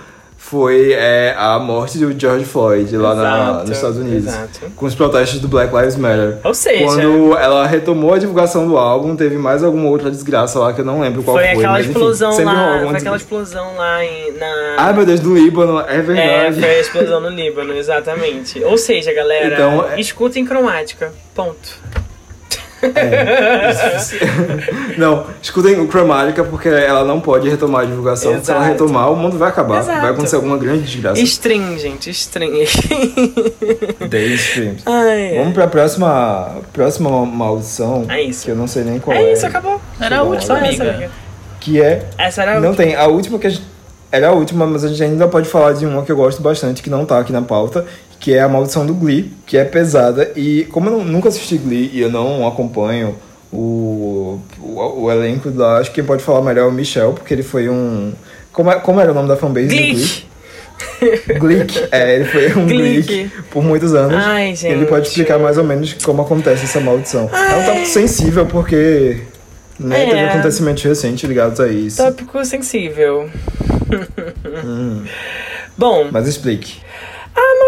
[0.49, 4.27] foi é, a morte do George Floyd lá na- Exato, nos Estados Unidos.
[4.27, 4.59] exato.
[4.75, 6.38] Com os protestos do Black Lives Matter.
[6.43, 10.72] Ou seja, Quando ela retomou a divulgação do álbum, teve mais alguma outra desgraça lá
[10.72, 11.53] que eu não lembro qual foi foi.
[11.55, 12.80] aquela mas, explosão lá.
[12.88, 14.76] Foi aquela explosão lá em, na.
[14.77, 16.59] Ai meu Deus, do Líbano, é É, verdade.
[16.61, 18.63] foi a explosão no Líbano, exatamente.
[18.63, 21.11] Ou seja, galera, Então, é- escutem cromática.
[21.35, 21.77] Ponto.
[24.97, 28.31] Não, escutem o Chromatica porque ela não pode retomar a divulgação.
[28.43, 28.83] Se ela Exato.
[28.83, 29.79] retomar, o mundo vai acabar.
[29.79, 30.01] Exato.
[30.01, 31.19] Vai acontecer alguma grande desgraça.
[31.21, 32.65] String, gente, string.
[34.09, 34.83] Day streams.
[34.85, 38.05] Ai, Vamos pra próxima, próxima maldição.
[38.09, 38.45] É isso.
[38.45, 39.23] Que eu não sei nem qual é.
[39.23, 39.79] é isso, acabou.
[39.99, 40.89] Era a última, Só essa, amiga.
[40.91, 41.11] amiga.
[41.59, 42.05] Que é.
[42.17, 42.85] Essa era a Não última.
[42.85, 42.95] tem.
[42.95, 43.63] A última que a gente.
[44.09, 46.81] Era a última, mas a gente ainda pode falar de uma que eu gosto bastante,
[46.81, 47.85] que não tá aqui na pauta,
[48.19, 50.31] que é a maldição do Glee, que é pesada.
[50.35, 53.15] E como eu nunca assisti Glee e eu não acompanho
[53.52, 57.34] o, o, o elenco lá, acho que quem pode falar melhor é o Michel, porque
[57.34, 58.14] ele foi um.
[58.52, 60.27] Como, é- como era o nome da fanbase do Glee?
[61.39, 61.88] Glick.
[61.91, 63.07] É, ele foi um Glick.
[63.07, 64.15] Glick por muitos anos.
[64.23, 64.73] Ai, gente.
[64.73, 67.30] Ele pode explicar mais ou menos como acontece essa maldição.
[67.34, 69.22] É um tópico sensível porque
[69.80, 70.10] né, É.
[70.10, 71.98] teve acontecimentos recentes ligados a isso.
[71.98, 73.30] Tópico sensível.
[74.64, 75.03] Hum.
[75.77, 76.80] Bom, Mas explique.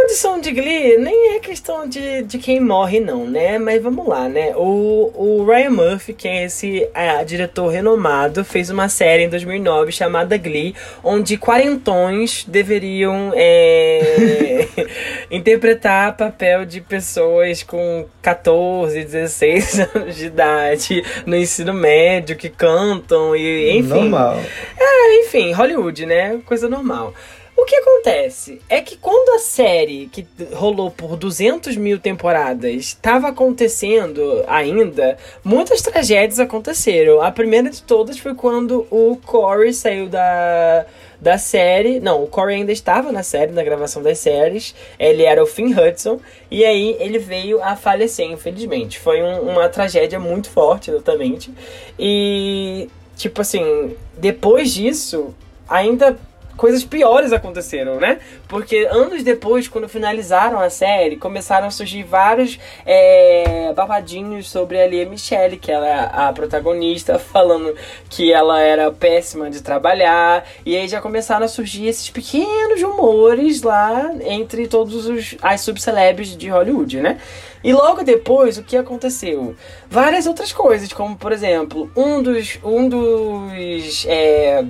[0.10, 3.60] A maldição de Glee nem é questão de, de quem morre, não, né?
[3.60, 4.54] Mas vamos lá, né?
[4.56, 9.92] O, o Ryan Murphy, que é esse é, diretor renomado, fez uma série em 2009
[9.92, 10.74] chamada Glee,
[11.04, 14.68] onde quarentões deveriam é,
[15.30, 23.36] interpretar papel de pessoas com 14, 16 anos de idade no ensino médio, que cantam
[23.36, 24.10] e enfim.
[24.10, 24.40] Normal.
[24.76, 26.40] É, enfim, Hollywood, né?
[26.48, 27.14] Coisa normal.
[27.62, 33.28] O que acontece é que quando a série, que rolou por 200 mil temporadas, estava
[33.28, 37.22] acontecendo ainda, muitas tragédias aconteceram.
[37.22, 40.86] A primeira de todas foi quando o Corey saiu da,
[41.20, 42.00] da série.
[42.00, 44.74] Não, o Corey ainda estava na série, na gravação das séries.
[44.98, 46.20] Ele era o Finn Hudson.
[46.50, 48.98] E aí ele veio a falecer, infelizmente.
[48.98, 51.52] Foi um- uma tragédia muito forte, exatamente.
[52.00, 55.36] E, tipo assim, depois disso,
[55.68, 56.18] ainda
[56.60, 58.20] coisas piores aconteceram, né?
[58.48, 64.86] Porque anos depois, quando finalizaram a série, começaram a surgir vários é, babadinhos sobre a
[64.86, 67.74] Lia Michelle, que ela é a protagonista, falando
[68.10, 70.46] que ela era péssima de trabalhar.
[70.66, 76.36] E aí já começaram a surgir esses pequenos rumores lá entre todos os as subcelebres
[76.36, 77.20] de Hollywood, né?
[77.64, 79.56] E logo depois, o que aconteceu?
[79.90, 84.66] Várias outras coisas, como por exemplo, um dos, um dos é,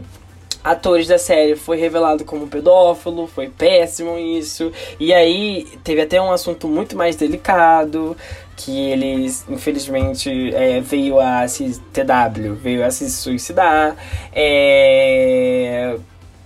[0.71, 4.71] atores da série foi revelado como pedófilo, foi péssimo isso.
[4.99, 8.15] E aí teve até um assunto muito mais delicado,
[8.55, 13.95] que ele infelizmente é, veio a se TW, veio a se suicidar.
[14.33, 15.97] É,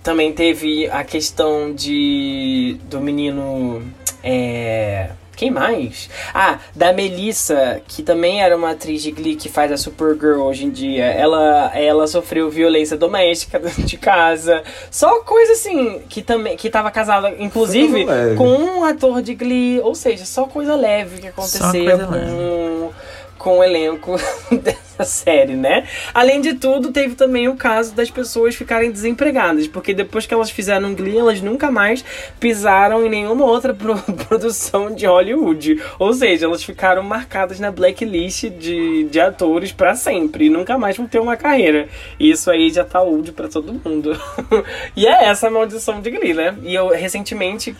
[0.02, 3.82] também teve a questão de do menino
[4.22, 6.08] é, quem mais?
[6.32, 10.64] Ah, da Melissa, que também era uma atriz de Glee que faz a Supergirl hoje
[10.64, 11.04] em dia.
[11.04, 14.62] Ela, ela sofreu violência doméstica dentro de casa.
[14.90, 18.36] Só coisa assim, que também que tava casada, inclusive, leve.
[18.36, 19.80] com um ator de Glee.
[19.80, 23.04] Ou seja, só coisa leve que Só acontecia coisa
[23.44, 24.16] com, o elenco
[24.62, 25.86] dessa série, né?
[26.14, 30.50] Além de tudo, teve também o caso das pessoas ficarem desempregadas, porque depois que elas
[30.50, 32.02] fizeram Glee, elas nunca mais
[32.40, 35.82] pisaram em nenhuma outra pro- produção de Hollywood.
[35.98, 40.96] Ou seja, elas ficaram marcadas na blacklist de, de atores pra sempre e nunca mais
[40.96, 41.86] vão ter uma carreira.
[42.18, 44.18] Isso aí já tá old pra todo mundo.
[44.96, 46.56] e é essa a maldição de Glee, né?
[46.62, 47.76] E eu recentemente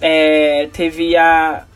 [0.00, 1.67] é, teve a-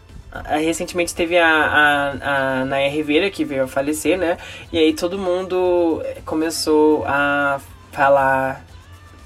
[0.60, 4.38] Recentemente teve a, a, a Naya Rivera, que veio a falecer, né?
[4.72, 7.60] E aí todo mundo começou a
[7.90, 8.64] falar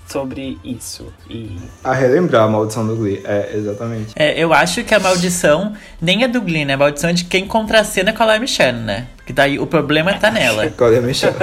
[0.09, 1.12] sobre isso.
[1.28, 3.23] E A relembrar a maldição do Glee.
[3.24, 4.12] É, exatamente.
[4.16, 6.74] É, eu acho que a maldição nem é do Glee, né?
[6.74, 9.07] A maldição é de quem contracena com a Lea Michelle, né?
[9.27, 10.70] Que daí o problema tá nela.
[11.03, 11.35] Michel.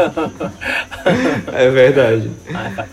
[1.51, 2.31] é verdade.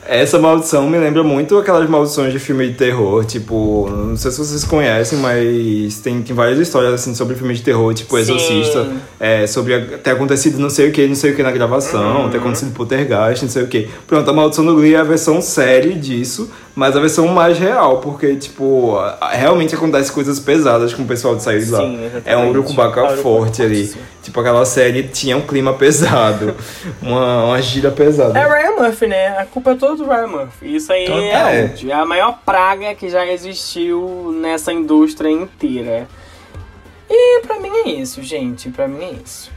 [0.07, 4.39] Essa maldição me lembra muito aquelas maldições de filme de terror, tipo, não sei se
[4.39, 8.23] vocês conhecem, mas tem, tem várias histórias assim sobre filme de terror, tipo Sim.
[8.23, 8.89] Exorcista,
[9.21, 12.25] é, sobre a- ter acontecido não sei o que, não sei o que na gravação,
[12.25, 12.31] Uhum.
[12.31, 13.89] ter acontecido poltergeist, não sei o que.
[14.09, 16.51] Pronto, a maldição do Glee é a versão série disso,
[16.81, 18.97] mas a versão mais real, porque, tipo,
[19.33, 21.81] realmente acontece coisas pesadas com o pessoal de sair de lá.
[21.81, 22.27] Sim, exatamente.
[22.31, 23.87] É um urucubaca É urucubaca forte ali.
[23.87, 24.09] forte.
[24.23, 26.55] Tipo, aquela série tinha um clima pesado,
[27.03, 28.39] uma, uma gira pesada.
[28.39, 29.29] É Ryan Murphy, né?
[29.37, 30.75] A culpa é toda do Ryan Murphy.
[30.77, 31.21] Isso aí Total.
[31.23, 31.91] é, old.
[31.91, 36.09] é a maior praga que já existiu nessa indústria inteira.
[37.11, 38.71] E pra mim é isso, gente.
[38.71, 39.51] Pra mim é isso.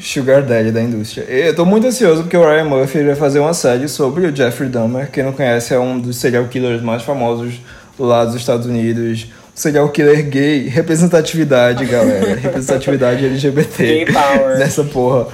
[0.00, 1.24] Sugar Daddy da indústria.
[1.24, 4.68] Eu tô muito ansioso porque o Ryan Murphy vai fazer uma série sobre o Jeffrey
[4.68, 5.10] Dahmer.
[5.10, 7.54] Quem não conhece é um dos serial killers mais famosos
[7.98, 9.26] lá dos Estados Unidos.
[9.54, 10.68] Serial killer gay.
[10.68, 12.34] Representatividade, galera.
[12.34, 13.84] Representatividade LGBT.
[13.84, 14.58] Gay power.
[14.58, 15.28] Nessa porra.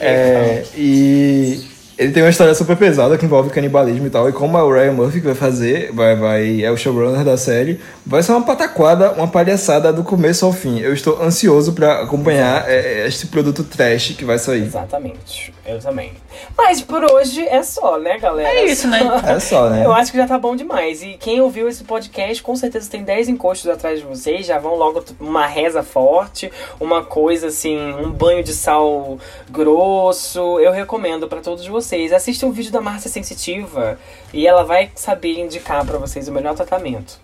[0.00, 1.60] É, e
[1.98, 4.28] ele tem uma história super pesada que envolve canibalismo e tal.
[4.28, 7.36] E como é o Ryan Murphy que vai fazer, vai, vai, é o showrunner da
[7.36, 10.78] série, vai ser uma pataquada, uma palhaçada do começo ao fim.
[10.78, 14.62] Eu estou ansioso pra acompanhar é, este produto trash que vai sair.
[14.62, 16.12] Exatamente, eu também.
[16.56, 18.48] Mas por hoje é só, né, galera?
[18.48, 19.00] É isso, né?
[19.26, 19.84] É só, né?
[19.84, 21.02] Eu acho que já tá bom demais.
[21.02, 24.46] E quem ouviu esse podcast, com certeza tem 10 encostos atrás de vocês.
[24.46, 29.18] Já vão logo uma reza forte, uma coisa assim, um banho de sal
[29.50, 30.60] grosso.
[30.60, 31.87] Eu recomendo pra todos vocês.
[32.14, 33.98] Assistam o vídeo da Márcia Sensitiva
[34.32, 37.18] e ela vai saber indicar pra vocês o melhor tratamento.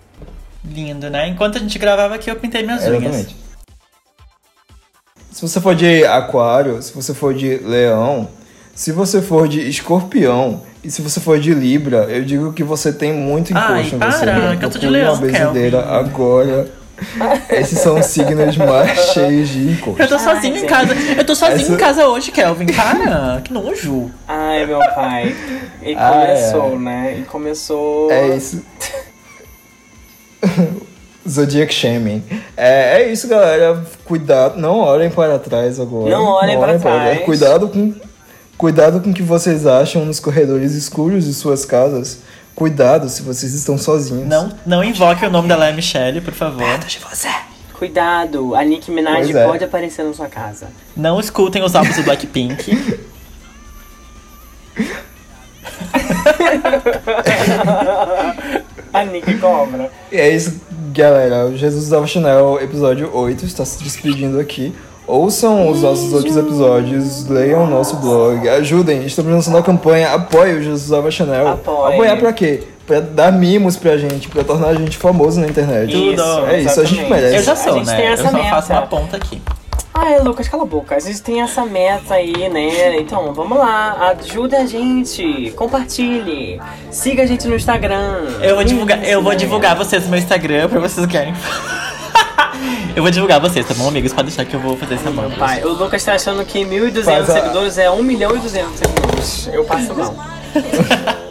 [0.65, 1.29] Lindo, né?
[1.29, 3.03] Enquanto a gente gravava aqui, eu pintei minhas unhas.
[3.03, 3.37] Exatamente.
[5.31, 8.29] Se você for de aquário, se você for de leão,
[8.75, 12.93] se você for de escorpião e se você for de libra, eu digo que você
[12.93, 14.57] tem muito Ai, encosto em para, você.
[14.57, 16.71] que eu tô de leão, uma benzedeira agora.
[17.51, 20.01] Esses são os signos mais cheios de encosto.
[20.03, 20.69] Eu tô sozinho em gente.
[20.69, 20.95] casa.
[21.17, 22.67] Eu tô sozinho Essa- em casa hoje, Kelvin.
[22.67, 24.11] Para, que nojo.
[24.29, 25.35] Ai, meu pai.
[25.83, 26.79] E Ah, começou, é.
[26.79, 27.17] né?
[27.19, 28.11] E começou.
[28.11, 28.63] É isso.
[31.29, 32.23] Zodiac Shaming.
[32.57, 33.83] É, é isso, galera.
[34.05, 36.11] Cuidado, não olhem para trás agora.
[36.11, 37.21] Não olhem para trás.
[37.25, 37.95] Cuidado com,
[38.59, 42.19] cuidado com o que vocês acham nos corredores escuros de suas casas.
[42.55, 44.29] Cuidado se vocês estão sozinhos.
[44.29, 46.79] Não, não invoque o nome da Léa Michelle, por favor.
[46.79, 47.29] de você.
[47.73, 49.45] Cuidado, a Nicki Minaj Pois é.
[49.47, 50.69] pode aparecer na sua casa.
[50.97, 53.01] Não escutem os álbuns do Blackpink.
[58.93, 59.91] A Nicki cobra.
[60.13, 60.61] E é isso,
[60.93, 61.47] galera.
[61.47, 64.73] O Jesus Usava Chanel, episódio 8, está se despedindo aqui.
[65.07, 69.05] Ouçam os nossos outros episódios, leiam o nosso blog, ajudem.
[69.05, 71.49] Estamos lançando a campanha Apoie o Jesus Usava Chanel.
[71.49, 71.93] Apoie.
[71.93, 72.63] Apoiar pra quê?
[72.87, 75.93] Pra dar mimos pra gente, pra tornar a gente famoso na internet.
[75.93, 76.23] Tudo.
[76.47, 77.37] É isso, a gente merece.
[77.37, 77.97] Eu já A sou, gente né?
[77.97, 78.49] tem Eu essa só meta.
[78.51, 79.43] faço uma ponta aqui.
[79.93, 80.97] Ai, Lucas, cala a boca.
[80.97, 82.99] A gente tem essa meta aí, né?
[82.99, 84.15] Então, vamos lá.
[84.19, 85.53] Ajude a gente.
[85.55, 86.61] Compartilhe.
[86.91, 88.25] Siga a gente no Instagram.
[88.43, 91.33] Eu vou divulgar, eu vou Isso, divulgar vocês no meu Instagram pra vocês querem.
[92.97, 94.13] Eu vou divulgar vocês, tá bom, amigos?
[94.13, 95.31] Pode deixar que eu vou fazer essa mão.
[95.33, 98.79] Pai, o Lucas tá achando que 1.200 Faz a- seguidores é 1 milhão e 200
[98.79, 99.49] seguidores.
[99.53, 100.15] Eu passo mal.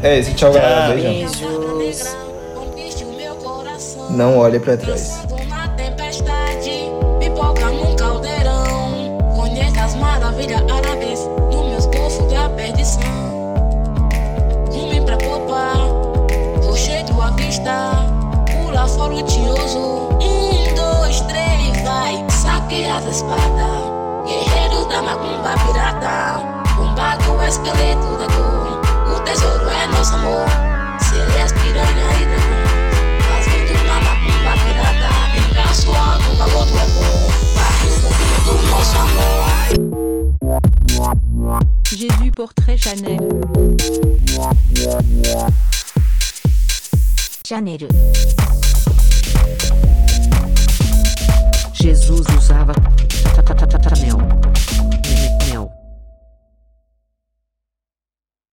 [0.00, 0.94] É isso, tchau, galera.
[0.94, 1.76] Beijão.
[1.76, 2.16] Beijos.
[4.10, 5.18] Não olhe pra trás.
[9.98, 11.20] Maravilhas árabes
[11.50, 13.02] dos meus golfos da perdição.
[14.70, 15.76] Rumo pra poupar,
[17.22, 18.07] à vista.
[18.88, 20.08] Pula fora o tioso.
[20.20, 22.24] Um, dois, três, vai.
[22.30, 23.82] Saque as espadas.
[24.24, 26.40] Guerreiro da macumba pirata.
[26.74, 28.80] Combate o esqueleto da cor.
[29.14, 30.48] O tesouro é nosso amor.
[31.00, 32.64] Sereias, piranha e dragão.
[33.28, 35.10] Fazendo uma macumba pirata.
[35.36, 37.28] Engraço alto, valor do amor.
[37.54, 37.96] Barril
[38.44, 39.48] do nosso amor.
[41.90, 43.18] Jésus Portrait Chanel.
[47.48, 47.88] チャンネル
[51.72, 52.74] Jesus usava
[53.34, 54.10] tatatatatanel.
[54.10, 54.47] Ta, ta, ta,